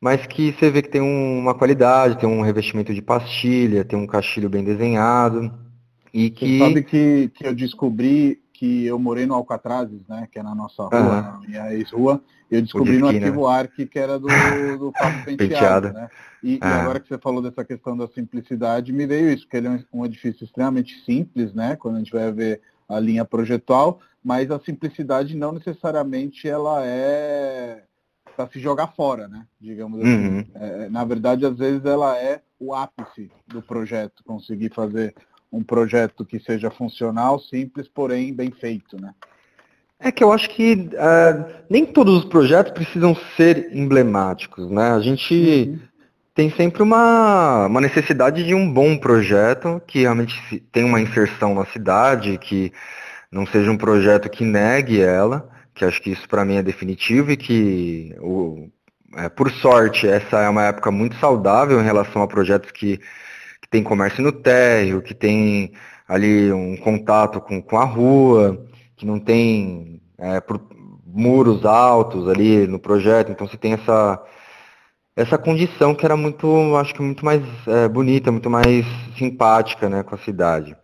mas 0.00 0.26
que 0.26 0.52
você 0.52 0.70
vê 0.70 0.82
que 0.82 0.90
tem 0.90 1.00
um, 1.00 1.38
uma 1.38 1.54
qualidade, 1.54 2.18
tem 2.18 2.28
um 2.28 2.42
revestimento 2.42 2.92
de 2.92 3.02
pastilha, 3.02 3.84
tem 3.84 3.98
um 3.98 4.06
caixilho 4.06 4.48
bem 4.48 4.64
desenhado. 4.64 5.52
E 6.12 6.30
que... 6.30 6.58
Você 6.58 6.64
sabe 6.64 6.82
que, 6.82 7.30
que 7.34 7.46
eu 7.46 7.54
descobri 7.54 8.40
que 8.52 8.84
eu 8.86 8.98
morei 8.98 9.24
no 9.24 9.34
Alcatrazes, 9.34 10.00
né, 10.08 10.26
que 10.30 10.38
é 10.38 10.42
na 10.42 10.54
nossa 10.54 10.82
rua, 10.82 10.98
uhum. 11.00 11.22
na 11.22 11.40
minha 11.46 11.74
ex-rua, 11.74 12.20
eu 12.50 12.62
descobri 12.62 12.98
no 12.98 13.08
arquivo 13.08 13.48
né? 13.48 13.54
ARC 13.54 13.74
que 13.86 13.98
era 13.98 14.18
do, 14.18 14.26
do 14.78 14.92
Papo 14.98 15.24
Penteado, 15.24 15.36
Penteado. 15.36 15.92
né? 15.92 16.08
E, 16.42 16.54
e, 16.54 16.58
ah. 16.60 16.82
agora 16.82 17.00
que 17.00 17.08
você 17.08 17.18
falou 17.18 17.42
dessa 17.42 17.64
questão 17.64 17.96
da 17.96 18.08
simplicidade, 18.08 18.92
me 18.92 19.06
veio 19.06 19.30
isso, 19.30 19.46
que 19.48 19.56
ele 19.56 19.66
é 19.66 19.70
um, 19.70 19.84
um 19.92 20.04
edifício 20.04 20.44
extremamente 20.44 21.02
simples, 21.04 21.52
né, 21.52 21.76
quando 21.76 21.96
a 21.96 21.98
gente 21.98 22.12
vai 22.12 22.32
ver 22.32 22.60
a 22.88 22.98
linha 22.98 23.24
projetual, 23.24 24.00
mas 24.24 24.50
a 24.50 24.58
simplicidade 24.58 25.36
não 25.36 25.52
necessariamente 25.52 26.48
ela 26.48 26.84
é 26.84 27.82
para 28.36 28.48
se 28.48 28.60
jogar 28.60 28.88
fora, 28.88 29.26
né? 29.26 29.44
Digamos 29.60 30.00
assim. 30.00 30.28
Uhum. 30.28 30.44
É, 30.54 30.88
na 30.88 31.04
verdade, 31.04 31.44
às 31.44 31.58
vezes 31.58 31.84
ela 31.84 32.16
é 32.16 32.40
o 32.58 32.72
ápice 32.72 33.30
do 33.46 33.60
projeto, 33.60 34.22
conseguir 34.24 34.72
fazer 34.72 35.12
um 35.52 35.62
projeto 35.62 36.24
que 36.24 36.38
seja 36.38 36.70
funcional, 36.70 37.40
simples, 37.40 37.88
porém 37.88 38.32
bem 38.32 38.50
feito, 38.52 39.00
né? 39.00 39.12
É 40.00 40.12
que 40.12 40.22
eu 40.22 40.32
acho 40.32 40.48
que 40.50 40.74
uh, 40.74 41.44
nem 41.68 41.84
todos 41.84 42.18
os 42.18 42.24
projetos 42.24 42.72
precisam 42.72 43.16
ser 43.36 43.70
emblemáticos, 43.72 44.70
né? 44.70 44.92
A 44.92 45.00
gente 45.00 45.34
uhum. 45.34 45.78
tem 46.34 46.50
sempre 46.50 46.82
uma, 46.82 47.66
uma 47.66 47.80
necessidade 47.80 48.44
de 48.44 48.54
um 48.54 48.72
bom 48.72 48.96
projeto 48.96 49.82
que 49.86 50.00
realmente 50.00 50.60
tem 50.70 50.84
uma 50.84 51.00
inserção 51.00 51.54
na 51.54 51.66
cidade, 51.66 52.38
que 52.38 52.72
não 53.30 53.46
seja 53.46 53.70
um 53.70 53.76
projeto 53.76 54.30
que 54.30 54.44
negue 54.44 55.00
ela, 55.00 55.48
que 55.74 55.84
acho 55.84 56.00
que 56.00 56.10
isso 56.10 56.28
para 56.28 56.44
mim 56.44 56.56
é 56.56 56.62
definitivo 56.62 57.32
e 57.32 57.36
que, 57.36 58.14
o, 58.20 58.68
é, 59.16 59.28
por 59.28 59.50
sorte, 59.50 60.06
essa 60.06 60.40
é 60.40 60.48
uma 60.48 60.64
época 60.64 60.90
muito 60.90 61.16
saudável 61.16 61.80
em 61.80 61.84
relação 61.84 62.22
a 62.22 62.28
projetos 62.28 62.70
que 62.70 63.00
que 63.68 63.68
tem 63.68 63.82
comércio 63.82 64.22
no 64.22 64.32
térreo, 64.32 65.02
que 65.02 65.14
tem 65.14 65.72
ali 66.06 66.50
um 66.52 66.76
contato 66.78 67.40
com, 67.40 67.60
com 67.60 67.76
a 67.76 67.84
rua, 67.84 68.66
que 68.98 69.06
não 69.06 69.18
tem 69.18 70.02
é, 70.18 70.42
muros 71.06 71.64
altos 71.64 72.28
ali 72.28 72.66
no 72.66 72.78
projeto, 72.78 73.32
então 73.32 73.46
você 73.46 73.56
tem 73.56 73.72
essa 73.72 74.22
essa 75.16 75.36
condição 75.36 75.96
que 75.96 76.04
era 76.04 76.16
muito, 76.16 76.76
acho 76.76 76.94
que 76.94 77.02
muito 77.02 77.24
mais 77.24 77.42
é, 77.66 77.88
bonita, 77.88 78.30
muito 78.30 78.48
mais 78.48 78.86
simpática, 79.16 79.88
né, 79.88 80.04
com 80.04 80.14
a 80.14 80.18
cidade. 80.18 80.76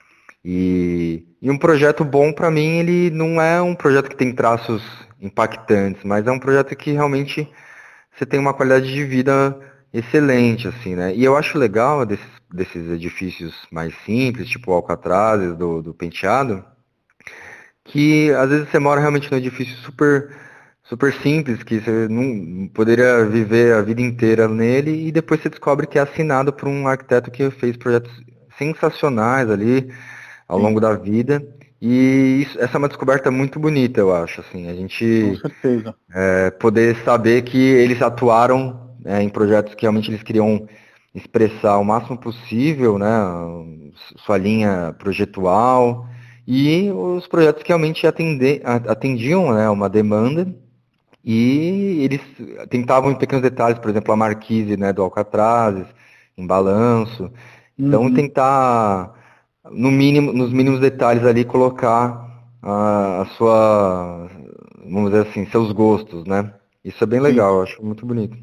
E, 0.45 1.25
e 1.41 1.49
um 1.49 1.57
projeto 1.57 2.05
bom 2.05 2.33
para 2.33 2.51
mim, 2.51 2.79
ele 2.81 3.11
não 3.11 3.41
é 3.41 3.63
um 3.63 3.77
projeto 3.77 4.09
que 4.09 4.17
tem 4.17 4.35
traços 4.35 4.83
impactantes, 5.21 6.03
mas 6.03 6.27
é 6.27 6.33
um 6.33 6.41
projeto 6.41 6.75
que 6.75 6.91
realmente 6.91 7.49
você 8.13 8.27
tem 8.27 8.41
uma 8.41 8.53
qualidade 8.53 8.93
de 8.93 9.05
vida 9.05 9.57
excelente, 9.93 10.67
assim, 10.67 10.97
né? 10.97 11.15
E 11.15 11.25
eu 11.25 11.37
acho 11.37 11.57
legal 11.57 12.05
desses, 12.05 12.27
desses 12.53 12.91
edifícios 12.91 13.55
mais 13.71 13.95
simples, 14.05 14.49
tipo 14.49 14.73
Alcatrazes, 14.73 15.57
do, 15.57 15.81
do 15.81 15.95
Penteado, 15.95 16.65
que 17.85 18.31
às 18.33 18.49
vezes 18.49 18.69
você 18.69 18.79
mora 18.79 19.01
realmente 19.01 19.31
num 19.31 19.39
edifício 19.39 19.77
super 19.77 20.31
super 20.85 21.13
simples, 21.15 21.63
que 21.63 21.81
você 21.81 22.09
não 22.09 22.69
poderia 22.69 23.25
viver 23.25 23.75
a 23.75 23.83
vida 23.83 24.03
inteira 24.03 24.47
nele 24.47 25.09
e 25.09 25.13
depois 25.13 25.41
você 25.41 25.49
descobre 25.49 25.87
que 25.87 25.99
é 25.99 26.03
assinado 26.03 26.53
por 26.53 26.69
um 26.69 26.87
arquiteto 26.87 27.31
que 27.31 27.51
fez 27.51 27.77
projetos 27.77 28.13
sensacionais 28.59 29.51
ali 29.51 29.91
ao 30.47 30.59
Sim. 30.59 30.65
longo 30.65 30.81
da 30.81 30.95
vida. 30.95 31.43
E 31.81 32.43
isso, 32.43 32.59
essa 32.61 32.77
é 32.77 32.79
uma 32.79 32.89
descoberta 32.89 33.31
muito 33.31 33.59
bonita, 33.59 34.01
eu 34.01 34.15
acho, 34.15 34.41
assim, 34.41 34.71
a 34.71 34.75
gente 34.75 35.39
é, 36.15 36.51
poder 36.51 36.97
saber 37.05 37.43
que 37.43 37.59
eles 37.59 38.01
atuaram 38.01 38.95
é, 39.05 39.23
em 39.23 39.29
projetos 39.29 39.75
que 39.75 39.83
realmente 39.83 40.11
eles 40.11 40.23
queriam 40.23 40.67
expressar 41.15 41.77
o 41.79 41.85
máximo 41.85 42.17
possível, 42.17 42.99
né, 42.99 43.07
sua 44.25 44.39
linha 44.39 44.95
projetual 44.99 46.09
e 46.47 46.91
os 46.91 47.27
projetos 47.27 47.63
que 47.63 47.69
realmente 47.69 48.07
atende, 48.07 48.61
atendiam 48.65 49.53
né, 49.53 49.69
uma 49.71 49.89
demanda 49.89 50.55
e 51.25 52.01
eles 52.03 52.21
tentavam 52.69 53.11
em 53.11 53.15
pequenos 53.15 53.43
detalhes, 53.43 53.79
por 53.79 53.91
exemplo, 53.91 54.13
a 54.13 54.17
marquise 54.17 54.77
né, 54.77 54.93
do 54.93 55.03
Alcatraz, 55.03 55.87
em 56.37 56.47
balanço. 56.47 57.33
Então 57.79 58.03
uhum. 58.03 58.15
tentar, 58.15 59.15
no 59.71 59.91
mínimo, 59.91 60.33
nos 60.33 60.53
mínimos 60.53 60.81
detalhes 60.81 61.25
ali, 61.25 61.45
colocar 61.45 62.25
a, 62.63 63.23
a, 63.23 63.27
sua, 63.37 64.29
vamos 64.85 65.13
dizer 65.13 65.29
assim, 65.29 65.47
seus 65.47 65.73
gostos, 65.73 66.27
né? 66.27 66.53
Isso 66.85 67.03
é 67.03 67.07
bem 67.07 67.21
legal, 67.21 67.57
eu 67.57 67.63
acho 67.63 67.83
muito 67.83 68.05
bonito. 68.05 68.37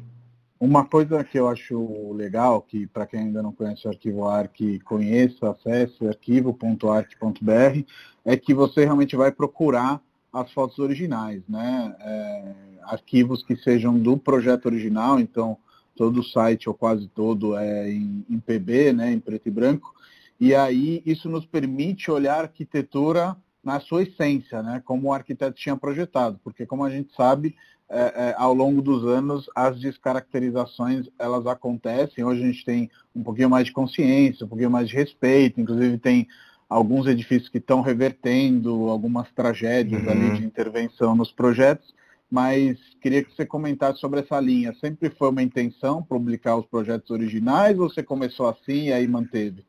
Uma 0.64 0.84
coisa 0.84 1.24
que 1.24 1.36
eu 1.36 1.48
acho 1.48 2.12
legal, 2.12 2.62
que 2.62 2.86
para 2.86 3.04
quem 3.04 3.18
ainda 3.18 3.42
não 3.42 3.50
conhece 3.50 3.84
o 3.84 3.90
arquivo 3.90 4.28
ARC, 4.28 4.60
conheça, 4.84 5.50
acesse 5.50 6.06
arquivo.arc.br, 6.06 7.84
é 8.24 8.36
que 8.36 8.54
você 8.54 8.84
realmente 8.84 9.16
vai 9.16 9.32
procurar 9.32 10.00
as 10.32 10.52
fotos 10.52 10.78
originais, 10.78 11.42
né? 11.48 11.96
É, 11.98 12.54
arquivos 12.84 13.42
que 13.42 13.56
sejam 13.56 13.98
do 13.98 14.16
projeto 14.16 14.66
original, 14.66 15.18
então 15.18 15.58
todo 15.96 16.20
o 16.20 16.24
site 16.24 16.68
ou 16.68 16.76
quase 16.76 17.08
todo 17.08 17.56
é 17.56 17.90
em, 17.90 18.24
em 18.30 18.38
PB, 18.38 18.92
né, 18.92 19.12
em 19.12 19.18
preto 19.18 19.48
e 19.48 19.50
branco, 19.50 19.92
e 20.38 20.54
aí 20.54 21.02
isso 21.04 21.28
nos 21.28 21.44
permite 21.44 22.08
olhar 22.08 22.36
a 22.36 22.42
arquitetura 22.42 23.36
na 23.64 23.80
sua 23.80 24.04
essência, 24.04 24.62
né, 24.62 24.80
como 24.84 25.08
o 25.08 25.12
arquiteto 25.12 25.58
tinha 25.58 25.76
projetado, 25.76 26.38
porque 26.44 26.64
como 26.64 26.84
a 26.84 26.90
gente 26.90 27.12
sabe, 27.16 27.56
é, 27.92 28.30
é, 28.30 28.34
ao 28.38 28.54
longo 28.54 28.80
dos 28.80 29.04
anos 29.04 29.50
as 29.54 29.78
descaracterizações 29.78 31.06
elas 31.18 31.46
acontecem. 31.46 32.24
Hoje 32.24 32.42
a 32.42 32.46
gente 32.46 32.64
tem 32.64 32.90
um 33.14 33.22
pouquinho 33.22 33.50
mais 33.50 33.66
de 33.66 33.72
consciência, 33.72 34.46
um 34.46 34.48
pouquinho 34.48 34.70
mais 34.70 34.88
de 34.88 34.96
respeito, 34.96 35.60
inclusive 35.60 35.98
tem 35.98 36.26
alguns 36.70 37.06
edifícios 37.06 37.50
que 37.50 37.58
estão 37.58 37.82
revertendo 37.82 38.88
algumas 38.88 39.30
tragédias 39.32 40.02
uhum. 40.02 40.10
ali 40.10 40.38
de 40.38 40.44
intervenção 40.44 41.14
nos 41.14 41.30
projetos, 41.30 41.94
mas 42.30 42.78
queria 42.98 43.22
que 43.22 43.30
você 43.36 43.44
comentasse 43.44 44.00
sobre 44.00 44.20
essa 44.20 44.40
linha. 44.40 44.74
Sempre 44.80 45.10
foi 45.10 45.28
uma 45.28 45.42
intenção 45.42 46.02
publicar 46.02 46.56
os 46.56 46.64
projetos 46.64 47.10
originais 47.10 47.78
ou 47.78 47.90
você 47.90 48.02
começou 48.02 48.48
assim 48.48 48.84
e 48.86 48.92
aí 48.92 49.06
manteve? 49.06 49.66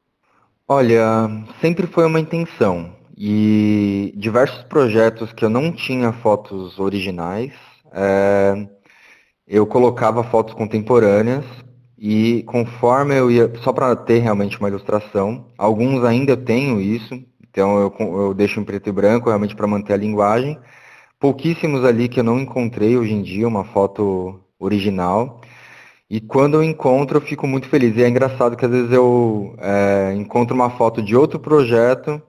Olha, 0.65 1.29
sempre 1.59 1.87
foi 1.87 2.05
uma 2.05 2.21
intenção. 2.21 2.95
E 3.17 4.13
diversos 4.15 4.63
projetos 4.63 5.33
que 5.33 5.43
eu 5.43 5.49
não 5.49 5.73
tinha 5.73 6.13
fotos 6.13 6.79
originais, 6.79 7.51
é, 7.93 8.67
eu 9.47 9.65
colocava 9.67 10.23
fotos 10.23 10.53
contemporâneas 10.53 11.45
e 11.97 12.43
conforme 12.43 13.17
eu 13.17 13.31
ia, 13.31 13.51
só 13.63 13.71
para 13.71 13.95
ter 13.95 14.19
realmente 14.19 14.59
uma 14.59 14.67
ilustração, 14.67 15.47
alguns 15.57 16.03
ainda 16.03 16.35
tenho 16.35 16.81
isso, 16.81 17.23
então 17.49 17.79
eu, 17.79 17.95
eu 17.99 18.33
deixo 18.33 18.59
em 18.59 18.63
preto 18.63 18.89
e 18.89 18.91
branco 18.91 19.27
realmente 19.29 19.55
para 19.55 19.67
manter 19.67 19.93
a 19.93 19.97
linguagem, 19.97 20.59
pouquíssimos 21.19 21.85
ali 21.85 22.09
que 22.09 22.19
eu 22.19 22.23
não 22.23 22.39
encontrei 22.39 22.97
hoje 22.97 23.13
em 23.13 23.21
dia 23.21 23.47
uma 23.47 23.63
foto 23.63 24.41
original. 24.59 25.39
E 26.09 26.19
quando 26.19 26.55
eu 26.55 26.63
encontro, 26.63 27.17
eu 27.17 27.21
fico 27.21 27.47
muito 27.47 27.67
feliz. 27.69 27.95
E 27.95 28.03
é 28.03 28.09
engraçado 28.09 28.55
que 28.55 28.65
às 28.65 28.71
vezes 28.71 28.91
eu 28.91 29.55
é, 29.59 30.13
encontro 30.15 30.53
uma 30.53 30.69
foto 30.69 31.01
de 31.01 31.15
outro 31.15 31.39
projeto, 31.39 32.21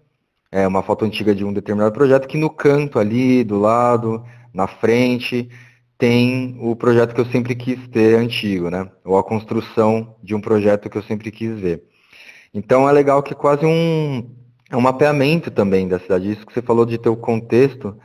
é, 0.51 0.67
uma 0.67 0.83
foto 0.83 1.05
antiga 1.05 1.35
de 1.35 1.45
um 1.45 1.53
determinado 1.53 1.93
projeto, 1.93 2.29
que 2.29 2.39
no 2.39 2.49
canto 2.49 2.99
ali, 2.99 3.43
do 3.43 3.59
lado, 3.59 4.25
na 4.55 4.69
frente, 4.69 5.51
tem 5.99 6.57
o 6.61 6.77
projeto 6.77 7.15
que 7.15 7.21
eu 7.21 7.27
sempre 7.27 7.55
quis 7.55 7.89
ter 7.89 8.17
antigo, 8.17 8.71
né? 8.71 8.89
Ou 9.05 9.19
a 9.19 9.25
construção 9.25 10.17
de 10.23 10.35
um 10.35 10.41
projeto 10.41 10.89
que 10.89 10.97
eu 10.97 11.03
sempre 11.03 11.31
quis 11.31 11.59
ver. 11.59 11.83
Então 12.53 12.89
é 12.89 12.93
legal 12.93 13.23
que 13.23 13.33
é 13.33 13.37
quase 13.37 13.67
um, 13.67 14.31
é 14.71 14.77
um 14.77 14.81
mapeamento 14.81 15.51
também 15.51 15.89
da 15.89 15.99
cidade. 15.99 16.31
Isso 16.31 16.47
que 16.47 16.53
você 16.53 16.63
falou 16.63 16.87
de 16.87 16.99
ter 16.99 17.09
o 17.09 17.17
contexto, 17.17 17.97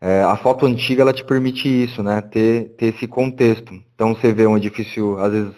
é, 0.00 0.22
a 0.22 0.36
foto 0.36 0.66
antiga 0.66 1.02
ela 1.02 1.12
te 1.12 1.24
permite 1.24 1.66
isso, 1.68 2.02
né? 2.02 2.20
Ter, 2.20 2.74
ter 2.76 2.94
esse 2.94 3.06
contexto. 3.06 3.72
Então 3.94 4.14
você 4.14 4.32
vê 4.32 4.46
um 4.46 4.56
edifício, 4.56 5.18
às 5.18 5.32
vezes, 5.32 5.54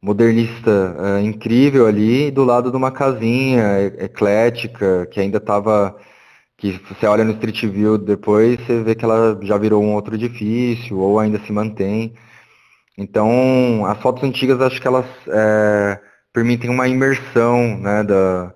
modernista 0.00 0.96
é, 1.18 1.22
incrível 1.22 1.86
ali, 1.86 2.30
do 2.30 2.44
lado 2.44 2.70
de 2.70 2.76
uma 2.76 2.92
casinha 2.92 3.80
eclética, 3.98 5.06
que 5.10 5.20
ainda 5.20 5.38
estava. 5.38 5.96
Que 6.72 6.94
você 6.94 7.06
olha 7.06 7.24
no 7.24 7.32
Street 7.32 7.64
View 7.66 7.98
depois, 7.98 8.58
você 8.60 8.82
vê 8.82 8.94
que 8.94 9.04
ela 9.04 9.38
já 9.42 9.58
virou 9.58 9.82
um 9.82 9.92
outro 9.94 10.14
edifício, 10.14 10.98
ou 10.98 11.18
ainda 11.18 11.38
se 11.40 11.52
mantém. 11.52 12.14
Então, 12.96 13.84
as 13.86 13.98
fotos 14.00 14.22
antigas 14.22 14.60
acho 14.60 14.80
que 14.80 14.86
elas 14.86 15.06
é, 15.28 16.00
permitem 16.32 16.70
uma 16.70 16.88
imersão 16.88 17.78
né, 17.78 18.02
da, 18.04 18.54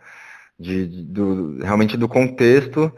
de, 0.59 0.87
do, 1.05 1.59
realmente 1.63 1.97
do 1.97 2.09
contexto 2.09 2.93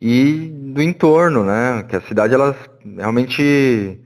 e 0.00 0.50
do 0.72 0.82
entorno, 0.82 1.44
né? 1.44 1.84
Que 1.88 1.96
a 1.96 2.00
cidade 2.02 2.34
ela 2.34 2.56
realmente 2.96 4.00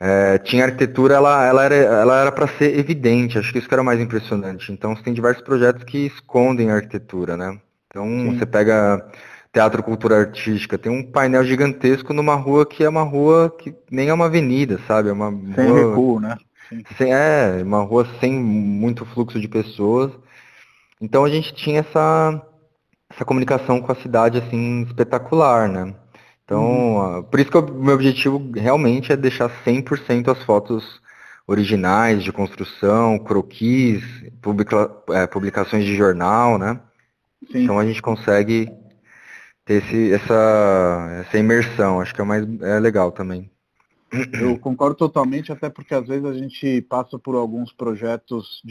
é, 0.00 0.38
tinha 0.38 0.64
arquitetura, 0.64 1.14
ela, 1.14 1.46
ela 1.46 1.64
era 1.64 1.74
ela 1.74 2.20
era 2.20 2.32
para 2.32 2.48
ser 2.48 2.78
evidente. 2.78 3.38
Acho 3.38 3.52
que 3.52 3.58
isso 3.58 3.68
que 3.68 3.74
era 3.74 3.82
mais 3.82 4.00
impressionante. 4.00 4.72
Então 4.72 4.96
você 4.96 5.02
tem 5.02 5.14
diversos 5.14 5.42
projetos 5.42 5.84
que 5.84 6.06
escondem 6.06 6.70
a 6.70 6.76
arquitetura, 6.76 7.36
né? 7.36 7.58
Então 7.88 8.04
Sim. 8.04 8.38
você 8.38 8.46
pega 8.46 9.04
Teatro 9.58 9.82
Cultura 9.82 10.20
Artística, 10.20 10.78
tem 10.78 10.92
um 10.92 11.02
painel 11.02 11.44
gigantesco 11.44 12.12
numa 12.12 12.36
rua 12.36 12.64
que 12.64 12.84
é 12.84 12.88
uma 12.88 13.02
rua 13.02 13.52
que 13.58 13.74
nem 13.90 14.08
é 14.08 14.14
uma 14.14 14.26
avenida, 14.26 14.78
sabe? 14.86 15.08
É 15.08 15.12
uma 15.12 15.32
sem 15.52 15.68
rua, 15.68 15.88
recuo, 15.88 16.20
né? 16.20 16.36
Sem, 16.96 17.12
é, 17.12 17.60
uma 17.64 17.82
rua 17.82 18.06
sem 18.20 18.32
muito 18.32 19.04
fluxo 19.04 19.40
de 19.40 19.48
pessoas. 19.48 20.12
Então 21.00 21.24
a 21.24 21.28
gente 21.28 21.52
tinha 21.52 21.80
essa 21.80 22.40
essa 23.12 23.24
comunicação 23.24 23.80
com 23.80 23.90
a 23.90 23.96
cidade 23.96 24.38
assim 24.38 24.82
espetacular, 24.82 25.68
né? 25.68 25.92
Então, 26.44 27.16
uhum. 27.16 27.22
por 27.24 27.40
isso 27.40 27.50
que 27.50 27.58
o 27.58 27.74
meu 27.74 27.96
objetivo 27.96 28.52
realmente 28.54 29.12
é 29.12 29.16
deixar 29.16 29.50
100% 29.64 30.30
as 30.30 30.40
fotos 30.44 31.00
originais 31.48 32.22
de 32.22 32.30
construção, 32.30 33.18
croquis, 33.18 34.04
publica, 34.40 34.88
é, 35.10 35.26
publicações 35.26 35.84
de 35.84 35.96
jornal, 35.96 36.58
né? 36.58 36.78
Sim. 37.50 37.64
Então 37.64 37.76
a 37.76 37.84
gente 37.84 38.00
consegue 38.00 38.70
ter 39.68 39.84
esse, 39.84 40.12
essa, 40.14 41.24
essa 41.26 41.38
imersão, 41.38 42.00
acho 42.00 42.14
que 42.14 42.20
é 42.22 42.24
mais 42.24 42.46
é 42.62 42.80
legal 42.80 43.12
também. 43.12 43.50
Eu 44.40 44.58
concordo 44.58 44.96
totalmente, 44.96 45.52
até 45.52 45.68
porque 45.68 45.94
às 45.94 46.08
vezes 46.08 46.24
a 46.24 46.32
gente 46.32 46.80
passa 46.80 47.18
por 47.18 47.34
alguns 47.34 47.70
projetos 47.70 48.62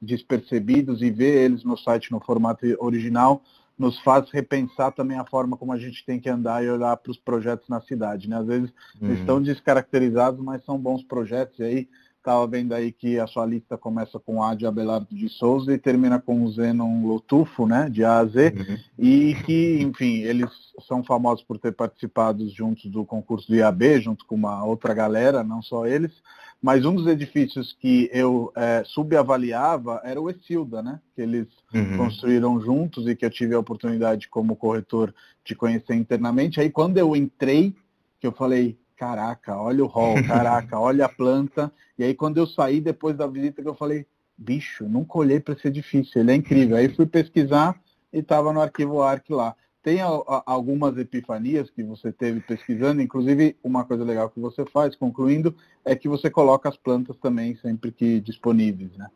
despercebidos 0.00 1.02
e 1.02 1.10
vê 1.10 1.44
eles 1.44 1.62
no 1.62 1.76
site 1.76 2.10
no 2.10 2.18
formato 2.18 2.64
original, 2.80 3.42
nos 3.78 4.00
faz 4.00 4.30
repensar 4.30 4.90
também 4.92 5.18
a 5.18 5.26
forma 5.26 5.58
como 5.58 5.74
a 5.74 5.78
gente 5.78 6.04
tem 6.06 6.18
que 6.18 6.30
andar 6.30 6.64
e 6.64 6.70
olhar 6.70 6.96
para 6.96 7.12
os 7.12 7.18
projetos 7.18 7.68
na 7.68 7.82
cidade. 7.82 8.30
Né? 8.30 8.38
Às 8.38 8.46
vezes 8.46 8.72
uhum. 9.00 9.12
estão 9.12 9.42
descaracterizados, 9.42 10.42
mas 10.42 10.64
são 10.64 10.78
bons 10.78 11.02
projetos. 11.04 11.58
E 11.58 11.62
aí 11.62 11.88
estava 12.28 12.46
vendo 12.46 12.74
aí 12.74 12.92
que 12.92 13.18
a 13.18 13.26
sua 13.26 13.46
lista 13.46 13.78
começa 13.78 14.18
com 14.18 14.42
A 14.42 14.54
de 14.54 14.66
Abelardo 14.66 15.14
de 15.14 15.30
Souza 15.30 15.72
e 15.72 15.78
termina 15.78 16.20
com 16.20 16.44
o 16.44 16.52
Zenon 16.52 17.06
Lotufo, 17.06 17.66
né, 17.66 17.88
de 17.88 18.04
A 18.04 18.18
a 18.18 18.26
Z, 18.26 18.54
uhum. 18.54 18.78
e 18.98 19.34
que, 19.46 19.80
enfim, 19.80 20.18
eles 20.18 20.50
são 20.86 21.02
famosos 21.02 21.42
por 21.42 21.58
ter 21.58 21.72
participado 21.72 22.46
juntos 22.50 22.90
do 22.90 23.04
concurso 23.06 23.48
do 23.48 23.56
IAB, 23.56 24.00
junto 24.00 24.26
com 24.26 24.34
uma 24.34 24.62
outra 24.62 24.92
galera, 24.92 25.42
não 25.42 25.62
só 25.62 25.86
eles, 25.86 26.12
mas 26.60 26.84
um 26.84 26.94
dos 26.94 27.06
edifícios 27.06 27.74
que 27.80 28.10
eu 28.12 28.52
é, 28.54 28.82
subavaliava 28.84 30.02
era 30.04 30.20
o 30.20 30.28
Exilda, 30.28 30.82
né? 30.82 31.00
Que 31.14 31.22
eles 31.22 31.46
uhum. 31.72 31.96
construíram 31.96 32.60
juntos 32.60 33.06
e 33.06 33.14
que 33.14 33.24
eu 33.24 33.30
tive 33.30 33.54
a 33.54 33.60
oportunidade 33.60 34.28
como 34.28 34.56
corretor 34.56 35.14
de 35.44 35.54
conhecer 35.54 35.94
internamente. 35.94 36.60
Aí 36.60 36.68
quando 36.68 36.98
eu 36.98 37.14
entrei, 37.14 37.74
que 38.20 38.26
eu 38.26 38.32
falei, 38.32 38.76
caraca, 38.98 39.56
olha 39.56 39.84
o 39.84 39.86
hall, 39.86 40.22
caraca, 40.26 40.78
olha 40.80 41.06
a 41.06 41.08
planta. 41.08 41.72
E 41.98 42.04
aí 42.04 42.14
quando 42.14 42.38
eu 42.38 42.46
saí 42.46 42.80
depois 42.80 43.16
da 43.16 43.26
visita 43.26 43.62
que 43.62 43.68
eu 43.68 43.74
falei, 43.74 44.06
bicho, 44.36 44.88
nunca 44.88 45.18
olhei 45.18 45.40
para 45.40 45.54
esse 45.54 45.68
edifício, 45.68 46.20
ele 46.20 46.32
é 46.32 46.34
incrível. 46.34 46.76
Aí 46.76 46.88
fui 46.88 47.06
pesquisar 47.06 47.80
e 48.12 48.18
estava 48.18 48.52
no 48.52 48.60
arquivo 48.60 49.02
ARC 49.02 49.30
lá 49.30 49.54
tem 49.88 50.00
algumas 50.44 50.98
epifanias 50.98 51.70
que 51.70 51.82
você 51.82 52.12
teve 52.12 52.40
pesquisando, 52.40 53.00
inclusive 53.00 53.56
uma 53.64 53.84
coisa 53.84 54.04
legal 54.04 54.28
que 54.28 54.38
você 54.38 54.64
faz, 54.66 54.94
concluindo, 54.94 55.54
é 55.82 55.96
que 55.96 56.06
você 56.06 56.28
coloca 56.28 56.68
as 56.68 56.76
plantas 56.76 57.16
também 57.16 57.56
sempre 57.56 57.90
que 57.90 58.20
disponíveis, 58.20 58.90
né? 58.98 59.08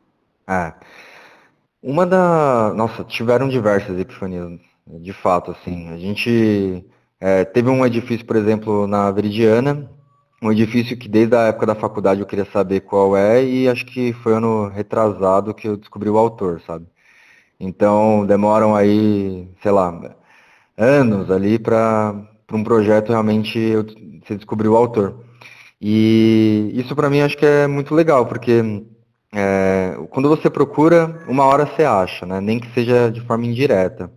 É. 0.48 0.72
Uma 1.82 2.06
da. 2.06 2.72
Nossa, 2.74 3.04
tiveram 3.04 3.50
diversas 3.50 3.98
epifanias, 3.98 4.58
de 4.86 5.12
fato, 5.12 5.50
assim. 5.50 5.88
A 5.90 5.98
gente 5.98 6.82
é, 7.24 7.44
teve 7.44 7.70
um 7.70 7.86
edifício, 7.86 8.26
por 8.26 8.34
exemplo, 8.34 8.84
na 8.88 9.08
Veridiana, 9.12 9.88
um 10.42 10.50
edifício 10.50 10.96
que 10.96 11.08
desde 11.08 11.36
a 11.36 11.42
época 11.42 11.66
da 11.66 11.74
faculdade 11.76 12.20
eu 12.20 12.26
queria 12.26 12.44
saber 12.46 12.80
qual 12.80 13.16
é, 13.16 13.44
e 13.44 13.68
acho 13.68 13.86
que 13.86 14.12
foi 14.12 14.34
ano 14.34 14.66
retrasado 14.66 15.54
que 15.54 15.68
eu 15.68 15.76
descobri 15.76 16.10
o 16.10 16.18
autor, 16.18 16.60
sabe? 16.66 16.84
Então 17.60 18.26
demoram 18.26 18.74
aí, 18.74 19.48
sei 19.62 19.70
lá, 19.70 20.16
anos 20.76 21.30
ali 21.30 21.60
para 21.60 22.12
um 22.52 22.64
projeto 22.64 23.10
realmente 23.10 23.76
você 24.24 24.34
descobrir 24.34 24.66
o 24.66 24.76
autor. 24.76 25.20
E 25.80 26.72
isso 26.74 26.96
para 26.96 27.08
mim 27.08 27.20
acho 27.20 27.36
que 27.38 27.46
é 27.46 27.68
muito 27.68 27.94
legal, 27.94 28.26
porque 28.26 28.84
é, 29.32 29.96
quando 30.10 30.28
você 30.28 30.50
procura, 30.50 31.24
uma 31.28 31.44
hora 31.44 31.66
você 31.66 31.84
acha, 31.84 32.26
né? 32.26 32.40
nem 32.40 32.58
que 32.58 32.72
seja 32.74 33.10
de 33.12 33.20
forma 33.20 33.46
indireta. 33.46 34.10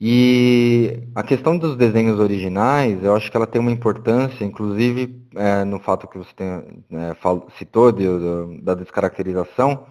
E 0.00 1.08
a 1.14 1.22
questão 1.24 1.58
dos 1.58 1.76
desenhos 1.76 2.20
originais, 2.20 3.02
eu 3.02 3.16
acho 3.16 3.30
que 3.30 3.36
ela 3.36 3.46
tem 3.48 3.60
uma 3.60 3.72
importância, 3.72 4.44
inclusive 4.44 5.26
é, 5.34 5.64
no 5.64 5.80
fato 5.80 6.06
que 6.06 6.18
você 6.18 6.32
tem, 6.34 6.46
é, 6.92 7.16
citou 7.58 7.90
de, 7.90 8.04
de, 8.04 8.62
da 8.62 8.74
descaracterização. 8.74 9.86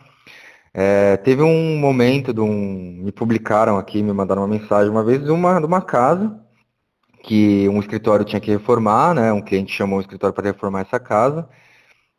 É, 0.73 1.17
teve 1.17 1.41
um 1.43 1.77
momento, 1.77 2.33
de 2.33 2.39
um, 2.39 3.01
me 3.03 3.11
publicaram 3.11 3.77
aqui, 3.77 4.01
me 4.01 4.13
mandaram 4.13 4.43
uma 4.43 4.47
mensagem 4.47 4.89
uma 4.89 5.03
vez 5.03 5.23
de 5.23 5.31
uma, 5.31 5.59
de 5.59 5.65
uma 5.65 5.81
casa 5.81 6.39
que 7.23 7.67
um 7.69 7.79
escritório 7.79 8.23
tinha 8.25 8.39
que 8.39 8.51
reformar, 8.51 9.13
né? 9.13 9.33
Um 9.33 9.41
cliente 9.41 9.73
chamou 9.73 9.97
o 9.99 10.01
escritório 10.01 10.33
para 10.33 10.47
reformar 10.47 10.81
essa 10.81 10.99
casa. 10.99 11.49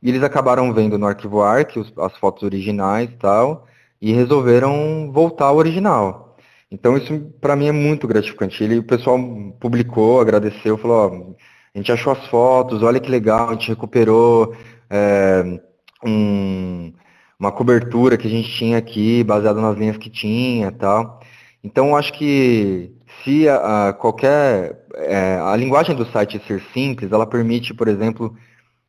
E 0.03 0.11
eles 0.11 0.23
acabaram 0.23 0.73
vendo 0.75 0.99
no 0.99 1.07
arquivo 1.07 1.41
ARC 1.43 1.77
as 1.99 2.17
fotos 2.19 2.43
originais 2.43 3.11
e 3.11 3.17
tal, 3.17 3.67
e 4.01 4.13
resolveram 4.13 5.11
voltar 5.13 5.47
ao 5.47 5.57
original. 5.57 6.28
Então 6.71 6.97
isso 6.97 7.33
para 7.41 7.57
mim 7.57 7.67
é 7.69 7.73
muito 7.73 8.07
gratificante. 8.07 8.63
Ele, 8.63 8.79
o 8.79 8.83
pessoal 8.83 9.19
publicou, 9.61 10.21
agradeceu, 10.21 10.77
falou, 10.79 10.97
ó, 10.97 11.35
a 11.75 11.79
gente 11.79 11.93
achou 11.93 12.13
as 12.13 12.27
fotos, 12.29 12.83
olha 12.83 13.01
que 13.01 13.11
legal, 13.11 13.51
a 13.51 13.53
gente 13.53 13.69
recuperou 13.69 14.55
é, 14.91 15.61
um, 16.05 16.93
uma 17.39 17.53
cobertura 17.53 18.17
que 18.17 18.27
a 18.27 18.31
gente 18.31 18.51
tinha 18.57 18.79
aqui, 18.79 19.23
baseada 19.25 19.61
nas 19.61 19.77
linhas 19.79 19.97
que 19.97 20.11
tinha 20.11 20.73
tal. 20.73 21.21
Então 21.63 21.97
acho 21.97 22.13
que 22.13 22.93
se 23.23 23.49
a, 23.49 23.89
a 23.89 23.93
qualquer. 23.93 24.87
É, 24.95 25.39
a 25.41 25.55
linguagem 25.57 25.95
do 25.95 26.05
site 26.07 26.43
ser 26.47 26.61
simples, 26.75 27.13
ela 27.13 27.27
permite, 27.27 27.73
por 27.73 27.87
exemplo, 27.87 28.35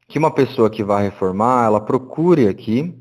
que 0.08 0.18
uma 0.18 0.32
pessoa 0.32 0.70
que 0.70 0.84
vai 0.84 1.04
reformar, 1.04 1.66
ela 1.66 1.80
procure 1.80 2.48
aqui, 2.48 2.96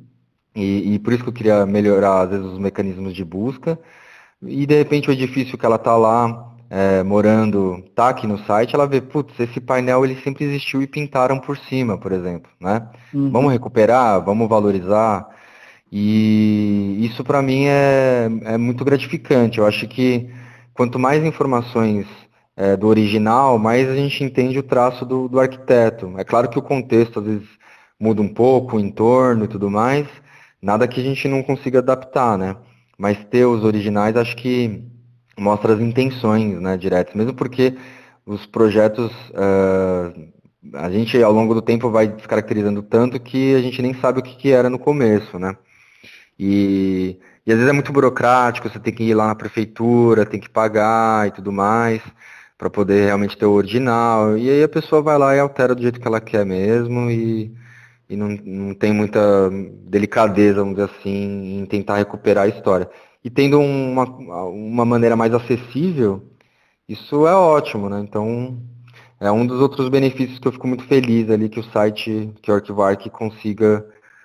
e, 0.54 0.94
e 0.94 0.98
por 0.98 1.12
isso 1.12 1.22
que 1.22 1.28
eu 1.30 1.34
queria 1.34 1.64
melhorar, 1.64 2.22
às 2.22 2.30
vezes, 2.30 2.44
os 2.44 2.58
mecanismos 2.58 3.14
de 3.14 3.24
busca, 3.24 3.78
e 4.42 4.66
de 4.66 4.76
repente 4.76 5.08
o 5.08 5.12
edifício 5.12 5.58
que 5.58 5.66
ela 5.66 5.76
está 5.76 5.96
lá 5.96 6.48
é, 6.70 7.02
morando 7.02 7.82
está 7.86 8.10
aqui 8.10 8.26
no 8.26 8.38
site, 8.44 8.74
ela 8.74 8.86
vê, 8.86 9.00
putz, 9.00 9.38
esse 9.40 9.60
painel 9.60 10.04
ele 10.04 10.16
sempre 10.22 10.44
existiu 10.44 10.82
e 10.82 10.86
pintaram 10.86 11.38
por 11.38 11.56
cima, 11.56 11.98
por 11.98 12.12
exemplo, 12.12 12.50
né? 12.60 12.88
Uhum. 13.12 13.30
Vamos 13.30 13.52
recuperar, 13.52 14.22
vamos 14.24 14.48
valorizar. 14.48 15.26
E 15.90 16.98
isso 17.00 17.24
para 17.24 17.40
mim 17.40 17.64
é, 17.66 18.28
é 18.44 18.58
muito 18.58 18.84
gratificante. 18.84 19.58
Eu 19.58 19.66
acho 19.66 19.88
que 19.88 20.30
quanto 20.74 20.98
mais 20.98 21.24
informações 21.24 22.06
é, 22.56 22.76
do 22.76 22.86
original, 22.88 23.58
mais 23.58 23.88
a 23.88 23.94
gente 23.94 24.22
entende 24.22 24.58
o 24.58 24.62
traço 24.62 25.06
do, 25.06 25.28
do 25.28 25.40
arquiteto. 25.40 26.12
É 26.18 26.24
claro 26.24 26.50
que 26.50 26.58
o 26.58 26.62
contexto 26.62 27.20
às 27.20 27.26
vezes 27.26 27.48
muda 27.98 28.20
um 28.20 28.28
pouco, 28.28 28.76
o 28.76 28.80
entorno 28.80 29.44
e 29.44 29.48
tudo 29.48 29.70
mais, 29.70 30.06
nada 30.60 30.86
que 30.86 31.00
a 31.00 31.04
gente 31.04 31.26
não 31.28 31.42
consiga 31.42 31.78
adaptar, 31.78 32.36
né? 32.36 32.56
Mas 32.98 33.24
ter 33.26 33.46
os 33.46 33.64
originais 33.64 34.16
acho 34.16 34.36
que 34.36 34.82
mostra 35.38 35.72
as 35.74 35.80
intenções 35.80 36.60
né, 36.60 36.76
diretas, 36.76 37.14
mesmo 37.14 37.32
porque 37.32 37.76
os 38.26 38.44
projetos, 38.46 39.12
uh, 39.30 40.28
a 40.74 40.90
gente 40.90 41.22
ao 41.22 41.32
longo 41.32 41.54
do 41.54 41.62
tempo 41.62 41.90
vai 41.90 42.08
descaracterizando 42.08 42.82
tanto 42.82 43.20
que 43.20 43.54
a 43.54 43.62
gente 43.62 43.80
nem 43.80 43.94
sabe 43.94 44.18
o 44.18 44.22
que, 44.22 44.36
que 44.36 44.50
era 44.50 44.68
no 44.68 44.78
começo, 44.78 45.38
né? 45.38 45.56
E, 46.38 47.18
e 47.46 47.52
às 47.52 47.56
vezes 47.56 47.70
é 47.70 47.72
muito 47.72 47.92
burocrático, 47.92 48.68
você 48.68 48.78
tem 48.78 48.92
que 48.92 49.04
ir 49.04 49.14
lá 49.14 49.28
na 49.28 49.34
prefeitura, 49.34 50.26
tem 50.26 50.40
que 50.40 50.48
pagar 50.50 51.28
e 51.28 51.30
tudo 51.32 51.50
mais, 51.52 52.02
para 52.56 52.70
poder 52.70 53.06
realmente 53.06 53.36
ter 53.36 53.46
o 53.46 53.52
original. 53.52 54.36
E 54.36 54.50
aí 54.50 54.62
a 54.62 54.68
pessoa 54.68 55.02
vai 55.02 55.18
lá 55.18 55.34
e 55.34 55.40
altera 55.40 55.74
do 55.74 55.82
jeito 55.82 56.00
que 56.00 56.06
ela 56.06 56.20
quer 56.20 56.44
mesmo 56.44 57.10
e 57.10 57.52
e 58.08 58.16
não, 58.16 58.28
não 58.28 58.74
tem 58.74 58.92
muita 58.92 59.50
delicadeza, 59.84 60.60
vamos 60.60 60.76
dizer 60.76 60.90
assim, 60.90 61.60
em 61.60 61.66
tentar 61.66 61.96
recuperar 61.96 62.44
a 62.44 62.48
história. 62.48 62.88
E 63.22 63.28
tendo 63.28 63.60
uma, 63.60 64.04
uma 64.48 64.84
maneira 64.84 65.14
mais 65.14 65.34
acessível, 65.34 66.26
isso 66.88 67.26
é 67.26 67.34
ótimo, 67.34 67.88
né? 67.88 68.00
Então, 68.00 68.58
é 69.20 69.30
um 69.30 69.46
dos 69.46 69.60
outros 69.60 69.88
benefícios 69.88 70.38
que 70.38 70.48
eu 70.48 70.52
fico 70.52 70.66
muito 70.66 70.84
feliz 70.84 71.28
ali 71.28 71.48
que 71.48 71.60
o 71.60 71.64
site, 71.64 72.32
que 72.40 72.50
o 72.50 72.54
Arquivark 72.54 73.10
consiga 73.10 73.84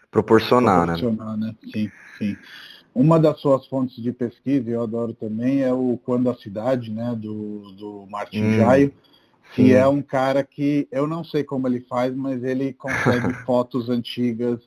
proporcionar, 0.10 0.88
né? 0.88 0.94
proporcionar 0.94 1.38
né? 1.38 1.48
né? 1.48 1.56
Sim, 1.74 1.92
sim. 2.18 2.38
Uma 2.96 3.20
das 3.20 3.40
suas 3.42 3.66
fontes 3.66 4.02
de 4.02 4.14
pesquisa, 4.14 4.70
eu 4.70 4.84
adoro 4.84 5.14
também, 5.14 5.62
é 5.62 5.74
o 5.74 6.00
Quando 6.06 6.30
a 6.30 6.36
Cidade, 6.36 6.92
né, 6.92 7.16
do, 7.18 7.72
do 7.72 8.06
Martin 8.08 8.44
hum. 8.44 8.58
Jaio 8.58 8.94
que 9.54 9.68
Sim. 9.68 9.72
é 9.72 9.88
um 9.88 10.02
cara 10.02 10.44
que 10.44 10.88
eu 10.92 11.06
não 11.06 11.24
sei 11.24 11.44
como 11.44 11.68
ele 11.68 11.82
faz, 11.82 12.16
mas 12.16 12.44
ele 12.44 12.74
consegue 12.74 13.34
fotos 13.46 13.88
antigas 13.90 14.60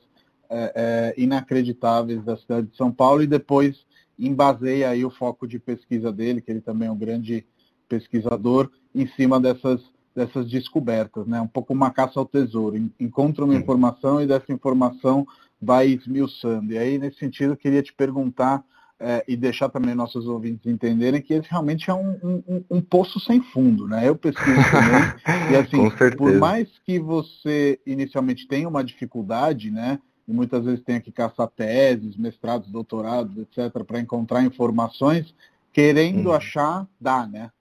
é, 0.49 0.71
é, 0.75 1.21
inacreditáveis 1.21 2.23
da 2.23 2.37
cidade 2.37 2.67
de 2.67 2.77
São 2.77 2.91
Paulo 2.91 3.21
e 3.21 3.27
depois 3.27 3.85
embaseia 4.17 4.89
aí 4.89 5.03
o 5.03 5.11
foco 5.11 5.45
de 5.45 5.59
pesquisa 5.59 6.11
dele, 6.11 6.41
que 6.41 6.49
ele 6.49 6.61
também 6.61 6.87
é 6.87 6.91
um 6.91 6.97
grande 6.97 7.45
pesquisador, 7.87 8.71
em 8.95 9.07
cima 9.07 9.39
dessas, 9.39 9.81
dessas 10.15 10.49
descobertas, 10.49 11.27
né? 11.27 11.39
Um 11.41 11.47
pouco 11.47 11.73
uma 11.73 11.91
caça 11.91 12.19
ao 12.19 12.25
tesouro. 12.25 12.77
Encontra 12.99 13.43
uma 13.45 13.55
informação 13.55 14.21
e 14.21 14.25
dessa 14.25 14.51
informação 14.51 15.27
vai 15.61 15.87
esmiuçando. 15.89 16.73
E 16.73 16.77
aí, 16.77 16.97
nesse 16.97 17.19
sentido, 17.19 17.53
eu 17.53 17.57
queria 17.57 17.83
te 17.83 17.93
perguntar 17.93 18.63
é, 18.99 19.23
e 19.27 19.35
deixar 19.35 19.69
também 19.69 19.93
nossos 19.93 20.25
ouvintes 20.25 20.65
entenderem 20.65 21.21
que 21.21 21.33
esse 21.33 21.49
realmente 21.49 21.89
é 21.89 21.93
um, 21.93 22.41
um, 22.47 22.63
um 22.69 22.81
poço 22.81 23.19
sem 23.19 23.41
fundo, 23.41 23.87
né? 23.87 24.07
Eu 24.07 24.15
pesquiso 24.15 24.57
também, 24.71 25.51
e 25.51 25.55
assim, 25.55 25.89
por 26.15 26.33
mais 26.37 26.67
que 26.85 26.99
você 26.99 27.79
inicialmente 27.85 28.47
tenha 28.47 28.67
uma 28.67 28.83
dificuldade, 28.83 29.69
né? 29.69 29.99
E 30.27 30.33
muitas 30.33 30.65
vezes 30.65 30.83
tenha 30.83 30.99
que 30.99 31.11
caçar 31.11 31.47
teses, 31.47 32.17
mestrados, 32.17 32.69
doutorados, 32.69 33.37
etc., 33.37 33.83
para 33.85 33.99
encontrar 33.99 34.43
informações, 34.43 35.33
querendo 35.71 36.29
uhum. 36.29 36.35
achar, 36.35 36.87
dá, 36.99 37.25
né? 37.27 37.51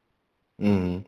Uhum. 0.59 1.05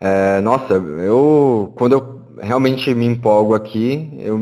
É, 0.00 0.40
nossa, 0.40 0.74
eu 0.74 1.72
quando 1.76 1.92
eu 1.92 2.24
realmente 2.42 2.92
me 2.92 3.06
empolgo 3.06 3.54
aqui, 3.54 4.12
eu, 4.18 4.38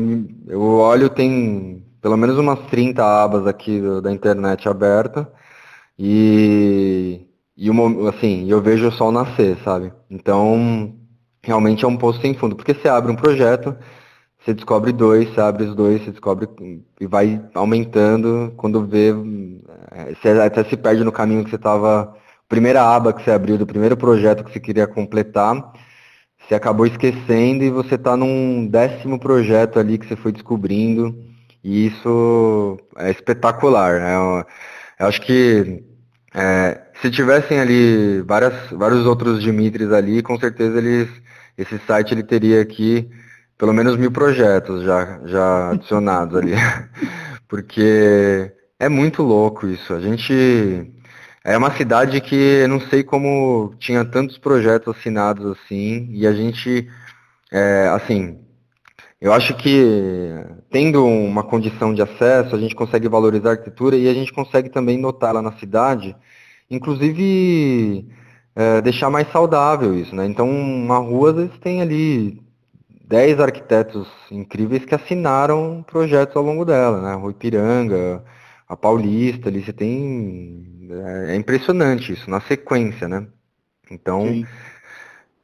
eu 0.47 0.61
olho, 0.61 1.09
tem 1.09 1.83
pelo 2.03 2.17
menos 2.17 2.37
umas 2.37 2.59
30 2.67 3.01
abas 3.01 3.47
aqui 3.47 3.81
da 4.01 4.11
internet 4.11 4.67
aberta. 4.67 5.25
E, 5.97 7.21
e 7.55 7.69
uma, 7.69 8.09
assim, 8.09 8.45
eu 8.49 8.61
vejo 8.61 8.89
o 8.89 8.91
sol 8.91 9.09
nascer, 9.09 9.57
sabe? 9.63 9.93
Então, 10.09 10.93
realmente 11.41 11.85
é 11.85 11.87
um 11.87 11.95
poço 11.95 12.19
sem 12.19 12.33
fundo, 12.33 12.57
porque 12.57 12.73
você 12.73 12.89
abre 12.89 13.09
um 13.09 13.15
projeto, 13.15 13.73
você 14.37 14.53
descobre 14.53 14.91
dois, 14.91 15.33
você 15.33 15.39
abre 15.39 15.63
os 15.63 15.73
dois, 15.75 16.03
você 16.03 16.11
descobre 16.11 16.49
e 16.99 17.07
vai 17.07 17.41
aumentando, 17.53 18.53
quando 18.57 18.85
vê, 18.85 19.11
é, 19.91 20.13
você 20.13 20.29
até 20.41 20.61
se 20.65 20.75
perde 20.75 21.05
no 21.05 21.11
caminho 21.11 21.45
que 21.45 21.51
você 21.51 21.55
estava, 21.55 22.13
primeira 22.49 22.83
aba 22.83 23.13
que 23.13 23.23
você 23.23 23.31
abriu 23.31 23.57
do 23.57 23.65
primeiro 23.65 23.95
projeto 23.95 24.43
que 24.43 24.51
você 24.51 24.59
queria 24.59 24.87
completar, 24.87 25.71
você 26.37 26.53
acabou 26.53 26.85
esquecendo 26.85 27.63
e 27.63 27.69
você 27.69 27.95
está 27.95 28.17
num 28.17 28.67
décimo 28.67 29.17
projeto 29.17 29.79
ali 29.79 29.97
que 29.97 30.05
você 30.05 30.17
foi 30.17 30.33
descobrindo 30.33 31.31
e 31.63 31.87
isso 31.87 32.77
é 32.97 33.11
espetacular. 33.11 33.99
Né? 33.99 34.15
Eu, 34.99 35.07
acho 35.07 35.21
que 35.21 35.83
é, 36.33 36.81
se 37.01 37.09
tivessem 37.09 37.59
ali 37.59 38.21
várias, 38.21 38.53
vários 38.71 39.05
outros 39.05 39.41
Dimitris 39.41 39.91
ali, 39.91 40.21
com 40.21 40.37
certeza 40.39 40.77
eles, 40.77 41.09
esse 41.57 41.77
site 41.79 42.13
ele 42.13 42.23
teria 42.23 42.61
aqui 42.61 43.09
pelo 43.57 43.73
menos 43.73 43.95
mil 43.97 44.11
projetos 44.11 44.83
já, 44.83 45.21
já 45.25 45.71
adicionados 45.71 46.35
ali. 46.35 46.53
Porque 47.47 48.51
é 48.79 48.89
muito 48.89 49.23
louco 49.23 49.67
isso. 49.67 49.93
A 49.93 50.01
gente. 50.01 50.91
É 51.45 51.57
uma 51.57 51.71
cidade 51.71 52.21
que 52.21 52.35
eu 52.35 52.67
não 52.69 52.79
sei 52.79 53.03
como 53.03 53.75
tinha 53.77 54.05
tantos 54.05 54.37
projetos 54.37 54.95
assinados 54.95 55.57
assim, 55.57 56.07
e 56.11 56.25
a 56.25 56.31
gente, 56.31 56.89
é, 57.51 57.89
assim, 57.93 58.39
eu 59.23 59.31
acho 59.31 59.55
que 59.55 60.35
tendo 60.69 61.05
uma 61.05 61.43
condição 61.43 61.93
de 61.93 62.01
acesso, 62.01 62.53
a 62.53 62.59
gente 62.59 62.75
consegue 62.75 63.07
valorizar 63.07 63.49
a 63.49 63.51
arquitetura 63.53 63.95
e 63.95 64.09
a 64.09 64.13
gente 64.13 64.33
consegue 64.33 64.69
também 64.69 64.97
notá-la 64.97 65.41
na 65.41 65.53
cidade, 65.53 66.13
inclusive 66.69 68.05
é, 68.53 68.81
deixar 68.81 69.09
mais 69.09 69.31
saudável 69.31 69.97
isso, 69.97 70.13
né? 70.13 70.25
Então, 70.25 70.49
uma 70.49 70.97
rua, 70.97 71.29
às 71.29 71.35
vezes, 71.37 71.57
tem 71.59 71.81
ali 71.81 72.43
10 73.07 73.39
arquitetos 73.39 74.09
incríveis 74.29 74.83
que 74.83 74.93
assinaram 74.93 75.85
projetos 75.87 76.35
ao 76.35 76.43
longo 76.43 76.65
dela, 76.65 77.01
né? 77.01 77.13
Rui 77.13 77.33
Piranga, 77.33 78.21
a 78.67 78.75
Paulista, 78.75 79.47
ali 79.47 79.63
você 79.63 79.71
tem... 79.71 80.89
É, 80.91 81.31
é 81.31 81.35
impressionante 81.37 82.11
isso, 82.11 82.29
na 82.29 82.41
sequência, 82.41 83.07
né? 83.07 83.25
Então... 83.89 84.27
Sim 84.27 84.45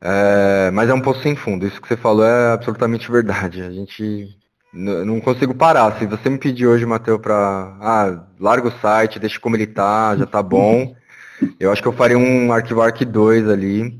é, 0.01 0.71
mas 0.71 0.89
é 0.89 0.93
um 0.93 1.01
poço 1.01 1.21
sem 1.21 1.35
fundo. 1.35 1.67
Isso 1.67 1.81
que 1.81 1.87
você 1.87 1.97
falou 1.97 2.25
é 2.25 2.53
absolutamente 2.53 3.11
verdade. 3.11 3.61
A 3.61 3.71
gente 3.71 4.35
não 4.73 5.19
consigo 5.19 5.53
parar. 5.53 5.97
Se 5.97 6.05
você 6.05 6.29
me 6.29 6.37
pedir 6.37 6.67
hoje, 6.67 6.85
Matheus, 6.85 7.19
para 7.19 7.77
ah, 7.81 8.23
larga 8.39 8.67
o 8.67 8.79
site, 8.79 9.19
deixa 9.19 9.39
como 9.39 9.55
ele 9.55 9.67
tá, 9.67 10.15
já 10.15 10.25
tá 10.25 10.41
bom. 10.41 10.95
Eu 11.57 11.71
acho 11.71 11.81
que 11.81 11.87
eu 11.87 11.93
faria 11.93 12.17
um 12.17 12.51
arquivo 12.51 12.81
Arc 12.81 13.05
2 13.05 13.47
ali, 13.47 13.97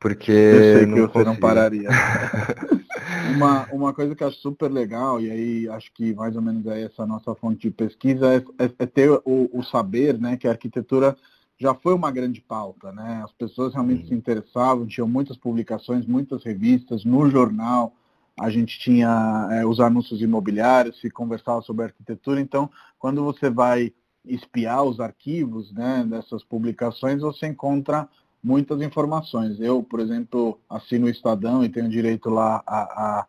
porque 0.00 0.32
eu 0.32 0.58
sei 0.58 0.80
que 0.80 0.86
não 0.86 1.06
você 1.06 1.22
não 1.22 1.36
pararia. 1.36 1.88
uma, 3.36 3.68
uma 3.72 3.92
coisa 3.92 4.14
que 4.14 4.24
eu 4.24 4.28
acho 4.28 4.38
super 4.38 4.68
legal, 4.68 5.20
e 5.20 5.30
aí 5.30 5.68
acho 5.68 5.92
que 5.92 6.12
mais 6.14 6.34
ou 6.34 6.42
menos 6.42 6.66
é 6.66 6.82
essa 6.82 7.06
nossa 7.06 7.32
fonte 7.36 7.68
de 7.68 7.70
pesquisa, 7.70 8.34
é, 8.34 8.64
é, 8.64 8.70
é 8.80 8.86
ter 8.86 9.08
o, 9.08 9.48
o, 9.52 9.62
saber, 9.62 10.18
né, 10.18 10.36
que 10.36 10.48
a 10.48 10.50
arquitetura 10.50 11.16
já 11.60 11.74
foi 11.74 11.92
uma 11.92 12.10
grande 12.10 12.40
pauta, 12.40 12.90
né? 12.90 13.20
As 13.22 13.32
pessoas 13.32 13.74
realmente 13.74 14.08
se 14.08 14.14
interessavam, 14.14 14.86
tinham 14.86 15.06
muitas 15.06 15.36
publicações, 15.36 16.06
muitas 16.06 16.42
revistas, 16.42 17.04
no 17.04 17.28
jornal, 17.28 17.92
a 18.40 18.48
gente 18.48 18.78
tinha 18.78 19.48
é, 19.52 19.66
os 19.66 19.78
anúncios 19.78 20.22
imobiliários, 20.22 20.98
se 20.98 21.10
conversava 21.10 21.60
sobre 21.60 21.84
arquitetura, 21.84 22.40
então 22.40 22.70
quando 22.98 23.22
você 23.22 23.50
vai 23.50 23.92
espiar 24.24 24.82
os 24.82 25.00
arquivos 25.00 25.70
né, 25.72 26.04
dessas 26.08 26.42
publicações, 26.42 27.20
você 27.20 27.46
encontra 27.46 28.08
muitas 28.42 28.80
informações. 28.80 29.60
Eu, 29.60 29.82
por 29.82 30.00
exemplo, 30.00 30.58
assino 30.68 31.06
o 31.06 31.10
Estadão 31.10 31.62
e 31.62 31.68
tenho 31.68 31.90
direito 31.90 32.30
lá 32.30 32.62
a, 32.66 32.80
a, 32.80 33.26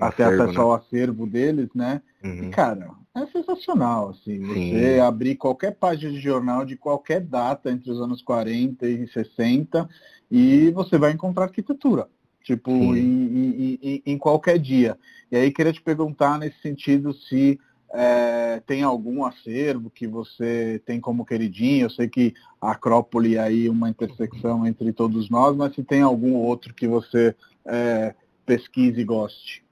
a 0.00 0.12
ter 0.12 0.22
acesso 0.22 0.52
né? 0.54 0.60
ao 0.60 0.72
acervo 0.72 1.26
deles, 1.26 1.68
né? 1.74 2.00
Uhum. 2.24 2.44
E, 2.44 2.50
cara, 2.50 2.90
é 3.22 3.26
sensacional, 3.26 4.10
assim, 4.10 4.44
Sim. 4.52 4.72
você 4.72 5.00
abrir 5.00 5.36
qualquer 5.36 5.74
página 5.74 6.12
de 6.12 6.20
jornal 6.20 6.64
de 6.64 6.76
qualquer 6.76 7.20
data 7.20 7.70
entre 7.70 7.90
os 7.90 8.00
anos 8.00 8.20
40 8.22 8.86
e 8.86 9.08
60 9.08 9.88
e 10.30 10.70
você 10.72 10.98
vai 10.98 11.12
encontrar 11.12 11.44
arquitetura, 11.44 12.08
tipo, 12.42 12.70
em, 12.70 12.98
em, 12.98 13.78
em, 13.82 14.02
em, 14.04 14.18
qualquer 14.18 14.58
dia. 14.58 14.98
E 15.30 15.36
aí 15.36 15.50
queria 15.50 15.72
te 15.72 15.80
perguntar 15.80 16.38
nesse 16.38 16.60
sentido 16.60 17.14
se 17.14 17.58
é, 17.94 18.60
tem 18.66 18.82
algum 18.82 19.24
acervo 19.24 19.88
que 19.88 20.06
você 20.06 20.82
tem 20.84 21.00
como 21.00 21.24
queridinho, 21.24 21.86
eu 21.86 21.90
sei 21.90 22.08
que 22.08 22.34
a 22.60 22.72
Acrópole 22.72 23.36
é 23.36 23.40
aí 23.40 23.68
uma 23.68 23.88
intersecção 23.88 24.66
entre 24.66 24.92
todos 24.92 25.30
nós, 25.30 25.56
mas 25.56 25.74
se 25.74 25.82
tem 25.82 26.02
algum 26.02 26.34
outro 26.34 26.74
que 26.74 26.86
você 26.86 27.34
é, 27.64 28.14
pesquise 28.44 29.00
e 29.00 29.04
goste. 29.04 29.65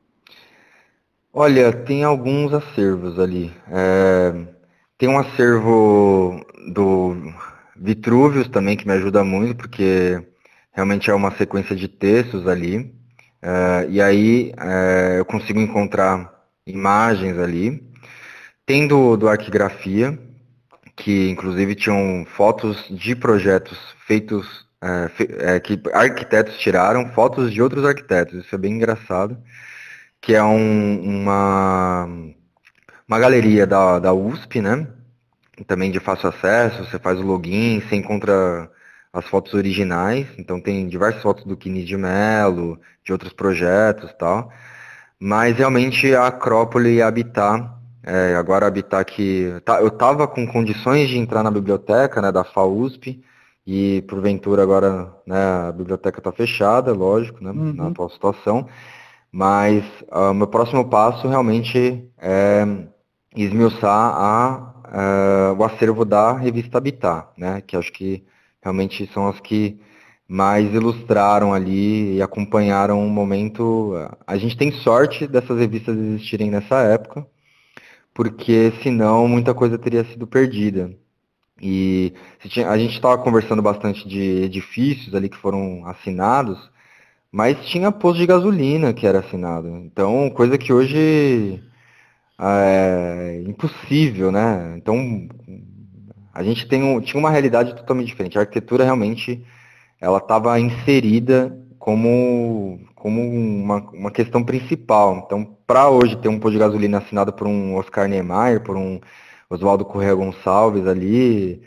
Olha, 1.37 1.72
tem 1.72 2.05
alguns 2.05 2.55
acervos 2.55 3.18
ali. 3.18 3.53
É, 3.68 4.32
tem 4.97 5.09
um 5.09 5.18
acervo 5.18 6.41
do 6.72 7.16
Vitrúvios 7.76 8.47
também 8.49 8.76
que 8.76 8.87
me 8.87 8.93
ajuda 8.93 9.24
muito, 9.24 9.57
porque 9.57 10.24
realmente 10.72 11.11
é 11.11 11.14
uma 11.14 11.32
sequência 11.32 11.74
de 11.74 11.89
textos 11.89 12.47
ali. 12.47 12.95
É, 13.43 13.87
e 13.91 14.01
aí 14.01 14.53
é, 14.57 15.16
eu 15.18 15.24
consigo 15.24 15.59
encontrar 15.59 16.32
imagens 16.64 17.37
ali. 17.37 17.82
Tem 18.64 18.87
do, 18.87 19.16
do 19.16 19.28
Arquigrafia, 19.28 20.16
que 20.97 21.30
inclusive 21.30 21.74
tinham 21.74 22.24
fotos 22.37 22.87
de 22.89 23.16
projetos 23.16 23.76
feitos, 24.07 24.66
é, 24.80 25.09
fe, 25.09 25.28
é, 25.41 25.59
que 25.59 25.80
arquitetos 25.93 26.57
tiraram, 26.59 27.09
fotos 27.12 27.53
de 27.53 27.61
outros 27.61 27.85
arquitetos. 27.85 28.45
Isso 28.45 28.55
é 28.55 28.59
bem 28.59 28.74
engraçado 28.74 29.37
que 30.25 30.35
é 30.35 30.43
um, 30.43 31.01
uma, 31.03 32.09
uma 33.07 33.18
galeria 33.18 33.66
da, 33.66 33.99
da 33.99 34.14
USP, 34.14 34.62
né? 34.62 34.89
Também 35.66 35.91
de 35.91 36.01
fácil 36.01 36.31
acesso, 36.31 36.85
você 36.85 36.99
faz 36.99 37.20
o 37.20 37.22
login, 37.22 37.81
você 37.81 37.95
encontra 37.95 38.70
as 39.12 39.27
fotos 39.27 39.53
originais, 39.53 40.27
então 40.39 40.61
tem 40.61 40.89
diversas 40.89 41.22
fotos 41.22 41.45
do 41.45 41.57
Kini 41.57 41.85
de 41.85 41.97
Mello, 41.97 42.81
de 43.05 43.12
outros 43.12 43.35
projetos 43.35 44.11
e 44.11 44.14
tal. 44.14 44.51
Mas 45.20 45.57
realmente 45.57 46.14
a 46.14 46.27
Acrópole 46.27 46.95
e 46.95 47.03
a 47.03 47.07
Habitat, 47.07 47.70
é, 48.03 48.35
agora 48.35 48.64
a 48.64 48.68
Habitat 48.68 49.05
que. 49.12 49.55
Tá, 49.62 49.81
eu 49.81 49.89
estava 49.89 50.27
com 50.27 50.47
condições 50.47 51.11
de 51.11 51.18
entrar 51.18 51.43
na 51.43 51.51
biblioteca 51.51 52.22
né, 52.22 52.33
da 52.33 52.45
FAUSP, 52.45 53.22
e 53.66 54.03
porventura 54.09 54.62
agora 54.62 55.12
né, 55.27 55.68
a 55.68 55.72
biblioteca 55.72 56.18
está 56.18 56.33
fechada, 56.33 56.93
lógico, 56.93 57.45
né, 57.45 57.51
uhum. 57.51 57.72
na 57.75 57.89
atual 57.89 58.09
situação. 58.11 58.66
Mas 59.37 59.85
o 60.12 60.30
uh, 60.30 60.32
meu 60.32 60.47
próximo 60.47 60.89
passo 60.89 61.26
realmente 61.26 62.09
é 62.18 62.64
esmiuçar 63.35 64.14
a, 64.16 64.74
uh, 64.87 65.59
o 65.59 65.64
acervo 65.64 66.05
da 66.05 66.35
revista 66.39 66.78
Habitat, 66.78 67.30
né? 67.37 67.61
Que 67.61 67.76
acho 67.76 67.93
que 67.93 68.22
realmente 68.62 69.11
são 69.12 69.26
as 69.26 69.41
que 69.41 69.80
mais 70.28 70.72
ilustraram 70.72 71.53
ali 71.53 72.14
e 72.14 72.22
acompanharam 72.22 73.01
um 73.01 73.09
momento. 73.09 73.95
A 74.24 74.37
gente 74.37 74.57
tem 74.57 74.70
sorte 74.70 75.26
dessas 75.26 75.59
revistas 75.59 75.97
existirem 75.97 76.49
nessa 76.49 76.76
época, 76.82 77.26
porque 78.14 78.72
senão 78.85 79.26
muita 79.26 79.53
coisa 79.53 79.76
teria 79.76 80.05
sido 80.05 80.28
perdida. 80.28 80.97
E 81.61 82.14
a 82.68 82.78
gente 82.78 82.95
estava 82.95 83.18
conversando 83.18 83.61
bastante 83.61 84.07
de 84.09 84.45
edifícios 84.45 85.12
ali 85.12 85.28
que 85.28 85.37
foram 85.37 85.85
assinados, 85.87 86.70
mas 87.35 87.59
tinha 87.66 87.91
posto 87.91 88.20
de 88.20 88.26
gasolina 88.26 88.95
que 88.95 89.05
era 89.05 89.18
assinado. 89.18 89.66
Então, 89.68 90.30
coisa 90.30 90.57
que 90.57 90.72
hoje 90.72 91.61
é 92.39 93.43
impossível, 93.45 94.30
né? 94.30 94.74
Então, 94.76 95.28
a 96.32 96.45
gente 96.45 96.68
tem 96.68 96.85
um, 96.85 97.01
tinha 97.01 97.18
uma 97.18 97.30
realidade 97.30 97.74
totalmente 97.74 98.07
diferente. 98.07 98.39
A 98.39 98.43
arquitetura 98.43 98.85
realmente 98.85 99.45
ela 100.01 100.18
estava 100.18 100.61
inserida 100.61 101.59
como, 101.76 102.78
como 102.95 103.20
uma, 103.20 103.80
uma 103.93 104.11
questão 104.12 104.45
principal. 104.45 105.24
Então, 105.26 105.57
para 105.66 105.91
hoje 105.91 106.16
ter 106.18 106.28
um 106.28 106.39
posto 106.39 106.53
de 106.53 106.61
gasolina 106.61 106.99
assinado 106.99 107.32
por 107.32 107.49
um 107.49 107.74
Oscar 107.74 108.09
Niemeyer, 108.09 108.61
por 108.61 108.76
um 108.76 109.01
Oswaldo 109.51 109.85
Correa 109.85 110.14
Gonçalves 110.14 110.87
ali, 110.87 111.61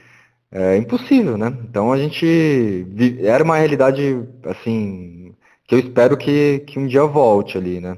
é 0.49 0.77
impossível, 0.77 1.37
né? 1.37 1.53
Então 1.69 1.91
a 1.91 1.97
gente 1.97 2.87
era 3.21 3.43
uma 3.43 3.57
realidade 3.57 4.23
assim 4.45 5.26
que 5.67 5.75
eu 5.75 5.79
espero 5.79 6.17
que, 6.17 6.59
que 6.59 6.79
um 6.79 6.87
dia 6.87 7.03
volte 7.03 7.57
ali, 7.57 7.81
né? 7.81 7.97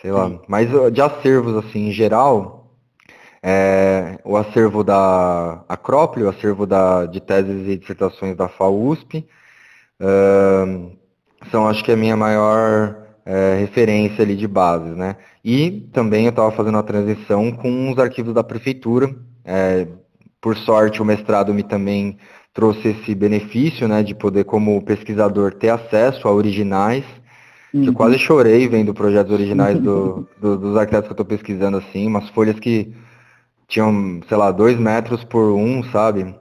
Sei 0.00 0.10
lá. 0.12 0.28
Sim. 0.28 0.40
Mas 0.46 0.70
de 0.92 1.02
acervos, 1.02 1.56
assim, 1.56 1.88
em 1.88 1.92
geral, 1.92 2.70
é, 3.42 4.18
o 4.24 4.36
acervo 4.36 4.84
da 4.84 5.64
Acrópole, 5.68 6.24
o 6.24 6.28
acervo 6.28 6.66
da, 6.66 7.06
de 7.06 7.20
teses 7.20 7.68
e 7.68 7.76
dissertações 7.76 8.36
da 8.36 8.48
FAUSP, 8.48 9.26
uh, 10.00 10.96
são, 11.50 11.66
acho 11.66 11.84
que, 11.84 11.92
a 11.92 11.96
minha 11.96 12.16
maior 12.16 13.06
é, 13.24 13.56
referência 13.58 14.22
ali 14.22 14.36
de 14.36 14.46
bases, 14.46 14.96
né? 14.96 15.16
E 15.44 15.88
também 15.92 16.24
eu 16.24 16.30
estava 16.30 16.50
fazendo 16.52 16.78
a 16.78 16.82
transição 16.82 17.50
com 17.52 17.90
os 17.90 17.98
arquivos 17.98 18.32
da 18.32 18.44
prefeitura. 18.44 19.14
É, 19.44 19.86
por 20.40 20.56
sorte, 20.56 21.02
o 21.02 21.04
mestrado 21.04 21.52
me 21.52 21.62
também 21.62 22.18
trouxe 22.56 22.88
esse 22.88 23.14
benefício, 23.14 23.86
né, 23.86 24.02
de 24.02 24.14
poder, 24.14 24.44
como 24.44 24.80
pesquisador, 24.80 25.52
ter 25.52 25.68
acesso 25.68 26.26
a 26.26 26.32
originais. 26.32 27.04
Uhum. 27.74 27.84
Eu 27.84 27.92
quase 27.92 28.18
chorei 28.18 28.66
vendo 28.66 28.94
projetos 28.94 29.30
originais 29.30 29.78
do, 29.78 30.26
do, 30.40 30.56
dos 30.56 30.74
arquitetos 30.74 31.06
que 31.06 31.12
eu 31.12 31.22
estou 31.22 31.26
pesquisando, 31.26 31.76
assim, 31.76 32.06
umas 32.06 32.30
folhas 32.30 32.58
que 32.58 32.94
tinham, 33.68 34.22
sei 34.26 34.36
lá, 34.38 34.50
dois 34.50 34.78
metros 34.78 35.22
por 35.22 35.52
um, 35.52 35.84
sabe? 35.92 36.34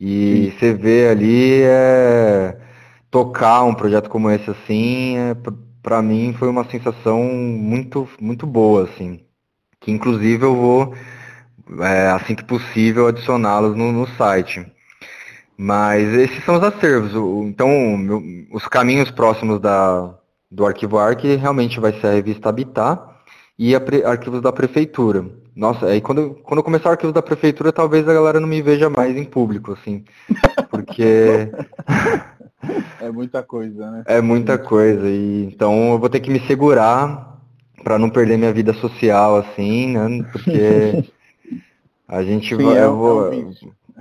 E 0.00 0.50
Sim. 0.50 0.58
você 0.58 0.74
vê 0.74 1.08
ali, 1.08 1.62
é, 1.62 2.58
tocar 3.08 3.62
um 3.62 3.74
projeto 3.74 4.10
como 4.10 4.28
esse, 4.28 4.50
assim, 4.50 5.18
é, 5.18 5.36
para 5.80 6.02
mim 6.02 6.34
foi 6.36 6.48
uma 6.48 6.68
sensação 6.68 7.22
muito, 7.22 8.08
muito 8.20 8.44
boa, 8.44 8.84
assim. 8.84 9.20
Que 9.80 9.92
inclusive 9.92 10.44
eu 10.44 10.56
vou, 10.56 10.94
é, 11.80 12.08
assim 12.10 12.34
que 12.34 12.44
possível, 12.44 13.06
adicioná-los 13.06 13.76
no, 13.76 13.92
no 13.92 14.08
site. 14.16 14.66
Mas 15.62 16.08
esses 16.14 16.42
são 16.42 16.56
os 16.56 16.62
acervos. 16.62 17.12
Então, 17.44 17.68
os 18.50 18.66
caminhos 18.66 19.10
próximos 19.10 19.60
da, 19.60 20.14
do 20.50 20.64
arquivo 20.64 20.96
ARC 20.96 21.22
realmente 21.38 21.78
vai 21.78 21.92
ser 22.00 22.06
a 22.06 22.12
revista 22.12 22.48
Habitat 22.48 23.02
e 23.58 23.74
a 23.74 23.80
pre, 23.80 24.02
arquivos 24.02 24.40
da 24.40 24.50
prefeitura. 24.50 25.22
Nossa, 25.54 25.84
aí 25.84 26.00
quando, 26.00 26.30
quando 26.44 26.60
eu 26.60 26.64
começar 26.64 26.88
o 26.88 26.92
arquivo 26.92 27.12
da 27.12 27.20
prefeitura, 27.20 27.70
talvez 27.74 28.08
a 28.08 28.14
galera 28.14 28.40
não 28.40 28.48
me 28.48 28.62
veja 28.62 28.88
mais 28.88 29.14
em 29.14 29.24
público, 29.24 29.72
assim. 29.72 30.02
Porque. 30.70 31.52
é 32.98 33.10
muita 33.10 33.42
coisa, 33.42 33.90
né? 33.90 34.02
É 34.06 34.22
muita 34.22 34.56
coisa. 34.56 35.06
E, 35.10 35.44
então 35.44 35.92
eu 35.92 35.98
vou 35.98 36.08
ter 36.08 36.20
que 36.20 36.30
me 36.30 36.40
segurar 36.46 37.38
para 37.84 37.98
não 37.98 38.08
perder 38.08 38.38
minha 38.38 38.52
vida 38.54 38.72
social, 38.72 39.36
assim, 39.36 39.88
né? 39.88 40.26
Porque 40.32 41.04
a 42.08 42.22
gente 42.22 42.56
Sim, 42.56 42.62
vai. 42.62 42.78
É, 42.78 42.84
eu 42.84 42.96
vou, 42.96 43.30
é 43.30 43.44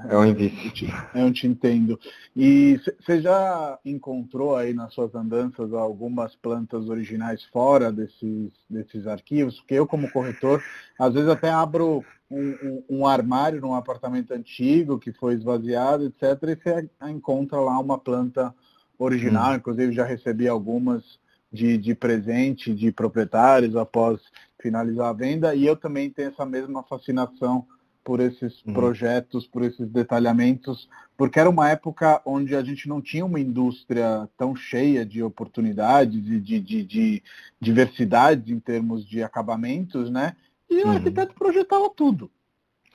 é 0.08 0.18
um 0.18 0.34
vício. 0.34 0.88
Eu 1.14 1.32
te 1.34 1.47
entendo. 1.47 2.00
E 2.36 2.80
você 3.00 3.22
já 3.22 3.78
encontrou 3.84 4.56
aí 4.56 4.74
nas 4.74 4.93
suas 4.93 5.14
andanças 5.16 5.74
algumas 5.74 6.36
plantas 6.36 6.88
originais 6.88 7.43
fora 7.45 7.91
desses, 7.91 8.52
desses 8.70 9.08
arquivos? 9.08 9.60
Porque 9.60 9.74
eu, 9.74 9.88
como 9.88 10.12
corretor, 10.12 10.64
às 10.97 11.14
vezes 11.14 11.30
até 11.30 11.50
abro 11.50 12.04
um, 12.30 12.50
um, 12.50 12.84
um 12.89 13.08
armário 13.08 13.60
num 13.60 13.74
apartamento 13.74 14.32
antigo 14.32 15.00
que 15.00 15.12
foi 15.12 15.34
esvaziado, 15.34 16.06
etc., 16.06 16.43
e 16.43 16.56
você 16.56 16.89
encontra 17.10 17.60
lá 17.60 17.78
uma 17.80 17.97
planta 17.97 18.54
original. 18.97 19.52
Hum. 19.52 19.56
Inclusive, 19.56 19.93
já 19.93 20.06
recebi 20.06 20.47
algumas 20.47 21.20
de, 21.52 21.78
de 21.78 21.95
presente 21.95 22.74
de 22.74 22.91
proprietários 22.91 23.76
após 23.76 24.22
finalizar 24.62 25.08
a 25.08 25.14
venda. 25.14 25.56
E 25.56 25.66
eu 25.66 25.76
também 25.76 26.10
tenho 26.10 26.30
essa 26.30 26.45
mesma 26.45 26.84
fascinação 26.84 27.66
por 28.04 28.20
esses 28.20 28.64
uhum. 28.66 28.74
projetos, 28.74 29.45
por 29.45 29.64
esses 29.64 29.88
detalhamentos, 29.89 30.89
porque 31.18 31.39
era 31.39 31.50
uma 31.50 31.70
época 31.70 32.22
onde 32.26 32.56
a 32.56 32.64
gente 32.64 32.88
não 32.88 33.02
tinha 33.02 33.26
uma 33.26 33.39
indústria 33.39 34.28
tão 34.38 34.56
cheia 34.56 35.06
de 35.06 35.22
oportunidades 35.22 36.18
e 36.18 36.39
de, 36.39 36.60
de, 36.60 36.84
de 36.84 37.24
diversidade 37.60 38.54
em 38.54 38.60
termos 38.60 39.06
de 39.06 39.22
acabamentos, 39.22 40.10
né? 40.10 40.36
E 40.70 40.82
o 40.82 40.88
uhum. 40.88 40.93
arquiteto 40.93 41.34
projetava 41.34 41.89
tudo. 41.89 42.32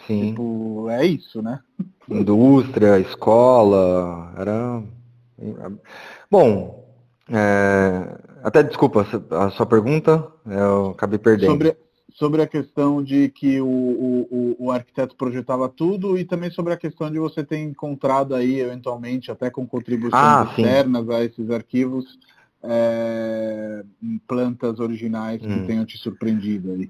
Sim. 0.07 0.31
Tipo, 0.31 0.89
é 0.91 1.05
isso, 1.07 1.43
né? 1.43 1.61
Indústria, 2.09 2.99
escola, 2.99 4.33
era. 4.37 4.83
Bom, 6.31 6.85
é... 7.29 8.19
até 8.43 8.63
desculpa 8.63 9.07
a 9.31 9.51
sua 9.51 9.67
pergunta, 9.67 10.31
eu 10.47 10.91
acabei 10.91 11.19
perdendo. 11.19 11.51
Sobre, 11.51 11.77
sobre 12.15 12.41
a 12.41 12.47
questão 12.47 13.03
de 13.03 13.29
que 13.29 13.61
o, 13.61 13.67
o, 13.67 14.57
o, 14.59 14.71
arquiteto 14.71 15.17
projetava 15.17 15.69
tudo 15.69 16.17
e 16.17 16.25
também 16.25 16.49
sobre 16.49 16.73
a 16.73 16.77
questão 16.77 17.11
de 17.11 17.19
você 17.19 17.43
ter 17.43 17.59
encontrado 17.59 18.37
aí, 18.37 18.61
eventualmente, 18.61 19.33
até 19.33 19.51
com 19.51 19.67
contribuições 19.67 20.23
ah, 20.23 20.47
externas 20.49 21.05
sim. 21.05 21.13
a 21.13 21.25
esses 21.25 21.51
arquivos, 21.51 22.05
é, 22.63 23.83
plantas 24.29 24.79
originais 24.79 25.43
hum. 25.43 25.49
que 25.49 25.67
tenham 25.67 25.85
te 25.85 25.99
surpreendido 25.99 26.73
aí. 26.73 26.89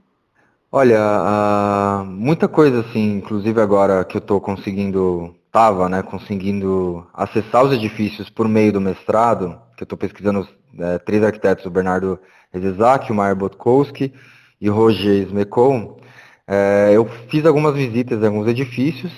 Olha, 0.71 1.01
uh, 1.01 2.05
muita 2.05 2.47
coisa 2.47 2.81
assim, 2.81 3.17
inclusive 3.17 3.61
agora 3.61 4.05
que 4.05 4.17
eu 4.17 4.21
estou 4.21 4.41
conseguindo, 4.41 5.35
tava, 5.51 5.89
né, 5.89 6.03
conseguindo 6.03 7.07
acessar 7.15 7.65
os 7.65 7.73
edifícios 7.73 8.29
por 8.29 8.47
meio 8.47 8.73
do 8.73 8.81
mestrado, 8.81 9.59
que 9.77 9.85
eu 9.85 9.87
estou 9.87 9.97
pesquisando 9.97 10.47
é, 10.79 10.99
três 10.99 11.23
arquitetos, 11.23 11.65
o 11.65 11.71
Bernardo 11.71 12.19
Rezezak, 12.53 13.11
o 13.11 13.15
Maier 13.15 13.37
Botkowski 13.37 14.13
e 14.65 14.69
Roger 14.71 15.27
Smekol, 15.27 16.01
é, 16.49 16.93
eu 16.95 17.05
fiz 17.29 17.45
algumas 17.45 17.75
visitas 17.75 18.23
em 18.23 18.27
alguns 18.27 18.49
edifícios 18.49 19.13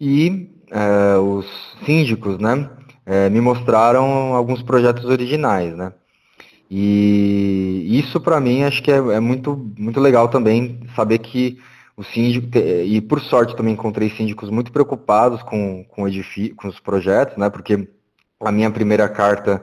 e 0.00 0.50
é, 0.68 1.16
os 1.16 1.46
síndicos, 1.86 2.40
né, 2.40 2.68
é, 3.06 3.30
me 3.30 3.40
mostraram 3.40 4.34
alguns 4.34 4.62
projetos 4.62 5.04
originais, 5.04 5.76
né. 5.76 5.92
E 6.68 7.86
isso 8.00 8.20
para 8.20 8.40
mim 8.40 8.64
acho 8.64 8.82
que 8.82 8.90
é, 8.90 8.96
é, 8.96 9.20
muito, 9.20 9.56
muito 9.78 10.00
legal 10.00 10.28
também 10.28 10.80
saber 10.96 11.18
que 11.18 11.56
o 11.96 12.02
síndico, 12.02 12.48
e 12.58 13.00
por 13.00 13.20
sorte 13.20 13.54
também 13.54 13.74
encontrei 13.74 14.10
síndicos 14.10 14.50
muito 14.50 14.72
preocupados 14.72 15.40
com, 15.44 15.84
com, 15.84 16.04
com 16.56 16.68
os 16.68 16.80
projetos, 16.80 17.36
né? 17.36 17.48
Porque 17.50 17.88
a 18.40 18.50
minha 18.50 18.70
primeira 18.70 19.08
carta 19.08 19.62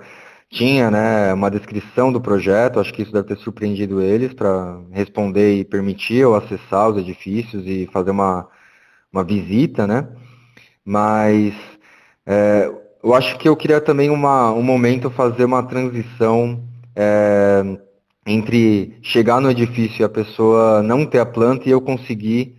tinha 0.49 0.89
né, 0.89 1.33
uma 1.33 1.51
descrição 1.51 2.11
do 2.11 2.21
projeto, 2.21 2.79
acho 2.79 2.93
que 2.93 3.01
isso 3.01 3.11
deve 3.11 3.27
ter 3.27 3.37
surpreendido 3.37 4.01
eles 4.01 4.33
para 4.33 4.79
responder 4.91 5.55
e 5.55 5.65
permitir 5.65 6.17
eu 6.17 6.35
acessar 6.35 6.89
os 6.89 6.97
edifícios 6.97 7.65
e 7.65 7.89
fazer 7.91 8.11
uma, 8.11 8.47
uma 9.11 9.23
visita, 9.23 9.85
né? 9.85 10.07
Mas 10.85 11.53
é, 12.25 12.71
eu 13.03 13.13
acho 13.13 13.37
que 13.37 13.47
eu 13.47 13.55
queria 13.55 13.81
também 13.81 14.09
uma, 14.09 14.51
um 14.53 14.63
momento 14.63 15.09
fazer 15.11 15.43
uma 15.43 15.63
transição 15.63 16.63
é, 16.95 17.63
entre 18.25 18.97
chegar 19.01 19.41
no 19.41 19.51
edifício 19.51 20.01
e 20.01 20.05
a 20.05 20.09
pessoa 20.09 20.81
não 20.81 21.05
ter 21.05 21.19
a 21.19 21.25
planta 21.25 21.67
e 21.67 21.71
eu 21.71 21.81
conseguir 21.81 22.55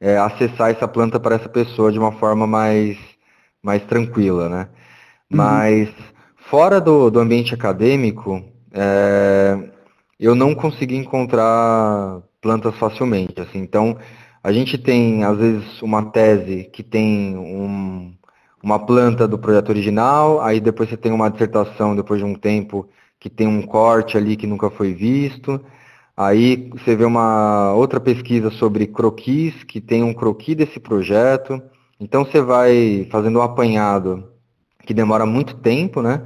é, 0.00 0.16
acessar 0.18 0.70
essa 0.70 0.88
planta 0.88 1.18
para 1.20 1.36
essa 1.36 1.48
pessoa 1.48 1.92
de 1.92 1.98
uma 1.98 2.12
forma 2.12 2.46
mais, 2.46 2.96
mais 3.62 3.82
tranquila, 3.84 4.48
né? 4.48 4.68
Uhum. 5.30 5.36
Mas 5.36 5.88
fora 6.50 6.80
do, 6.80 7.10
do 7.10 7.20
ambiente 7.20 7.54
acadêmico, 7.54 8.42
é, 8.72 9.58
eu 10.18 10.34
não 10.34 10.54
consegui 10.54 10.96
encontrar 10.96 12.20
plantas 12.40 12.74
facilmente. 12.76 13.40
Assim. 13.40 13.58
Então, 13.58 13.96
a 14.42 14.52
gente 14.52 14.78
tem, 14.78 15.24
às 15.24 15.36
vezes, 15.36 15.82
uma 15.82 16.10
tese 16.10 16.64
que 16.72 16.82
tem 16.82 17.36
um, 17.36 18.14
uma 18.62 18.78
planta 18.78 19.28
do 19.28 19.38
projeto 19.38 19.68
original, 19.68 20.40
aí 20.40 20.60
depois 20.60 20.88
você 20.88 20.96
tem 20.96 21.12
uma 21.12 21.30
dissertação, 21.30 21.94
depois 21.94 22.20
de 22.20 22.26
um 22.26 22.34
tempo, 22.34 22.88
que 23.20 23.28
tem 23.28 23.46
um 23.46 23.62
corte 23.62 24.16
ali 24.16 24.36
que 24.36 24.46
nunca 24.46 24.70
foi 24.70 24.94
visto. 24.94 25.60
Aí 26.16 26.70
você 26.72 26.96
vê 26.96 27.04
uma 27.04 27.72
outra 27.74 28.00
pesquisa 28.00 28.50
sobre 28.50 28.86
croquis, 28.86 29.62
que 29.64 29.80
tem 29.80 30.02
um 30.02 30.14
croquis 30.14 30.56
desse 30.56 30.80
projeto. 30.80 31.60
Então 32.00 32.24
você 32.24 32.40
vai 32.40 33.06
fazendo 33.10 33.38
um 33.38 33.42
apanhado 33.42 34.24
que 34.88 34.94
demora 34.94 35.26
muito 35.26 35.54
tempo, 35.56 36.00
né? 36.00 36.22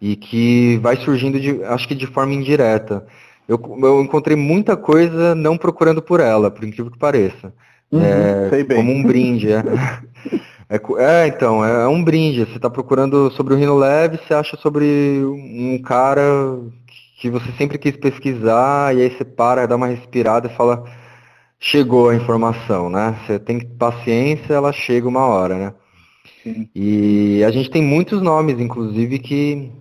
E 0.00 0.14
que 0.14 0.78
vai 0.78 0.94
surgindo, 0.96 1.40
de, 1.40 1.60
acho 1.64 1.88
que 1.88 1.94
de 1.94 2.06
forma 2.06 2.32
indireta. 2.32 3.04
Eu, 3.48 3.60
eu 3.82 4.00
encontrei 4.00 4.36
muita 4.36 4.76
coisa 4.76 5.34
não 5.34 5.58
procurando 5.58 6.00
por 6.00 6.20
ela, 6.20 6.48
por 6.48 6.62
incrível 6.62 6.92
que 6.92 6.98
pareça. 6.98 7.52
Uhum, 7.90 8.00
é, 8.00 8.64
como 8.76 8.92
um 8.92 9.02
brinde. 9.02 9.52
É. 9.52 9.62
É, 10.68 10.80
é, 10.98 11.28
então, 11.28 11.64
é, 11.64 11.84
é 11.84 11.86
um 11.86 12.02
brinde. 12.02 12.44
Você 12.44 12.56
está 12.56 12.68
procurando 12.68 13.30
sobre 13.30 13.54
o 13.54 13.56
Rino 13.56 13.76
Leve, 13.76 14.18
você 14.18 14.34
acha 14.34 14.56
sobre 14.56 14.84
um 15.24 15.80
cara 15.80 16.24
que 17.20 17.30
você 17.30 17.52
sempre 17.52 17.78
quis 17.78 17.96
pesquisar, 17.96 18.92
e 18.92 19.00
aí 19.00 19.08
você 19.08 19.24
para, 19.24 19.64
dá 19.64 19.76
uma 19.76 19.86
respirada 19.86 20.48
e 20.48 20.56
fala, 20.56 20.82
chegou 21.60 22.10
a 22.10 22.16
informação, 22.16 22.90
né? 22.90 23.16
Você 23.24 23.38
tem 23.38 23.60
paciência, 23.60 24.54
ela 24.54 24.72
chega 24.72 25.06
uma 25.06 25.24
hora, 25.24 25.54
né? 25.56 25.74
Sim. 26.46 26.68
E 26.76 27.42
a 27.44 27.50
gente 27.50 27.68
tem 27.68 27.82
muitos 27.82 28.22
nomes, 28.22 28.60
inclusive, 28.60 29.18
que, 29.18 29.72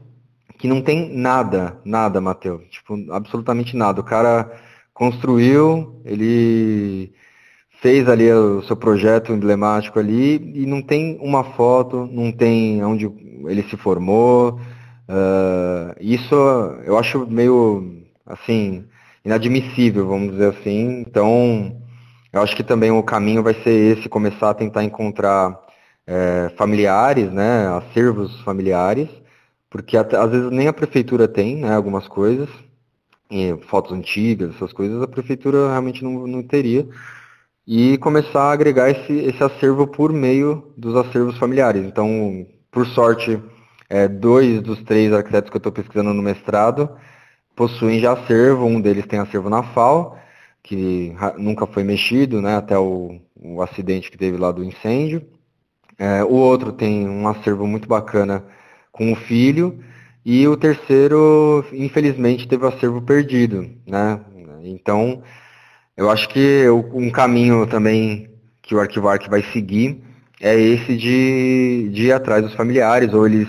que 0.57 0.67
não 0.67 0.81
tem 0.81 1.15
nada, 1.15 1.79
nada, 1.85 2.19
Matheus. 2.19 2.63
Tipo, 2.71 2.95
absolutamente 3.11 3.77
nada. 3.77 4.01
O 4.01 4.03
cara 4.03 4.51
construiu, 4.91 6.01
ele 6.03 7.13
fez 7.81 8.09
ali 8.09 8.31
o 8.31 8.63
seu 8.63 8.75
projeto 8.75 9.31
emblemático 9.31 9.99
ali 9.99 10.37
e 10.55 10.65
não 10.65 10.81
tem 10.81 11.19
uma 11.21 11.43
foto, 11.43 12.09
não 12.11 12.31
tem 12.31 12.83
onde 12.83 13.05
ele 13.45 13.61
se 13.69 13.77
formou. 13.77 14.59
Uh, 15.07 15.93
isso 16.01 16.33
eu 16.83 16.97
acho 16.97 17.27
meio 17.27 18.01
assim 18.25 18.85
inadmissível, 19.23 20.07
vamos 20.07 20.31
dizer 20.31 20.55
assim. 20.57 21.03
Então, 21.07 21.79
eu 22.33 22.41
acho 22.41 22.55
que 22.55 22.63
também 22.63 22.89
o 22.89 23.03
caminho 23.03 23.43
vai 23.43 23.53
ser 23.53 23.97
esse, 23.99 24.09
começar 24.09 24.49
a 24.49 24.55
tentar 24.55 24.83
encontrar 24.83 25.64
é, 26.07 26.49
familiares, 26.57 27.31
né, 27.31 27.67
acervos 27.67 28.39
familiares, 28.41 29.09
porque 29.69 29.97
até, 29.97 30.17
às 30.17 30.29
vezes 30.31 30.51
nem 30.51 30.67
a 30.67 30.73
prefeitura 30.73 31.27
tem, 31.27 31.57
né, 31.57 31.73
algumas 31.75 32.07
coisas, 32.07 32.49
fotos 33.67 33.91
antigas, 33.91 34.55
essas 34.55 34.71
coisas, 34.71 35.01
a 35.01 35.07
prefeitura 35.07 35.69
realmente 35.69 36.03
não, 36.03 36.27
não 36.27 36.43
teria 36.43 36.87
e 37.67 37.97
começar 37.97 38.43
a 38.43 38.51
agregar 38.51 38.89
esse, 38.89 39.13
esse 39.13 39.43
acervo 39.43 39.87
por 39.87 40.13
meio 40.13 40.71
dos 40.77 40.95
acervos 40.95 41.37
familiares. 41.37 41.83
Então, 41.83 42.45
por 42.71 42.85
sorte, 42.87 43.41
é, 43.89 44.07
dois 44.07 44.61
dos 44.61 44.81
três 44.83 45.11
arquitetos 45.11 45.49
que 45.49 45.57
eu 45.57 45.59
estou 45.59 45.71
pesquisando 45.71 46.13
no 46.13 46.21
mestrado 46.21 46.89
possuem 47.55 47.99
já 47.99 48.13
acervo, 48.13 48.65
um 48.65 48.81
deles 48.81 49.05
tem 49.07 49.19
acervo 49.19 49.49
na 49.49 49.63
FAO, 49.63 50.17
que 50.61 51.15
nunca 51.37 51.65
foi 51.65 51.83
mexido, 51.83 52.41
né, 52.41 52.55
até 52.57 52.77
o, 52.77 53.19
o 53.35 53.61
acidente 53.61 54.11
que 54.11 54.17
teve 54.17 54.37
lá 54.37 54.51
do 54.51 54.63
incêndio. 54.63 55.25
É, 55.97 56.23
o 56.23 56.33
outro 56.33 56.71
tem 56.71 57.07
um 57.07 57.27
acervo 57.27 57.65
muito 57.65 57.87
bacana 57.87 58.43
com 58.91 59.11
o 59.11 59.15
filho, 59.15 59.79
e 60.25 60.47
o 60.47 60.57
terceiro, 60.57 61.63
infelizmente, 61.71 62.47
teve 62.47 62.65
o 62.65 62.67
acervo 62.67 63.01
perdido, 63.01 63.69
né? 63.85 64.19
Então, 64.63 65.21
eu 65.95 66.09
acho 66.09 66.27
que 66.29 66.67
um 66.69 67.11
caminho 67.11 67.67
também 67.67 68.29
que 68.61 68.73
o 68.73 68.79
Arquivark 68.79 69.29
vai 69.29 69.43
seguir 69.53 70.01
é 70.41 70.59
esse 70.59 70.97
de, 70.97 71.89
de 71.93 72.07
ir 72.07 72.11
atrás 72.11 72.43
dos 72.43 72.55
familiares, 72.55 73.13
ou 73.13 73.25
eles 73.25 73.47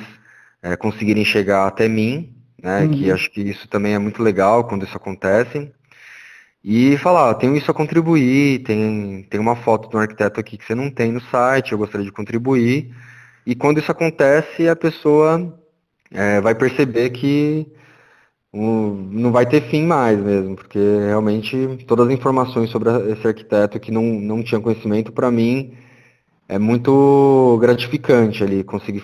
é, 0.63 0.77
conseguirem 0.77 1.25
chegar 1.25 1.67
até 1.67 1.89
mim, 1.89 2.35
né? 2.63 2.83
Uhum. 2.83 2.91
Que 2.91 3.11
acho 3.11 3.31
que 3.31 3.41
isso 3.41 3.67
também 3.69 3.95
é 3.95 3.99
muito 3.99 4.23
legal 4.23 4.65
quando 4.65 4.85
isso 4.85 4.97
acontece. 4.97 5.73
E 6.65 6.97
falar, 6.99 7.35
tenho 7.35 7.57
isso 7.57 7.71
a 7.71 7.75
contribuir, 7.75 8.63
tem, 8.65 9.25
tem 9.31 9.41
uma 9.41 9.57
foto 9.57 9.89
de 9.89 9.97
um 9.97 10.01
arquiteto 10.01 10.41
aqui 10.41 10.59
que 10.59 10.65
você 10.65 10.75
não 10.75 10.91
tem 10.91 11.13
no 11.13 11.21
site, 11.21 11.73
eu 11.73 11.79
gostaria 11.79 12.05
de 12.05 12.13
contribuir. 12.13 12.93
E 13.47 13.55
quando 13.55 13.79
isso 13.79 13.93
acontece, 13.93 14.69
a 14.69 14.75
pessoa 14.75 15.57
é, 16.11 16.41
vai 16.41 16.55
perceber 16.55 17.11
que 17.11 17.71
não 18.53 19.31
vai 19.31 19.47
ter 19.47 19.63
fim 19.69 19.85
mais 19.85 20.19
mesmo, 20.19 20.57
porque 20.57 20.79
realmente 20.79 21.85
todas 21.87 22.07
as 22.07 22.13
informações 22.13 22.71
sobre 22.71 22.91
esse 23.13 23.27
arquiteto 23.27 23.79
que 23.79 23.93
não, 23.93 24.03
não 24.03 24.43
tinha 24.43 24.61
conhecimento, 24.61 25.13
para 25.13 25.31
mim, 25.31 25.75
é 26.49 26.59
muito 26.59 27.59
gratificante 27.61 28.43
ali 28.43 28.65
conseguir 28.65 29.03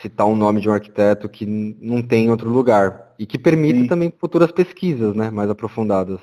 citar 0.00 0.26
o 0.26 0.32
um 0.32 0.36
nome 0.36 0.60
de 0.60 0.68
um 0.68 0.72
arquiteto 0.72 1.28
que 1.28 1.44
não 1.46 2.02
tem 2.02 2.26
em 2.26 2.30
outro 2.30 2.50
lugar 2.50 3.14
e 3.18 3.26
que 3.26 3.38
permite 3.38 3.80
Sim. 3.80 3.86
também 3.86 4.12
futuras 4.18 4.52
pesquisas 4.52 5.14
né, 5.14 5.30
mais 5.30 5.50
aprofundadas. 5.50 6.20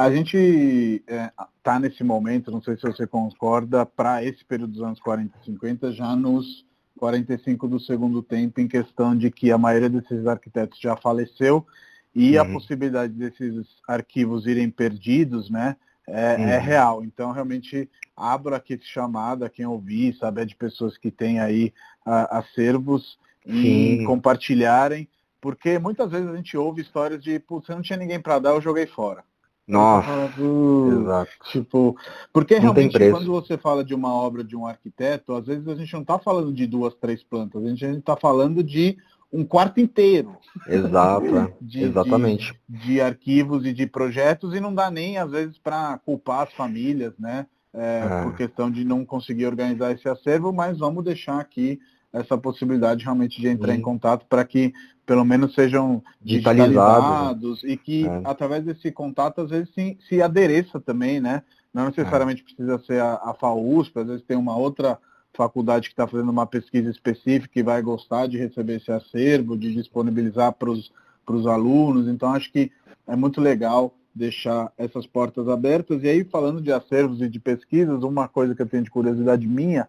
A 0.00 0.10
gente 0.10 0.36
está 0.36 1.14
é, 1.14 1.32
tá 1.62 1.78
nesse 1.78 2.02
momento, 2.02 2.50
não 2.50 2.62
sei 2.62 2.74
se 2.76 2.82
você 2.82 3.06
concorda, 3.06 3.84
para 3.84 4.24
esse 4.24 4.42
período 4.44 4.72
dos 4.72 4.82
anos 4.82 4.98
40 4.98 5.36
e 5.42 5.44
50, 5.44 5.92
já 5.92 6.16
nos 6.16 6.64
45 6.98 7.68
do 7.68 7.78
segundo 7.78 8.22
tempo, 8.22 8.60
em 8.60 8.68
questão 8.68 9.16
de 9.16 9.30
que 9.30 9.52
a 9.52 9.58
maioria 9.58 9.90
desses 9.90 10.26
arquitetos 10.26 10.80
já 10.80 10.96
faleceu 10.96 11.66
e 12.14 12.36
uhum. 12.36 12.42
a 12.42 12.44
possibilidade 12.46 13.12
desses 13.12 13.66
arquivos 13.86 14.46
irem 14.46 14.70
perdidos, 14.70 15.50
né, 15.50 15.76
é, 16.08 16.32
é 16.32 16.36
uhum. 16.36 16.48
é, 16.48 16.58
real. 16.58 17.04
Então, 17.04 17.30
realmente, 17.30 17.88
abro 18.16 18.54
aqui 18.54 18.74
esse 18.74 18.86
chamado 18.86 19.44
a 19.44 19.50
quem 19.50 19.66
ouvir, 19.66 20.16
saber 20.16 20.46
de 20.46 20.56
pessoas 20.56 20.96
que 20.96 21.10
têm 21.10 21.40
aí 21.40 21.74
a, 22.06 22.38
acervos 22.38 23.18
e 23.46 24.02
compartilharem, 24.06 25.08
porque 25.40 25.78
muitas 25.78 26.10
vezes 26.10 26.28
a 26.28 26.36
gente 26.36 26.56
ouve 26.56 26.80
histórias 26.80 27.22
de, 27.22 27.38
putz, 27.38 27.68
não 27.68 27.82
tinha 27.82 27.98
ninguém 27.98 28.20
para 28.20 28.38
dar, 28.38 28.50
eu 28.50 28.60
joguei 28.60 28.86
fora. 28.86 29.24
Nossa, 29.70 30.32
do, 30.36 31.00
exato. 31.02 31.30
Tipo, 31.50 31.96
porque 32.32 32.58
realmente 32.58 32.98
quando 33.10 33.30
você 33.30 33.56
fala 33.56 33.84
de 33.84 33.94
uma 33.94 34.12
obra 34.12 34.42
de 34.42 34.56
um 34.56 34.66
arquiteto, 34.66 35.32
às 35.34 35.46
vezes 35.46 35.68
a 35.68 35.74
gente 35.76 35.92
não 35.92 36.02
está 36.02 36.18
falando 36.18 36.52
de 36.52 36.66
duas, 36.66 36.94
três 36.94 37.22
plantas, 37.22 37.64
a 37.64 37.68
gente 37.68 37.84
está 37.84 38.16
falando 38.16 38.64
de 38.64 38.98
um 39.32 39.44
quarto 39.44 39.80
inteiro. 39.80 40.36
Exato, 40.66 41.36
é. 41.36 41.52
de, 41.62 41.84
exatamente. 41.84 42.52
De, 42.68 42.86
de, 42.86 43.00
arquivos 43.00 43.64
e 43.64 43.72
de 43.72 43.86
projetos 43.86 44.54
e 44.54 44.60
não 44.60 44.74
dá 44.74 44.90
nem 44.90 45.18
às 45.18 45.30
vezes 45.30 45.56
para 45.56 45.98
culpar 45.98 46.48
as 46.48 46.52
famílias, 46.52 47.14
né? 47.18 47.46
É, 47.72 48.02
é. 48.04 48.22
Por 48.24 48.34
questão 48.34 48.68
de 48.68 48.84
não 48.84 49.04
conseguir 49.04 49.46
organizar 49.46 49.92
esse 49.92 50.08
acervo, 50.08 50.52
mas 50.52 50.78
vamos 50.78 51.04
deixar 51.04 51.38
aqui 51.38 51.78
essa 52.12 52.36
possibilidade 52.36 53.04
realmente 53.04 53.40
de 53.40 53.48
entrar 53.48 53.72
Sim. 53.72 53.78
em 53.78 53.82
contato 53.82 54.26
para 54.28 54.44
que 54.44 54.72
pelo 55.06 55.24
menos 55.24 55.54
sejam 55.54 56.02
digitalizados, 56.20 57.64
e 57.64 57.76
que 57.76 58.06
é. 58.06 58.22
através 58.24 58.64
desse 58.64 58.92
contato 58.92 59.40
às 59.40 59.50
vezes 59.50 59.68
se, 59.74 59.98
se 60.08 60.22
adereça 60.22 60.78
também, 60.80 61.20
né? 61.20 61.42
Não 61.72 61.86
necessariamente 61.86 62.42
é. 62.42 62.44
precisa 62.44 62.78
ser 62.84 63.00
a, 63.00 63.14
a 63.14 63.34
FAUSP, 63.34 63.98
às 63.98 64.06
vezes 64.06 64.22
tem 64.22 64.36
uma 64.36 64.56
outra 64.56 64.98
faculdade 65.32 65.88
que 65.88 65.92
está 65.92 66.06
fazendo 66.06 66.30
uma 66.30 66.46
pesquisa 66.46 66.90
específica 66.90 67.58
e 67.58 67.62
vai 67.62 67.80
gostar 67.80 68.26
de 68.26 68.36
receber 68.36 68.76
esse 68.76 68.90
acervo, 68.90 69.56
de 69.56 69.72
disponibilizar 69.72 70.52
para 70.52 70.70
os 70.70 71.46
alunos. 71.46 72.08
Então 72.08 72.32
acho 72.32 72.50
que 72.52 72.70
é 73.06 73.16
muito 73.16 73.40
legal 73.40 73.94
deixar 74.14 74.72
essas 74.76 75.06
portas 75.06 75.48
abertas. 75.48 76.02
E 76.02 76.08
aí, 76.08 76.24
falando 76.24 76.60
de 76.60 76.72
acervos 76.72 77.20
e 77.20 77.28
de 77.28 77.38
pesquisas, 77.38 78.02
uma 78.02 78.28
coisa 78.28 78.54
que 78.54 78.62
eu 78.62 78.66
tenho 78.66 78.82
de 78.82 78.90
curiosidade 78.90 79.46
minha 79.46 79.88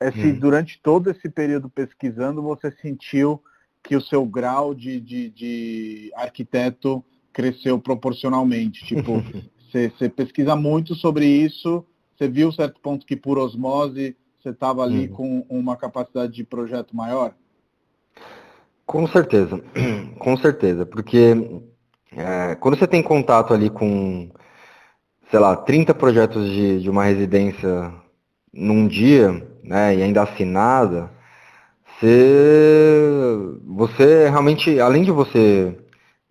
é 0.00 0.10
se 0.10 0.26
hum. 0.26 0.38
durante 0.38 0.80
todo 0.82 1.10
esse 1.10 1.28
período 1.28 1.68
pesquisando 1.68 2.42
você 2.42 2.72
sentiu 2.80 3.40
que 3.82 3.94
o 3.94 4.00
seu 4.00 4.24
grau 4.24 4.74
de, 4.74 4.98
de, 4.98 5.30
de 5.30 6.12
arquiteto 6.16 7.04
cresceu 7.32 7.78
proporcionalmente. 7.78 8.84
Tipo, 8.84 9.22
você, 9.70 10.08
pesquisa 10.08 10.56
muito 10.56 10.94
sobre 10.94 11.26
isso, 11.26 11.84
você 12.16 12.28
viu 12.28 12.50
certo 12.50 12.80
ponto 12.80 13.06
que 13.06 13.16
por 13.16 13.38
osmose 13.38 14.16
você 14.40 14.50
estava 14.50 14.82
ali 14.82 15.06
uhum. 15.08 15.14
com 15.14 15.46
uma 15.50 15.76
capacidade 15.76 16.32
de 16.32 16.44
projeto 16.44 16.96
maior? 16.96 17.34
Com 18.86 19.06
certeza, 19.06 19.62
com 20.18 20.36
certeza, 20.38 20.84
porque 20.84 21.62
é, 22.12 22.54
quando 22.56 22.78
você 22.78 22.86
tem 22.86 23.02
contato 23.02 23.54
ali 23.54 23.70
com, 23.70 24.30
sei 25.30 25.38
lá, 25.38 25.54
30 25.56 25.94
projetos 25.94 26.50
de, 26.50 26.80
de 26.80 26.90
uma 26.90 27.04
residência 27.04 27.92
num 28.52 28.88
dia, 28.88 29.49
né, 29.62 29.96
e 29.96 30.02
ainda 30.02 30.22
assinada, 30.22 31.10
você, 32.00 33.28
você 33.66 34.28
realmente, 34.28 34.80
além 34.80 35.02
de 35.02 35.10
você 35.10 35.76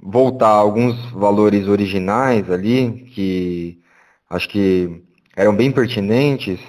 voltar 0.01 0.47
alguns 0.49 1.11
valores 1.11 1.67
originais 1.67 2.49
ali, 2.49 3.05
que 3.13 3.79
acho 4.29 4.49
que 4.49 5.03
eram 5.35 5.55
bem 5.55 5.71
pertinentes, 5.71 6.59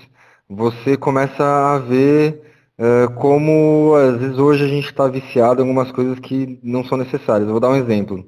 você 0.48 0.96
começa 0.96 1.44
a 1.44 1.78
ver 1.78 2.42
uh, 2.78 3.14
como, 3.14 3.94
às 3.94 4.18
vezes, 4.18 4.38
hoje 4.38 4.64
a 4.64 4.68
gente 4.68 4.86
está 4.86 5.06
viciado 5.06 5.61
em 5.61 5.64
algumas 5.64 5.92
coisas 5.92 6.18
que 6.18 6.58
não 6.62 6.84
são 6.84 6.98
necessárias. 6.98 7.46
Eu 7.46 7.52
vou 7.52 7.61
dar 7.61 7.70
um 7.70 7.76
exemplo. 7.76 8.24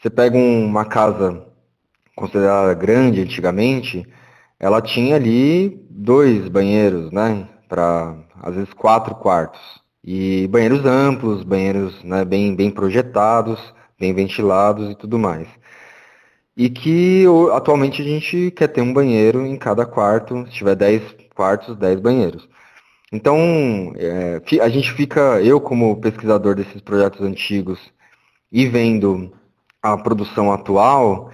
Você 0.00 0.08
pega 0.08 0.36
um, 0.36 0.64
uma 0.64 0.84
casa 0.84 1.44
considerada 2.14 2.72
grande 2.74 3.20
antigamente, 3.20 4.06
ela 4.58 4.80
tinha 4.80 5.16
ali 5.16 5.84
dois 5.90 6.48
banheiros, 6.48 7.12
né? 7.12 7.46
Para 7.68 8.16
às 8.42 8.54
vezes 8.54 8.72
quatro 8.72 9.14
quartos. 9.14 9.60
E 10.04 10.46
banheiros 10.48 10.84
amplos, 10.84 11.42
banheiros 11.42 12.02
né, 12.04 12.24
bem, 12.24 12.54
bem 12.54 12.70
projetados, 12.70 13.58
bem 13.98 14.14
ventilados 14.14 14.90
e 14.90 14.94
tudo 14.94 15.18
mais. 15.18 15.48
E 16.56 16.70
que 16.70 17.24
atualmente 17.52 18.00
a 18.02 18.04
gente 18.04 18.50
quer 18.52 18.68
ter 18.68 18.80
um 18.80 18.92
banheiro 18.92 19.44
em 19.44 19.56
cada 19.56 19.84
quarto, 19.84 20.46
se 20.46 20.52
tiver 20.52 20.74
10 20.76 21.02
quartos, 21.34 21.76
10 21.76 22.00
banheiros. 22.00 22.48
Então, 23.12 23.92
é, 23.96 24.40
a 24.60 24.68
gente 24.68 24.92
fica, 24.92 25.40
eu 25.42 25.60
como 25.60 26.00
pesquisador 26.00 26.54
desses 26.54 26.80
projetos 26.80 27.20
antigos 27.20 27.78
e 28.50 28.66
vendo 28.66 29.32
a 29.82 29.96
produção 29.96 30.52
atual, 30.52 31.30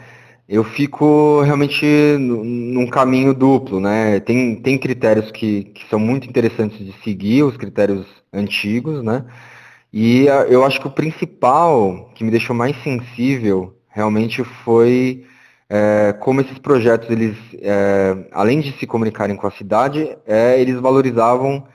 eu 0.53 0.63
fico 0.63 1.41
realmente 1.41 1.87
num 2.19 2.87
caminho 2.87 3.33
duplo, 3.33 3.81
né? 3.81 4.21
Tem, 4.21 4.55
tem 4.57 4.77
critérios 4.77 5.31
que, 5.31 5.65
que 5.65 5.89
são 5.89 5.99
muito 5.99 6.29
interessantes 6.29 6.79
de 6.79 6.93
seguir, 7.03 7.43
os 7.43 7.57
critérios 7.57 8.07
antigos, 8.31 9.03
né? 9.03 9.25
E 9.91 10.27
eu 10.51 10.63
acho 10.63 10.79
que 10.79 10.87
o 10.87 10.91
principal 10.91 12.11
que 12.15 12.23
me 12.23 12.31
deixou 12.31 12.55
mais 12.55 12.77
sensível 12.83 13.75
realmente 13.89 14.45
foi 14.45 15.25
é, 15.71 16.13
como 16.21 16.43
esses 16.43 16.59
projetos, 16.59 17.09
eles, 17.09 17.37
é, 17.63 18.15
além 18.33 18.61
de 18.61 18.73
se 18.73 18.87
comunicarem 18.87 19.37
com 19.37 19.47
a 19.47 19.51
cidade, 19.53 20.19
é, 20.27 20.61
eles 20.61 20.79
valorizavam 20.79 21.67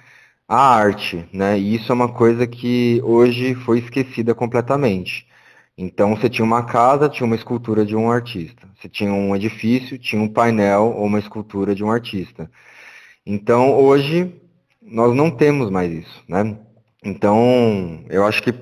a 0.47 0.75
arte, 0.75 1.27
né? 1.33 1.57
E 1.57 1.75
isso 1.75 1.91
é 1.91 1.95
uma 1.95 2.09
coisa 2.09 2.45
que 2.45 3.01
hoje 3.03 3.55
foi 3.55 3.79
esquecida 3.79 4.35
completamente. 4.35 5.25
Então 5.77 6.15
você 6.15 6.27
tinha 6.27 6.43
uma 6.43 6.63
casa, 6.63 7.07
tinha 7.07 7.25
uma 7.25 7.35
escultura 7.35 7.85
de 7.85 7.95
um 7.95 8.09
artista. 8.09 8.67
Você 8.75 8.89
tinha 8.89 9.13
um 9.13 9.35
edifício, 9.35 9.99
tinha 9.99 10.21
um 10.21 10.27
painel 10.27 10.93
ou 10.97 11.05
uma 11.05 11.19
escultura 11.19 11.75
de 11.75 11.83
um 11.83 11.91
artista. 11.91 12.49
Então 13.25 13.73
hoje 13.77 14.33
nós 14.81 15.15
não 15.15 15.29
temos 15.29 15.69
mais 15.69 15.91
isso, 15.91 16.23
né? 16.27 16.57
Então 17.03 18.03
eu 18.09 18.25
acho 18.25 18.41
que 18.41 18.53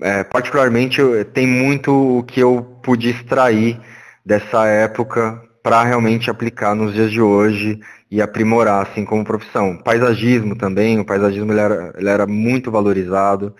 é, 0.00 0.24
particularmente 0.24 1.00
tem 1.34 1.46
muito 1.46 2.18
o 2.18 2.22
que 2.22 2.40
eu 2.40 2.78
pude 2.82 3.10
extrair 3.10 3.78
dessa 4.24 4.66
época 4.66 5.42
para 5.62 5.82
realmente 5.82 6.30
aplicar 6.30 6.74
nos 6.74 6.94
dias 6.94 7.10
de 7.10 7.20
hoje 7.20 7.80
e 8.10 8.22
aprimorar 8.22 8.82
assim 8.82 9.04
como 9.04 9.24
profissão. 9.24 9.76
Paisagismo 9.76 10.56
também, 10.56 11.00
o 11.00 11.04
paisagismo 11.04 11.52
ele 11.52 11.60
era, 11.60 11.94
ele 11.96 12.08
era 12.08 12.26
muito 12.26 12.70
valorizado. 12.70 13.54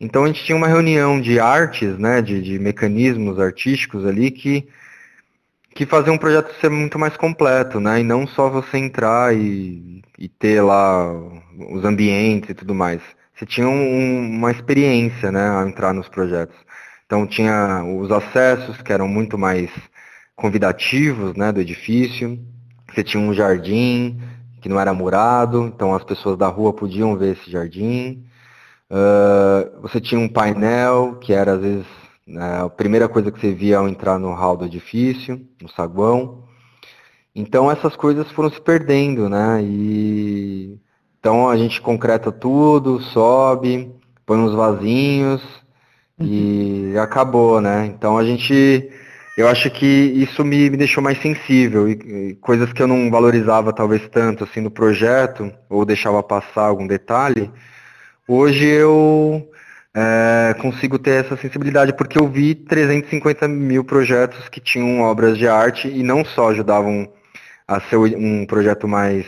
Então 0.00 0.24
a 0.24 0.26
gente 0.26 0.44
tinha 0.44 0.56
uma 0.56 0.66
reunião 0.66 1.20
de 1.20 1.38
artes, 1.38 1.98
né, 1.98 2.20
de, 2.20 2.42
de 2.42 2.58
mecanismos 2.58 3.38
artísticos 3.38 4.04
ali 4.04 4.30
que, 4.30 4.66
que 5.74 5.86
faziam 5.86 6.14
um 6.14 6.18
projeto 6.18 6.52
ser 6.60 6.68
muito 6.68 6.98
mais 6.98 7.16
completo, 7.16 7.80
né, 7.80 8.00
e 8.00 8.04
não 8.04 8.26
só 8.26 8.50
você 8.50 8.78
entrar 8.78 9.34
e, 9.34 10.02
e 10.18 10.28
ter 10.28 10.60
lá 10.62 11.12
os 11.70 11.84
ambientes 11.84 12.50
e 12.50 12.54
tudo 12.54 12.74
mais. 12.74 13.00
Você 13.34 13.46
tinha 13.46 13.68
um, 13.68 14.36
uma 14.36 14.50
experiência, 14.50 15.30
né, 15.32 15.48
ao 15.48 15.66
entrar 15.68 15.92
nos 15.92 16.08
projetos. 16.08 16.56
Então 17.06 17.26
tinha 17.26 17.84
os 17.84 18.10
acessos 18.10 18.80
que 18.82 18.92
eram 18.92 19.08
muito 19.08 19.36
mais 19.38 19.70
convidativos, 20.36 21.36
né, 21.36 21.52
do 21.52 21.60
edifício. 21.60 22.38
Você 22.92 23.02
tinha 23.02 23.22
um 23.22 23.34
jardim 23.34 24.20
que 24.60 24.68
não 24.68 24.80
era 24.80 24.94
murado, 24.94 25.66
então 25.66 25.94
as 25.94 26.04
pessoas 26.04 26.38
da 26.38 26.48
rua 26.48 26.72
podiam 26.72 27.16
ver 27.16 27.36
esse 27.36 27.50
jardim. 27.50 28.24
Uh, 28.90 29.80
você 29.80 30.00
tinha 30.00 30.20
um 30.20 30.28
painel, 30.28 31.16
que 31.16 31.32
era 31.32 31.54
às 31.54 31.60
vezes 31.60 31.86
né, 32.26 32.62
a 32.62 32.68
primeira 32.68 33.08
coisa 33.08 33.30
que 33.30 33.40
você 33.40 33.52
via 33.52 33.78
ao 33.78 33.88
entrar 33.88 34.18
no 34.18 34.32
hall 34.32 34.56
do 34.56 34.64
edifício, 34.64 35.40
no 35.60 35.68
saguão. 35.68 36.44
Então 37.34 37.70
essas 37.70 37.96
coisas 37.96 38.30
foram 38.32 38.50
se 38.50 38.60
perdendo, 38.60 39.28
né? 39.28 39.60
E 39.62 40.78
então 41.18 41.48
a 41.48 41.56
gente 41.56 41.80
concreta 41.80 42.30
tudo, 42.30 43.00
sobe, 43.00 43.90
põe 44.26 44.38
uns 44.38 44.54
vasinhos 44.54 45.42
uhum. 46.18 46.26
e 46.26 46.98
acabou, 46.98 47.60
né? 47.60 47.86
Então 47.86 48.16
a 48.16 48.24
gente 48.24 48.90
eu 49.36 49.48
acho 49.48 49.68
que 49.70 49.86
isso 49.86 50.44
me, 50.44 50.70
me 50.70 50.76
deixou 50.76 51.02
mais 51.02 51.20
sensível 51.20 51.88
e, 51.88 51.92
e, 51.92 52.34
coisas 52.36 52.72
que 52.72 52.80
eu 52.80 52.86
não 52.86 53.10
valorizava 53.10 53.72
talvez 53.72 54.06
tanto 54.08 54.44
assim 54.44 54.60
no 54.60 54.70
projeto 54.70 55.52
ou 55.68 55.84
deixava 55.84 56.22
passar 56.22 56.66
algum 56.66 56.86
detalhe 56.86 57.50
Hoje 58.26 58.64
eu 58.64 59.50
é, 59.94 60.56
consigo 60.58 60.98
ter 60.98 61.24
essa 61.26 61.36
sensibilidade 61.36 61.92
porque 61.92 62.18
eu 62.18 62.26
vi 62.26 62.54
350 62.54 63.46
mil 63.46 63.84
projetos 63.84 64.48
que 64.48 64.60
tinham 64.60 65.02
obras 65.02 65.36
de 65.36 65.46
arte 65.46 65.88
e 65.88 66.02
não 66.02 66.24
só 66.24 66.48
ajudavam 66.48 67.06
a 67.68 67.78
ser 67.82 67.96
um 67.98 68.46
projeto 68.46 68.88
mais 68.88 69.26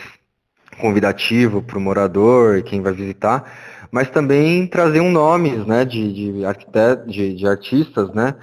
convidativo 0.80 1.60
para 1.60 1.76
o 1.76 1.80
morador 1.80 2.56
e 2.56 2.62
quem 2.62 2.80
vai 2.80 2.94
visitar, 2.94 3.44
mas 3.92 4.08
também 4.08 4.66
traziam 4.66 5.10
nomes 5.10 5.66
né, 5.66 5.84
de, 5.84 6.32
de, 6.32 6.44
arquitetos, 6.46 7.12
de, 7.12 7.34
de 7.34 7.46
artistas 7.46 8.10
né, 8.14 8.34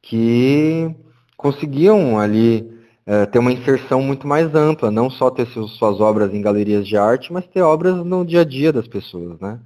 que 0.00 0.88
conseguiam 1.36 2.16
ali 2.16 2.64
é, 3.04 3.26
ter 3.26 3.40
uma 3.40 3.52
inserção 3.52 4.00
muito 4.02 4.24
mais 4.24 4.54
ampla, 4.54 4.88
não 4.88 5.10
só 5.10 5.30
ter 5.30 5.46
suas 5.48 6.00
obras 6.00 6.32
em 6.32 6.40
galerias 6.40 6.86
de 6.86 6.96
arte, 6.96 7.32
mas 7.32 7.44
ter 7.48 7.62
obras 7.62 7.96
no 7.96 8.24
dia 8.24 8.42
a 8.42 8.44
dia 8.44 8.72
das 8.72 8.86
pessoas, 8.86 9.40
né? 9.40 9.58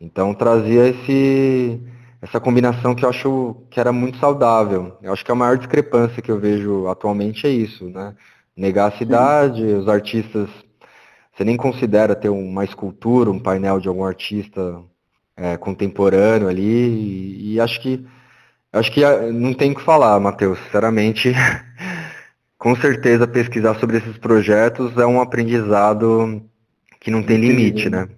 Então 0.00 0.34
trazia 0.34 0.88
esse, 0.88 1.80
essa 2.20 2.40
combinação 2.40 2.94
que 2.94 3.04
eu 3.04 3.08
acho 3.08 3.56
que 3.70 3.80
era 3.80 3.92
muito 3.92 4.18
saudável. 4.18 4.96
Eu 5.02 5.12
acho 5.12 5.24
que 5.24 5.32
a 5.32 5.34
maior 5.34 5.56
discrepância 5.56 6.22
que 6.22 6.30
eu 6.30 6.38
vejo 6.38 6.86
atualmente 6.88 7.46
é 7.46 7.50
isso, 7.50 7.88
né? 7.88 8.14
Negar 8.56 8.92
a 8.92 8.98
cidade, 8.98 9.60
Sim. 9.60 9.74
os 9.74 9.88
artistas, 9.88 10.48
você 11.34 11.44
nem 11.44 11.56
considera 11.56 12.14
ter 12.14 12.28
uma 12.28 12.64
escultura, 12.64 13.30
um 13.30 13.38
painel 13.38 13.80
de 13.80 13.88
algum 13.88 14.04
artista 14.04 14.82
é, 15.36 15.56
contemporâneo 15.56 16.48
ali, 16.48 16.62
e, 16.62 17.54
e, 17.54 17.60
acho 17.60 17.80
que 17.80 18.06
acho 18.72 18.92
que 18.92 19.04
ah, 19.04 19.30
não 19.32 19.52
tem 19.52 19.72
o 19.72 19.74
que 19.74 19.82
falar, 19.82 20.18
Matheus, 20.20 20.58
sinceramente. 20.60 21.32
com 22.58 22.74
certeza 22.74 23.26
pesquisar 23.26 23.74
sobre 23.78 23.98
esses 23.98 24.16
projetos 24.18 24.96
é 24.96 25.06
um 25.06 25.20
aprendizado 25.20 26.42
que 26.98 27.10
não 27.10 27.22
tem 27.22 27.36
limite, 27.36 27.88
né? 27.88 28.08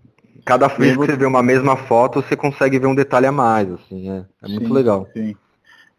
Cada 0.48 0.66
vez 0.68 0.92
que 0.92 0.96
você 0.96 1.14
vê 1.14 1.26
uma 1.26 1.42
mesma 1.42 1.76
foto, 1.76 2.22
você 2.22 2.34
consegue 2.34 2.78
ver 2.78 2.86
um 2.86 2.94
detalhe 2.94 3.26
a 3.26 3.32
mais, 3.32 3.70
assim, 3.70 4.08
é, 4.08 4.24
é 4.42 4.48
muito 4.48 4.72
legal. 4.72 5.06
Sim. 5.12 5.36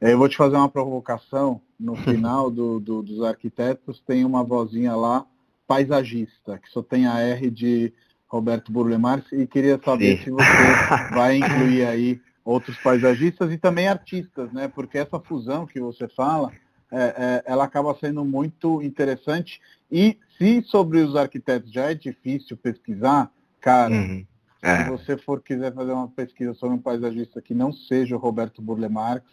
Eu 0.01 0.17
vou 0.17 0.27
te 0.27 0.35
fazer 0.35 0.55
uma 0.55 0.67
provocação. 0.67 1.61
No 1.79 1.95
final 1.95 2.49
do, 2.49 2.79
do, 2.79 3.03
dos 3.03 3.21
arquitetos 3.21 4.01
tem 4.07 4.25
uma 4.25 4.43
vozinha 4.43 4.95
lá, 4.95 5.23
paisagista, 5.67 6.57
que 6.57 6.67
só 6.71 6.81
tem 6.81 7.05
a 7.05 7.19
R 7.19 7.51
de 7.51 7.93
Roberto 8.27 8.71
Burle 8.71 8.97
Marx, 8.97 9.31
e 9.31 9.45
queria 9.45 9.79
saber 9.85 10.17
Sim. 10.17 10.23
se 10.23 10.31
você 10.31 11.13
vai 11.13 11.37
incluir 11.37 11.85
aí 11.85 12.19
outros 12.43 12.75
paisagistas 12.77 13.51
e 13.51 13.57
também 13.57 13.87
artistas, 13.87 14.51
né? 14.51 14.67
Porque 14.67 14.97
essa 14.97 15.19
fusão 15.19 15.67
que 15.67 15.79
você 15.79 16.07
fala, 16.07 16.51
é, 16.91 17.01
é, 17.01 17.43
ela 17.45 17.65
acaba 17.65 17.95
sendo 17.99 18.25
muito 18.25 18.81
interessante. 18.81 19.61
E 19.91 20.17
se 20.39 20.63
sobre 20.63 21.01
os 21.01 21.15
arquitetos 21.15 21.71
já 21.71 21.91
é 21.91 21.93
difícil 21.93 22.57
pesquisar, 22.57 23.31
cara, 23.61 23.93
uhum. 23.93 24.25
É. 24.61 24.83
se 24.83 24.89
você 24.89 25.17
for 25.17 25.41
quiser 25.41 25.73
fazer 25.73 25.91
uma 25.91 26.07
pesquisa 26.07 26.53
sobre 26.53 26.75
um 26.75 26.81
paisagista 26.81 27.41
que 27.41 27.53
não 27.53 27.71
seja 27.71 28.15
o 28.15 28.19
Roberto 28.19 28.61
Burle 28.61 28.89
Marx, 28.89 29.25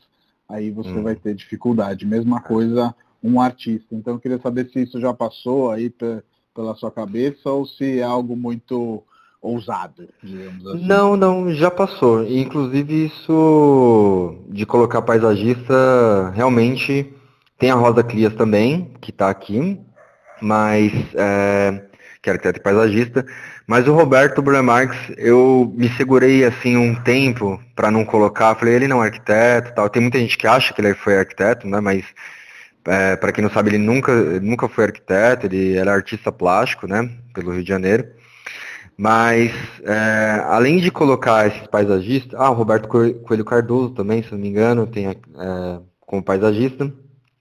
aí 0.48 0.70
você 0.70 0.90
uhum. 0.90 1.02
vai 1.02 1.16
ter 1.16 1.34
dificuldade. 1.34 2.06
Mesma 2.06 2.40
coisa 2.40 2.94
um 3.22 3.40
artista. 3.40 3.94
Então 3.94 4.14
eu 4.14 4.20
queria 4.20 4.38
saber 4.38 4.68
se 4.70 4.82
isso 4.82 5.00
já 5.00 5.12
passou 5.12 5.70
aí 5.70 5.90
pela 6.54 6.74
sua 6.76 6.90
cabeça 6.90 7.50
ou 7.50 7.66
se 7.66 7.98
é 7.98 8.02
algo 8.02 8.36
muito 8.36 9.02
ousado, 9.42 10.08
digamos 10.22 10.66
assim. 10.66 10.86
Não, 10.86 11.16
não, 11.16 11.52
já 11.52 11.70
passou. 11.70 12.26
Inclusive 12.26 13.06
isso 13.06 14.38
de 14.48 14.64
colocar 14.64 15.02
paisagista, 15.02 16.30
realmente 16.34 17.12
tem 17.58 17.70
a 17.70 17.74
Rosa 17.74 18.02
Clias 18.02 18.34
também, 18.34 18.92
que 19.00 19.10
está 19.10 19.30
aqui, 19.30 19.80
mas 20.40 20.92
é, 21.14 21.86
que 22.22 22.28
é 22.28 22.32
arquiteto 22.32 22.58
e 22.58 22.62
paisagista. 22.62 23.26
Mas 23.66 23.88
o 23.88 23.92
Roberto 23.92 24.40
Bremarx, 24.40 24.96
eu 25.16 25.72
me 25.76 25.88
segurei 25.96 26.44
assim 26.44 26.76
um 26.76 26.94
tempo 26.94 27.60
para 27.74 27.90
não 27.90 28.04
colocar. 28.04 28.54
Falei, 28.54 28.74
ele 28.74 28.86
não 28.88 29.02
é 29.02 29.06
arquiteto, 29.06 29.74
tal. 29.74 29.90
Tem 29.90 30.00
muita 30.00 30.18
gente 30.18 30.38
que 30.38 30.46
acha 30.46 30.72
que 30.72 30.80
ele 30.80 30.94
foi 30.94 31.18
arquiteto, 31.18 31.66
né? 31.66 31.80
Mas 31.80 32.04
é, 32.84 33.16
para 33.16 33.32
quem 33.32 33.42
não 33.42 33.50
sabe, 33.50 33.70
ele 33.70 33.78
nunca, 33.78 34.12
nunca 34.40 34.68
foi 34.68 34.84
arquiteto. 34.84 35.46
Ele 35.46 35.76
era 35.76 35.92
artista 35.92 36.30
plástico, 36.30 36.86
né? 36.86 37.10
Pelo 37.34 37.52
Rio 37.52 37.64
de 37.64 37.68
Janeiro. 37.68 38.06
Mas, 38.96 39.52
é, 39.84 40.42
além 40.46 40.78
de 40.78 40.90
colocar 40.90 41.48
esses 41.48 41.66
paisagistas, 41.66 42.38
ah, 42.40 42.50
o 42.50 42.54
Roberto 42.54 42.88
Coelho 42.88 43.44
Cardoso 43.44 43.90
também, 43.90 44.22
se 44.22 44.32
não 44.32 44.38
me 44.38 44.48
engano, 44.48 44.86
tem 44.86 45.08
é, 45.08 45.16
como 46.00 46.22
paisagista. 46.22 46.90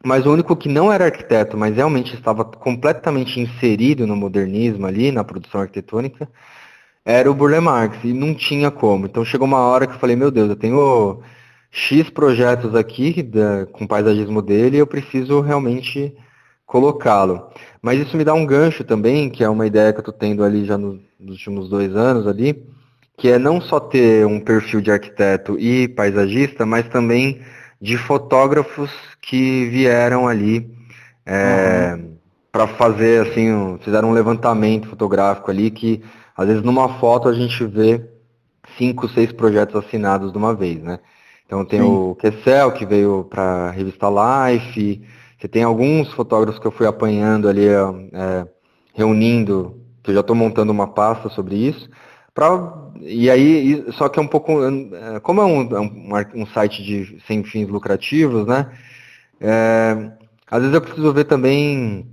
Mas 0.06 0.24
o 0.28 0.32
único 0.32 0.56
que 0.56 0.70
não 0.70 0.94
era 0.94 1.06
arquiteto, 1.06 1.58
mas 1.58 1.76
realmente 1.76 2.14
estava 2.14 2.46
completamente 2.46 3.40
inserido 3.40 4.06
no 4.06 4.16
modernismo 4.16 4.86
ali, 4.86 5.12
na 5.12 5.24
produção 5.24 5.62
arquitetônica, 5.62 6.30
era 7.04 7.30
o 7.30 7.34
Burle 7.34 7.60
Marx, 7.60 7.98
e 8.04 8.14
não 8.14 8.36
tinha 8.36 8.70
como. 8.70 9.08
Então 9.08 9.26
chegou 9.26 9.48
uma 9.48 9.60
hora 9.62 9.88
que 9.88 9.96
eu 9.96 10.00
falei, 10.00 10.16
meu 10.16 10.30
Deus, 10.30 10.50
eu 10.50 10.56
tenho 10.56 11.22
X 11.72 12.08
projetos 12.12 12.76
aqui 12.76 13.24
da, 13.24 13.66
com 13.66 13.86
o 13.86 13.88
paisagismo 13.88 14.44
dele 14.44 14.78
eu 14.78 14.86
preciso 14.86 15.42
realmente 15.42 16.16
colocá-lo. 16.68 17.50
Mas 17.82 18.00
isso 18.00 18.16
me 18.16 18.24
dá 18.24 18.36
um 18.36 18.46
gancho 18.46 18.84
também, 18.84 19.28
que 19.28 19.44
é 19.44 19.50
uma 19.50 19.66
ideia 19.66 19.92
que 19.92 19.98
eu 19.98 20.02
estou 20.02 20.14
tendo 20.14 20.44
ali 20.44 20.66
já 20.66 20.78
no, 20.78 21.02
nos 21.20 21.38
últimos 21.38 21.68
dois 21.68 21.96
anos 21.96 22.28
ali, 22.28 22.64
que 23.18 23.30
é 23.30 23.40
não 23.40 23.60
só 23.60 23.80
ter 23.80 24.24
um 24.28 24.40
perfil 24.40 24.82
de 24.82 24.92
arquiteto 24.92 25.58
e 25.60 25.88
paisagista, 25.88 26.64
mas 26.64 26.88
também 26.90 27.42
de 27.86 27.98
fotógrafos 27.98 28.90
que 29.22 29.70
vieram 29.70 30.28
ali 30.28 30.68
é, 31.24 31.94
uhum. 31.96 32.18
para 32.52 32.66
fazer 32.66 33.28
assim, 33.28 33.78
fizeram 33.82 34.10
um 34.10 34.14
levantamento 34.14 34.90
fotográfico 34.90 35.52
ali 35.52 35.70
que 35.70 36.04
às 36.36 36.48
vezes 36.48 36.64
numa 36.64 36.98
foto 37.00 37.30
a 37.30 37.34
gente 37.34 37.64
vê 37.64 38.04
cinco, 38.76 39.08
seis 39.08 39.32
projetos 39.32 39.76
assinados 39.76 40.32
de 40.32 40.38
uma 40.38 40.56
vez, 40.56 40.82
né? 40.82 40.98
Então 41.46 41.64
tem 41.64 41.80
Sim. 41.80 41.86
o 41.86 42.16
Kessel 42.16 42.72
que 42.72 42.88
veio 42.88 43.24
para 43.30 43.68
a 43.68 43.70
revista 43.70 44.08
Life, 44.10 45.04
você 45.38 45.48
tem 45.48 45.62
alguns 45.62 46.12
fotógrafos 46.12 46.60
que 46.60 46.66
eu 46.66 46.72
fui 46.72 46.88
apanhando 46.88 47.48
ali, 47.48 47.68
é, 47.68 48.48
reunindo, 48.96 49.80
que 50.02 50.10
eu 50.10 50.16
já 50.16 50.22
estou 50.22 50.36
montando 50.36 50.72
uma 50.72 50.88
pasta 50.88 51.30
sobre 51.30 51.56
isso. 51.56 51.88
Pra, 52.34 52.50
e 53.02 53.30
aí, 53.30 53.86
só 53.94 54.10
que 54.10 54.20
é 54.20 54.22
um 54.22 54.28
pouco, 54.28 54.60
é, 54.64 55.20
como 55.20 55.42
é 55.42 55.46
um, 55.46 55.76
é 55.76 55.80
um, 55.80 56.42
um 56.42 56.46
site 56.48 56.84
de 56.84 57.20
sem 57.28 57.44
fins 57.44 57.68
lucrativos, 57.68 58.48
né? 58.48 58.72
É, 59.40 60.12
às 60.50 60.60
vezes 60.60 60.74
eu 60.74 60.82
preciso 60.82 61.14
ver 61.14 61.26
também 61.26 62.08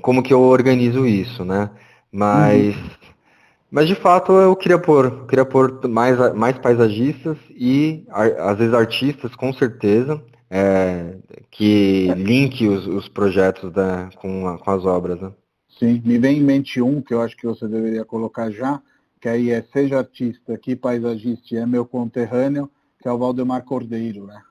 como 0.00 0.22
que 0.22 0.32
eu 0.32 0.40
organizo 0.40 1.06
isso, 1.06 1.44
né? 1.44 1.70
Mas, 2.10 2.76
uhum. 2.76 2.90
mas 3.70 3.88
de 3.88 3.94
fato 3.94 4.32
eu 4.32 4.54
queria 4.56 4.78
pôr, 4.78 5.26
queria 5.26 5.44
pôr 5.44 5.86
mais, 5.88 6.34
mais 6.34 6.58
paisagistas 6.58 7.36
e 7.50 8.04
às 8.10 8.58
vezes 8.58 8.74
artistas, 8.74 9.34
com 9.34 9.52
certeza, 9.52 10.22
é, 10.50 11.16
que 11.50 12.12
link 12.16 12.66
os, 12.66 12.86
os 12.86 13.08
projetos 13.08 13.72
da, 13.72 14.08
com, 14.16 14.48
a, 14.48 14.58
com 14.58 14.70
as 14.70 14.84
obras, 14.84 15.20
né? 15.20 15.32
Sim, 15.78 16.02
me 16.04 16.18
vem 16.18 16.38
em 16.38 16.44
mente 16.44 16.80
um 16.80 17.00
que 17.00 17.14
eu 17.14 17.20
acho 17.20 17.36
que 17.36 17.46
você 17.46 17.68
deveria 17.68 18.04
colocar 18.04 18.50
já, 18.50 18.80
que 19.20 19.28
aí 19.28 19.50
é 19.50 19.62
Seja 19.72 19.98
Artista, 19.98 20.56
que 20.56 20.76
Paisagista 20.76 21.56
é 21.56 21.66
meu 21.66 21.84
conterrâneo, 21.84 22.70
que 23.00 23.08
é 23.08 23.12
o 23.12 23.18
Valdemar 23.18 23.64
Cordeiro, 23.64 24.26
né? 24.26 24.42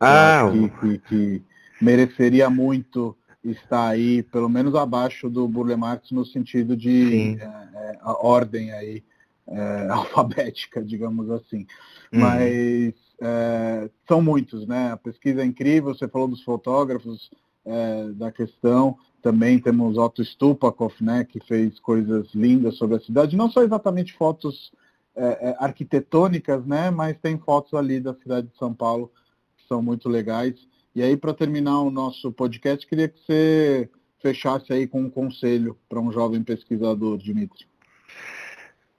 Ah! 0.00 0.50
Que, 0.52 0.68
que, 0.68 0.98
que, 1.08 1.42
mereceria 1.80 2.50
muito 2.50 3.16
estar 3.42 3.88
aí, 3.88 4.22
pelo 4.24 4.48
menos 4.48 4.74
abaixo 4.74 5.30
do 5.30 5.46
Burle 5.46 5.76
Marx, 5.76 6.10
no 6.10 6.24
sentido 6.24 6.76
de 6.76 7.38
é, 7.40 7.44
é, 7.44 7.98
a 8.00 8.26
ordem 8.26 8.72
aí 8.72 9.04
é, 9.46 9.88
alfabética, 9.90 10.82
digamos 10.82 11.30
assim. 11.30 11.66
Uhum. 12.12 12.20
Mas 12.20 12.94
é, 13.20 13.90
são 14.06 14.20
muitos, 14.20 14.66
né? 14.66 14.92
A 14.92 14.96
pesquisa 14.96 15.42
é 15.42 15.44
incrível, 15.44 15.94
você 15.94 16.08
falou 16.08 16.28
dos 16.28 16.42
fotógrafos, 16.42 17.30
é, 17.64 18.08
da 18.12 18.32
questão. 18.32 18.96
Também 19.22 19.58
temos 19.58 19.98
Otto 19.98 20.24
Stupakov, 20.24 20.94
né, 21.00 21.24
que 21.24 21.40
fez 21.40 21.78
coisas 21.80 22.28
lindas 22.34 22.76
sobre 22.76 22.96
a 22.96 23.00
cidade. 23.00 23.36
Não 23.36 23.50
só 23.50 23.62
exatamente 23.62 24.12
fotos 24.12 24.72
é, 25.16 25.50
é, 25.50 25.56
arquitetônicas, 25.58 26.64
né, 26.64 26.90
mas 26.90 27.18
tem 27.18 27.38
fotos 27.38 27.74
ali 27.74 28.00
da 28.00 28.14
cidade 28.14 28.46
de 28.46 28.56
São 28.56 28.72
Paulo 28.72 29.10
que 29.56 29.66
são 29.66 29.82
muito 29.82 30.08
legais. 30.08 30.54
E 30.94 31.02
aí, 31.02 31.16
para 31.16 31.34
terminar 31.34 31.80
o 31.80 31.90
nosso 31.90 32.32
podcast, 32.32 32.86
queria 32.86 33.08
que 33.08 33.18
você 33.20 33.90
fechasse 34.20 34.72
aí 34.72 34.86
com 34.86 35.02
um 35.02 35.10
conselho 35.10 35.76
para 35.88 36.00
um 36.00 36.12
jovem 36.12 36.42
pesquisador, 36.42 37.18
Dimitri. 37.18 37.66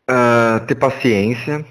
Uh, 0.10 0.66
ter 0.66 0.76
paciência, 0.76 1.66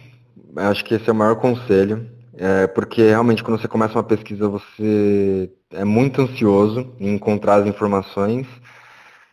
acho 0.57 0.85
que 0.85 0.95
esse 0.95 1.09
é 1.09 1.13
o 1.13 1.17
maior 1.17 1.37
conselho. 1.37 2.18
É, 2.41 2.69
porque 2.69 3.03
realmente 3.03 3.43
quando 3.43 3.61
você 3.61 3.67
começa 3.67 3.95
uma 3.95 4.05
pesquisa 4.05 4.49
você 4.49 5.51
é 5.73 5.85
muito 5.85 6.23
ansioso 6.23 6.95
em 7.01 7.15
encontrar 7.17 7.57
as 7.57 7.67
informações 7.67 8.47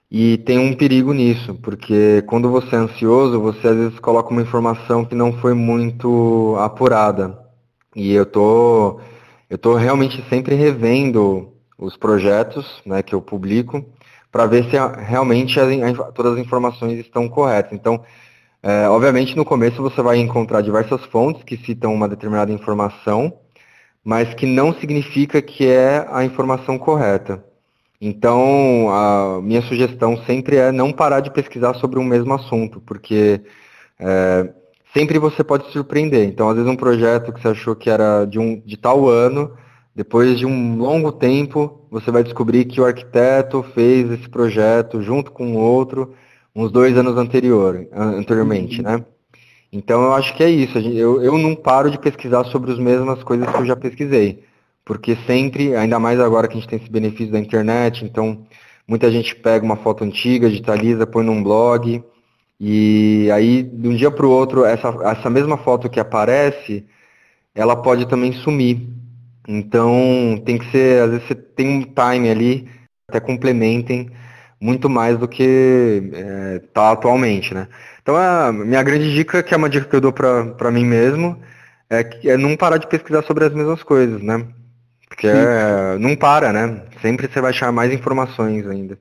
e 0.10 0.40
tem 0.40 0.58
um 0.58 0.76
perigo 0.76 1.14
nisso, 1.14 1.54
porque 1.56 2.24
quando 2.28 2.50
você 2.50 2.76
é 2.76 2.80
ansioso, 2.80 3.40
você 3.40 3.68
às 3.68 3.76
vezes 3.76 4.00
coloca 4.00 4.32
uma 4.32 4.42
informação 4.42 5.06
que 5.06 5.14
não 5.14 5.34
foi 5.34 5.54
muito 5.54 6.56
apurada. 6.60 7.38
E 7.96 8.12
eu 8.14 8.26
tô 8.26 9.00
eu 9.50 9.58
tô 9.58 9.76
realmente 9.76 10.24
sempre 10.30 10.56
revendo 10.56 11.54
os 11.78 11.96
projetos, 11.98 12.82
né, 12.86 13.04
que 13.04 13.14
eu 13.14 13.22
publico 13.22 13.86
para 14.32 14.48
ver 14.48 14.66
se 14.66 14.78
realmente 15.04 15.60
as, 15.60 15.70
todas 16.14 16.34
as 16.34 16.40
informações 16.40 17.00
estão 17.00 17.30
corretas. 17.30 17.74
Então, 17.74 18.04
é, 18.66 18.90
obviamente, 18.90 19.36
no 19.36 19.46
começo 19.46 19.80
você 19.80 20.02
vai 20.02 20.18
encontrar 20.18 20.62
diversas 20.62 21.00
fontes 21.06 21.44
que 21.44 21.56
citam 21.56 21.94
uma 21.94 22.10
determinada 22.10 22.52
informação, 22.52 23.32
mas 24.04 24.34
que 24.34 24.48
não 24.48 24.74
significa 24.74 25.40
que 25.40 25.68
é 25.68 26.04
a 26.12 26.24
informação 26.24 26.76
correta. 26.80 27.46
Então, 28.02 28.90
a 28.90 29.40
minha 29.40 29.62
sugestão 29.62 30.18
sempre 30.26 30.56
é 30.56 30.72
não 30.72 30.92
parar 30.92 31.20
de 31.20 31.30
pesquisar 31.30 31.76
sobre 31.76 32.00
um 32.00 32.04
mesmo 32.04 32.34
assunto, 32.34 32.82
porque 32.82 33.40
é, 34.00 34.50
sempre 34.96 35.20
você 35.20 35.44
pode 35.44 35.72
surpreender. 35.72 36.28
Então, 36.28 36.50
às 36.50 36.56
vezes, 36.56 36.72
um 36.72 36.76
projeto 36.76 37.32
que 37.32 37.42
você 37.42 37.50
achou 37.50 37.76
que 37.76 37.88
era 37.88 38.26
de, 38.26 38.40
um, 38.40 38.60
de 38.66 38.78
tal 38.78 39.08
ano, 39.08 39.56
depois 39.96 40.40
de 40.40 40.46
um 40.48 40.76
longo 40.76 41.12
tempo, 41.12 41.86
você 41.92 42.10
vai 42.10 42.24
descobrir 42.24 42.66
que 42.66 42.82
o 42.82 42.86
arquiteto 42.86 43.62
fez 43.76 44.10
esse 44.10 44.28
projeto 44.28 45.04
junto 45.04 45.32
com 45.32 45.56
outro 45.56 46.16
uns 46.56 46.72
dois 46.72 46.98
anos 46.98 47.18
anterior, 47.18 47.88
anteriormente, 47.92 48.78
uhum. 48.78 48.84
né? 48.84 49.06
Então 49.72 50.04
eu 50.04 50.14
acho 50.14 50.34
que 50.36 50.44
é 50.44 50.50
isso. 50.50 50.78
Eu, 50.78 51.22
eu 51.22 51.38
não 51.38 51.54
paro 51.54 51.92
de 51.92 52.00
pesquisar 52.00 52.46
sobre 52.46 52.72
as 52.72 52.80
mesmas 52.80 53.22
coisas 53.24 53.50
que 53.50 53.58
eu 53.58 53.66
já 53.66 53.76
pesquisei. 53.76 54.44
Porque 54.86 55.18
sempre, 55.28 55.76
ainda 55.76 56.00
mais 56.00 56.20
agora 56.20 56.48
que 56.48 56.54
a 56.54 56.60
gente 56.60 56.70
tem 56.70 56.80
esse 56.80 56.90
benefício 56.90 57.34
da 57.34 57.40
internet, 57.40 58.06
então 58.06 58.46
muita 58.88 59.12
gente 59.12 59.36
pega 59.36 59.66
uma 59.66 59.76
foto 59.76 60.04
antiga, 60.04 60.50
digitaliza, 60.50 61.08
põe 61.08 61.26
num 61.26 61.44
blog, 61.44 62.04
e 62.60 63.30
aí 63.34 63.64
de 63.64 63.90
um 63.90 63.96
dia 63.96 64.12
para 64.12 64.26
o 64.26 64.30
outro, 64.30 64.64
essa, 64.64 64.88
essa 65.04 65.30
mesma 65.30 65.58
foto 65.58 65.90
que 65.90 66.00
aparece, 66.00 66.86
ela 67.54 67.76
pode 67.76 68.08
também 68.08 68.32
sumir. 68.32 68.88
Então 69.48 70.42
tem 70.46 70.58
que 70.58 70.72
ser, 70.72 71.02
às 71.02 71.12
vezes 71.12 71.28
você 71.28 71.36
tem 71.36 71.68
um 71.68 71.82
time 71.82 72.30
ali 72.30 72.70
até 73.10 73.20
complementem 73.20 74.10
muito 74.60 74.90
mais 74.90 75.18
do 75.18 75.28
que 75.28 76.10
é, 76.14 76.60
tá 76.74 76.92
atualmente, 76.92 77.54
né? 77.54 77.68
Então 78.02 78.16
a 78.16 78.52
minha 78.52 78.84
grande 78.84 79.14
dica, 79.14 79.44
que 79.44 79.54
é 79.54 79.58
uma 79.58 79.70
dica 79.70 79.86
que 79.86 79.96
eu 79.96 80.02
dou 80.02 80.14
para 80.14 80.72
mim 80.72 80.86
mesmo, 80.86 81.38
é, 81.90 82.30
é 82.30 82.38
não 82.38 82.56
parar 82.56 82.78
de 82.78 82.88
pesquisar 82.88 83.24
sobre 83.24 83.46
as 83.46 83.54
mesmas 83.54 83.84
coisas, 83.84 84.22
né? 84.22 84.48
Porque 85.08 85.28
é, 85.28 85.98
não 86.00 86.16
para, 86.16 86.52
né? 86.52 86.84
Sempre 87.02 87.28
você 87.28 87.40
vai 87.40 87.52
achar 87.52 87.72
mais 87.72 87.94
informações 87.94 88.68
ainda. 88.68 88.98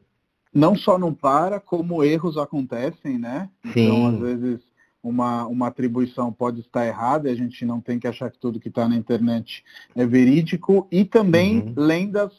Não 0.53 0.77
só 0.77 0.97
não 0.97 1.13
para, 1.13 1.59
como 1.59 2.05
erros 2.05 2.39
acontecem, 2.39 3.19
né? 3.19 3.49
Sim. 3.73 3.87
Então, 3.87 4.07
às 4.07 4.19
vezes, 4.21 4.61
uma, 5.03 5.47
uma 5.47 5.67
atribuição 5.67 6.33
pode 6.33 6.61
estar 6.61 6.87
errada 6.87 7.29
e 7.29 7.33
a 7.33 7.35
gente 7.35 7.65
não 7.65 7.81
tem 7.81 7.99
que 7.99 8.07
achar 8.07 8.31
que 8.31 8.39
tudo 8.39 8.61
que 8.61 8.69
está 8.69 8.89
na 8.89 8.95
internet 8.95 9.65
é 9.97 10.07
verídico. 10.07 10.87
E 10.93 11.05
também 11.05 11.59
uhum. 11.61 11.75
lendas 11.77 12.33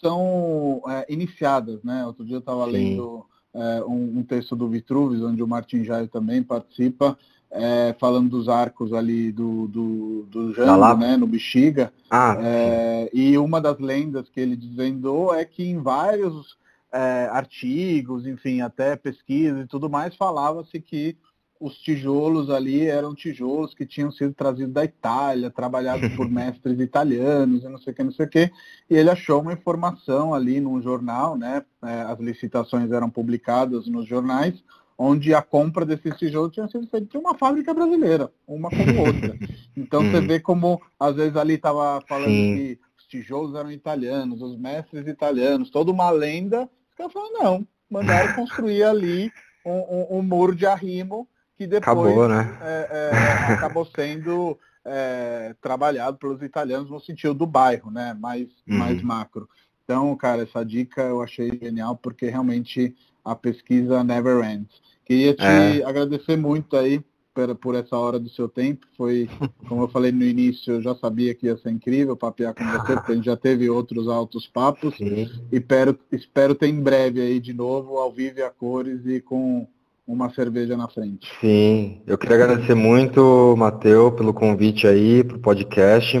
são 0.00 0.82
é, 0.88 1.06
iniciadas, 1.08 1.82
né? 1.82 2.06
Outro 2.06 2.24
dia 2.24 2.36
eu 2.36 2.40
estava 2.40 2.64
lendo 2.64 3.26
é, 3.54 3.82
um, 3.84 4.18
um, 4.18 4.22
texto 4.22 4.56
do 4.56 4.68
Vitruvius, 4.68 5.22
onde 5.22 5.42
o 5.42 5.46
Martin 5.46 5.84
Jair 5.84 6.08
também 6.08 6.42
participa, 6.42 7.16
é, 7.50 7.94
falando 7.98 8.30
dos 8.30 8.48
arcos 8.48 8.92
ali 8.92 9.32
do, 9.32 9.66
do, 9.66 10.22
do 10.30 10.54
Jango, 10.54 10.96
né, 10.96 11.16
no 11.16 11.26
Bexiga. 11.26 11.92
Ah, 12.08 12.36
é, 12.40 13.10
e 13.12 13.36
uma 13.36 13.60
das 13.60 13.78
lendas 13.78 14.28
que 14.28 14.40
ele 14.40 14.56
desvendou 14.56 15.34
é 15.34 15.44
que 15.44 15.64
em 15.64 15.78
vários 15.78 16.56
é, 16.92 17.28
artigos, 17.30 18.26
enfim, 18.26 18.60
até 18.60 18.96
pesquisas 18.96 19.64
e 19.64 19.66
tudo 19.66 19.90
mais, 19.90 20.14
falava-se 20.14 20.80
que 20.80 21.16
os 21.60 21.76
tijolos 21.76 22.48
ali 22.48 22.86
eram 22.86 23.14
tijolos 23.14 23.74
que 23.74 23.84
tinham 23.84 24.10
sido 24.10 24.32
trazidos 24.32 24.72
da 24.72 24.82
Itália, 24.82 25.50
trabalhados 25.50 26.08
por 26.16 26.26
mestres 26.30 26.80
italianos 26.80 27.62
e 27.62 27.68
não 27.68 27.78
sei 27.78 27.92
o 27.92 27.96
que, 27.96 28.02
não 28.02 28.12
sei 28.12 28.24
o 28.24 28.30
que. 28.30 28.50
E 28.88 28.96
ele 28.96 29.10
achou 29.10 29.42
uma 29.42 29.52
informação 29.52 30.32
ali 30.32 30.58
num 30.58 30.80
jornal, 30.80 31.36
né? 31.36 31.62
É, 31.84 32.00
as 32.00 32.18
licitações 32.18 32.90
eram 32.90 33.10
publicadas 33.10 33.86
nos 33.88 34.08
jornais, 34.08 34.64
onde 34.96 35.34
a 35.34 35.42
compra 35.42 35.84
desses 35.84 36.16
tijolos 36.16 36.54
tinha 36.54 36.66
sido 36.66 36.86
feita 36.86 37.06
de 37.06 37.18
uma 37.18 37.34
fábrica 37.36 37.74
brasileira, 37.74 38.32
uma 38.48 38.70
como 38.70 38.80
outra. 39.06 39.36
Então 39.76 40.02
você 40.02 40.20
vê 40.22 40.40
como, 40.40 40.80
às 40.98 41.14
vezes, 41.14 41.36
ali 41.36 41.54
estava 41.54 42.00
falando 42.08 42.30
Sim. 42.30 42.56
que 42.56 42.80
os 42.98 43.06
tijolos 43.06 43.54
eram 43.54 43.70
italianos, 43.70 44.40
os 44.40 44.56
mestres 44.58 45.06
italianos, 45.06 45.68
toda 45.68 45.92
uma 45.92 46.08
lenda. 46.08 46.62
Os 46.90 46.96
caras 46.96 47.12
falaram, 47.12 47.32
não, 47.42 47.68
mandaram 47.90 48.34
construir 48.34 48.82
ali 48.82 49.30
um, 49.66 49.72
um, 49.72 50.18
um 50.18 50.22
muro 50.22 50.54
de 50.54 50.64
arrimo 50.64 51.28
que 51.60 51.66
depois 51.66 51.82
acabou, 51.82 52.26
né? 52.26 52.58
é, 52.62 52.88
é, 52.90 53.52
acabou 53.52 53.84
sendo 53.94 54.58
é, 54.82 55.54
trabalhado 55.60 56.16
pelos 56.16 56.40
italianos 56.40 56.88
no 56.88 56.98
sentido 56.98 57.34
do 57.34 57.46
bairro, 57.46 57.90
né? 57.90 58.16
Mais, 58.18 58.48
uhum. 58.66 58.78
mais 58.78 59.02
macro. 59.02 59.46
Então, 59.84 60.16
cara, 60.16 60.44
essa 60.44 60.64
dica 60.64 61.02
eu 61.02 61.20
achei 61.20 61.58
genial 61.60 61.96
porque 61.96 62.30
realmente 62.30 62.96
a 63.22 63.34
pesquisa 63.34 64.02
never 64.02 64.42
ends. 64.42 64.80
Queria 65.04 65.34
te 65.34 65.42
é. 65.42 65.84
agradecer 65.84 66.34
muito 66.34 66.78
aí 66.78 67.04
por, 67.34 67.54
por, 67.56 67.74
essa 67.74 67.94
hora 67.94 68.18
do 68.18 68.30
seu 68.30 68.48
tempo. 68.48 68.86
Foi, 68.96 69.28
como 69.68 69.82
eu 69.82 69.88
falei 69.88 70.12
no 70.12 70.24
início, 70.24 70.72
eu 70.72 70.80
já 70.80 70.94
sabia 70.94 71.34
que 71.34 71.44
ia 71.44 71.58
ser 71.58 71.72
incrível 71.72 72.16
papear 72.16 72.54
com 72.54 72.64
você, 72.64 72.94
porque 72.94 73.12
a 73.12 73.14
gente 73.16 73.26
já 73.26 73.36
teve 73.36 73.68
outros 73.68 74.08
altos 74.08 74.46
papos. 74.46 74.96
Sim. 74.96 75.28
E 75.52 75.56
espero, 75.56 75.98
espero 76.10 76.54
ter 76.54 76.68
em 76.68 76.80
breve 76.80 77.20
aí 77.20 77.38
de 77.38 77.52
novo, 77.52 77.98
ao 77.98 78.10
vivo 78.10 78.38
e 78.38 78.42
a 78.42 78.48
cores 78.48 79.04
e 79.04 79.20
com 79.20 79.68
uma 80.10 80.28
cerveja 80.30 80.76
na 80.76 80.88
frente. 80.88 81.30
Sim, 81.40 82.02
eu 82.04 82.18
queria 82.18 82.36
agradecer 82.36 82.74
muito, 82.74 83.54
Matheus, 83.56 84.14
pelo 84.14 84.34
convite 84.34 84.86
aí 84.86 85.22
para 85.22 85.36
o 85.36 85.40
podcast, 85.40 86.18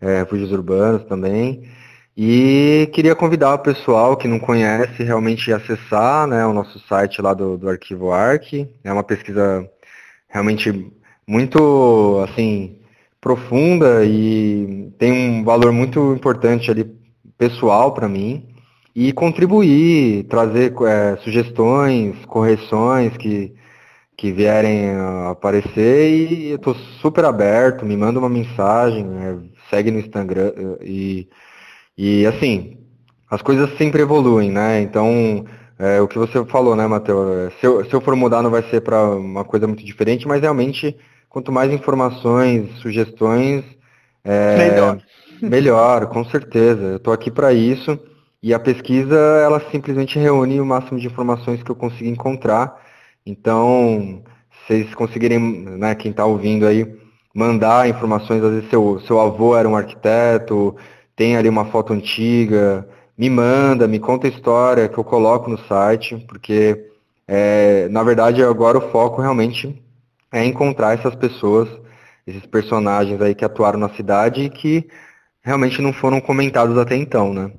é, 0.00 0.22
Urbanos 0.52 1.04
também. 1.04 1.62
E 2.14 2.90
queria 2.92 3.14
convidar 3.14 3.54
o 3.54 3.58
pessoal 3.58 4.16
que 4.16 4.28
não 4.28 4.38
conhece 4.38 5.02
realmente 5.02 5.50
a 5.50 5.56
acessar 5.56 6.26
né, 6.26 6.46
o 6.46 6.52
nosso 6.52 6.78
site 6.80 7.22
lá 7.22 7.32
do, 7.32 7.56
do 7.56 7.68
Arquivo 7.68 8.10
Arc. 8.10 8.52
É 8.84 8.92
uma 8.92 9.02
pesquisa 9.02 9.66
realmente 10.28 10.92
muito 11.26 12.22
assim 12.22 12.78
profunda 13.20 14.04
e 14.04 14.92
tem 14.98 15.12
um 15.12 15.42
valor 15.42 15.72
muito 15.72 16.12
importante 16.12 16.70
ali 16.70 16.84
pessoal 17.36 17.92
para 17.92 18.08
mim 18.08 18.55
e 18.96 19.12
contribuir, 19.12 20.24
trazer 20.24 20.72
é, 20.88 21.16
sugestões, 21.18 22.16
correções 22.24 23.14
que, 23.18 23.52
que 24.16 24.32
vierem 24.32 24.88
a 24.92 25.30
aparecer 25.32 26.10
e 26.10 26.48
eu 26.48 26.56
estou 26.56 26.74
super 27.02 27.26
aberto, 27.26 27.84
me 27.84 27.94
manda 27.94 28.18
uma 28.18 28.30
mensagem, 28.30 29.06
é, 29.20 29.36
segue 29.68 29.90
no 29.90 29.98
Instagram 29.98 30.50
e, 30.80 31.28
e 31.94 32.24
assim, 32.26 32.78
as 33.30 33.42
coisas 33.42 33.76
sempre 33.76 34.00
evoluem, 34.00 34.50
né? 34.50 34.80
Então, 34.80 35.44
é, 35.78 36.00
o 36.00 36.08
que 36.08 36.16
você 36.16 36.42
falou, 36.46 36.74
né, 36.74 36.86
Matheus? 36.86 37.36
É, 37.36 37.50
se 37.60 37.66
eu, 37.66 37.84
se 37.84 37.92
eu 37.92 38.00
for 38.00 38.16
mudar 38.16 38.42
não 38.42 38.50
vai 38.50 38.62
ser 38.70 38.80
para 38.80 39.10
uma 39.10 39.44
coisa 39.44 39.66
muito 39.66 39.84
diferente, 39.84 40.26
mas 40.26 40.40
realmente, 40.40 40.96
quanto 41.28 41.52
mais 41.52 41.70
informações, 41.70 42.70
sugestões, 42.78 43.62
é, 44.24 44.56
melhor. 44.56 44.98
melhor, 45.42 46.06
com 46.06 46.24
certeza. 46.24 46.82
Eu 46.82 46.96
estou 46.96 47.12
aqui 47.12 47.30
para 47.30 47.52
isso. 47.52 48.00
E 48.46 48.54
a 48.54 48.60
pesquisa, 48.60 49.16
ela 49.42 49.58
simplesmente 49.72 50.20
reúne 50.20 50.60
o 50.60 50.64
máximo 50.64 51.00
de 51.00 51.08
informações 51.08 51.64
que 51.64 51.70
eu 51.72 51.74
consigo 51.74 52.08
encontrar. 52.08 52.80
Então, 53.26 54.22
vocês 54.68 54.94
conseguirem, 54.94 55.40
né, 55.76 55.96
quem 55.96 56.12
está 56.12 56.24
ouvindo 56.24 56.64
aí, 56.64 56.86
mandar 57.34 57.88
informações, 57.88 58.44
às 58.44 58.52
vezes 58.52 58.70
seu, 58.70 59.00
seu 59.00 59.20
avô 59.20 59.56
era 59.56 59.68
um 59.68 59.74
arquiteto, 59.74 60.76
tem 61.16 61.36
ali 61.36 61.48
uma 61.48 61.64
foto 61.72 61.92
antiga, 61.92 62.88
me 63.18 63.28
manda, 63.28 63.88
me 63.88 63.98
conta 63.98 64.28
a 64.28 64.30
história 64.30 64.88
que 64.88 64.96
eu 64.96 65.02
coloco 65.02 65.50
no 65.50 65.58
site, 65.66 66.16
porque 66.28 66.88
é, 67.26 67.88
na 67.88 68.04
verdade 68.04 68.44
agora 68.44 68.78
o 68.78 68.92
foco 68.92 69.20
realmente 69.20 69.82
é 70.30 70.44
encontrar 70.44 70.96
essas 70.96 71.16
pessoas, 71.16 71.68
esses 72.24 72.46
personagens 72.46 73.20
aí 73.20 73.34
que 73.34 73.44
atuaram 73.44 73.80
na 73.80 73.88
cidade 73.96 74.42
e 74.42 74.50
que 74.50 74.88
realmente 75.42 75.82
não 75.82 75.92
foram 75.92 76.20
comentados 76.20 76.78
até 76.78 76.94
então, 76.94 77.34
né? 77.34 77.50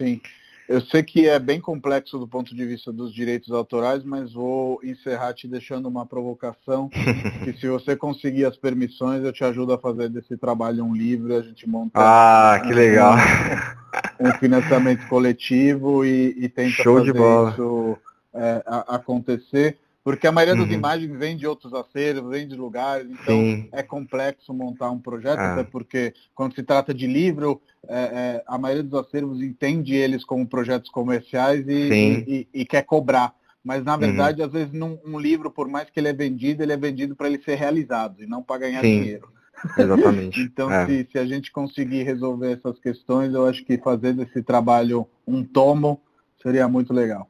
Sim. 0.00 0.20
Eu 0.68 0.80
sei 0.82 1.02
que 1.02 1.28
é 1.28 1.36
bem 1.36 1.60
complexo 1.60 2.16
do 2.16 2.28
ponto 2.28 2.54
de 2.54 2.64
vista 2.64 2.92
dos 2.92 3.12
direitos 3.12 3.50
autorais, 3.50 4.04
mas 4.04 4.32
vou 4.32 4.80
encerrar 4.84 5.34
te 5.34 5.48
deixando 5.48 5.88
uma 5.88 6.06
provocação, 6.06 6.88
que 7.42 7.52
se 7.54 7.66
você 7.66 7.96
conseguir 7.96 8.44
as 8.44 8.56
permissões, 8.56 9.24
eu 9.24 9.32
te 9.32 9.42
ajudo 9.42 9.72
a 9.72 9.78
fazer 9.78 10.08
desse 10.08 10.36
trabalho 10.36 10.84
um 10.84 10.94
livro, 10.94 11.36
a 11.36 11.42
gente 11.42 11.68
monta 11.68 11.90
ah, 11.96 12.60
que 12.64 12.72
legal. 12.72 13.16
Um, 14.20 14.30
financiamento 14.38 15.08
coletivo 15.08 16.04
e, 16.04 16.36
e 16.38 16.48
tenta 16.48 16.70
Show 16.70 16.98
fazer 16.98 17.18
isso 17.52 17.98
é, 18.32 18.62
acontecer. 18.86 19.76
Porque 20.02 20.26
a 20.26 20.32
maioria 20.32 20.54
uhum. 20.54 20.66
das 20.66 20.74
imagens 20.74 21.18
vem 21.18 21.36
de 21.36 21.46
outros 21.46 21.74
acervos, 21.74 22.30
vem 22.30 22.48
de 22.48 22.56
lugares, 22.56 23.06
então 23.10 23.34
Sim. 23.34 23.68
é 23.70 23.82
complexo 23.82 24.54
montar 24.54 24.90
um 24.90 24.98
projeto, 24.98 25.38
ah. 25.38 25.52
até 25.52 25.64
porque 25.64 26.14
quando 26.34 26.54
se 26.54 26.62
trata 26.62 26.94
de 26.94 27.06
livro, 27.06 27.60
é, 27.86 27.98
é, 27.98 28.44
a 28.46 28.56
maioria 28.56 28.82
dos 28.82 28.98
acervos 28.98 29.42
entende 29.42 29.94
eles 29.94 30.24
como 30.24 30.46
projetos 30.46 30.90
comerciais 30.90 31.68
e, 31.68 31.72
e, 31.72 32.48
e, 32.54 32.60
e 32.62 32.64
quer 32.64 32.82
cobrar. 32.82 33.34
Mas 33.62 33.84
na 33.84 33.92
uhum. 33.92 34.00
verdade, 34.00 34.40
uhum. 34.40 34.46
às 34.46 34.52
vezes 34.52 34.72
num, 34.72 34.98
um 35.04 35.18
livro, 35.18 35.50
por 35.50 35.68
mais 35.68 35.90
que 35.90 36.00
ele 36.00 36.08
é 36.08 36.14
vendido, 36.14 36.62
ele 36.62 36.72
é 36.72 36.78
vendido 36.78 37.14
para 37.14 37.28
ele 37.28 37.42
ser 37.42 37.56
realizado 37.56 38.22
e 38.22 38.26
não 38.26 38.42
para 38.42 38.60
ganhar 38.62 38.80
Sim. 38.80 39.00
dinheiro. 39.00 39.28
Exatamente. 39.76 40.40
então, 40.42 40.72
é. 40.72 40.86
se, 40.86 41.08
se 41.12 41.18
a 41.18 41.26
gente 41.26 41.52
conseguir 41.52 42.02
resolver 42.04 42.52
essas 42.52 42.78
questões, 42.78 43.34
eu 43.34 43.46
acho 43.46 43.62
que 43.66 43.76
fazer 43.76 44.14
desse 44.14 44.42
trabalho 44.42 45.06
um 45.26 45.44
tomo 45.44 46.00
seria 46.42 46.66
muito 46.66 46.94
legal. 46.94 47.29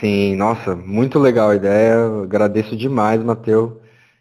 Sim, 0.00 0.36
nossa, 0.36 0.74
muito 0.74 1.18
legal 1.18 1.50
a 1.50 1.56
ideia. 1.56 2.22
Agradeço 2.22 2.76
demais, 2.76 3.22
Matheus. 3.22 3.72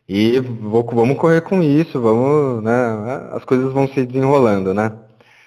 E 0.07 0.39
vou, 0.39 0.85
vamos 0.85 1.17
correr 1.17 1.41
com 1.41 1.63
isso, 1.63 1.99
vamos, 1.99 2.63
né? 2.63 3.29
As 3.31 3.43
coisas 3.43 3.73
vão 3.73 3.87
se 3.87 4.05
desenrolando, 4.05 4.73
né? 4.73 4.91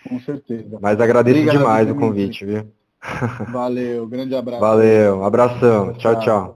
Com 0.09 0.19
certeza. 0.21 0.79
Mas 0.81 1.01
agradeço 1.01 1.39
Obrigado 1.39 1.59
demais 1.59 1.91
o 1.91 1.95
convite, 1.95 2.45
viu? 2.45 2.67
Valeu, 3.53 4.07
grande 4.07 4.35
abraço. 4.37 4.61
Valeu, 4.61 5.25
abração. 5.25 5.93
tchau. 5.95 6.15
tchau. 6.15 6.21
tchau. 6.21 6.55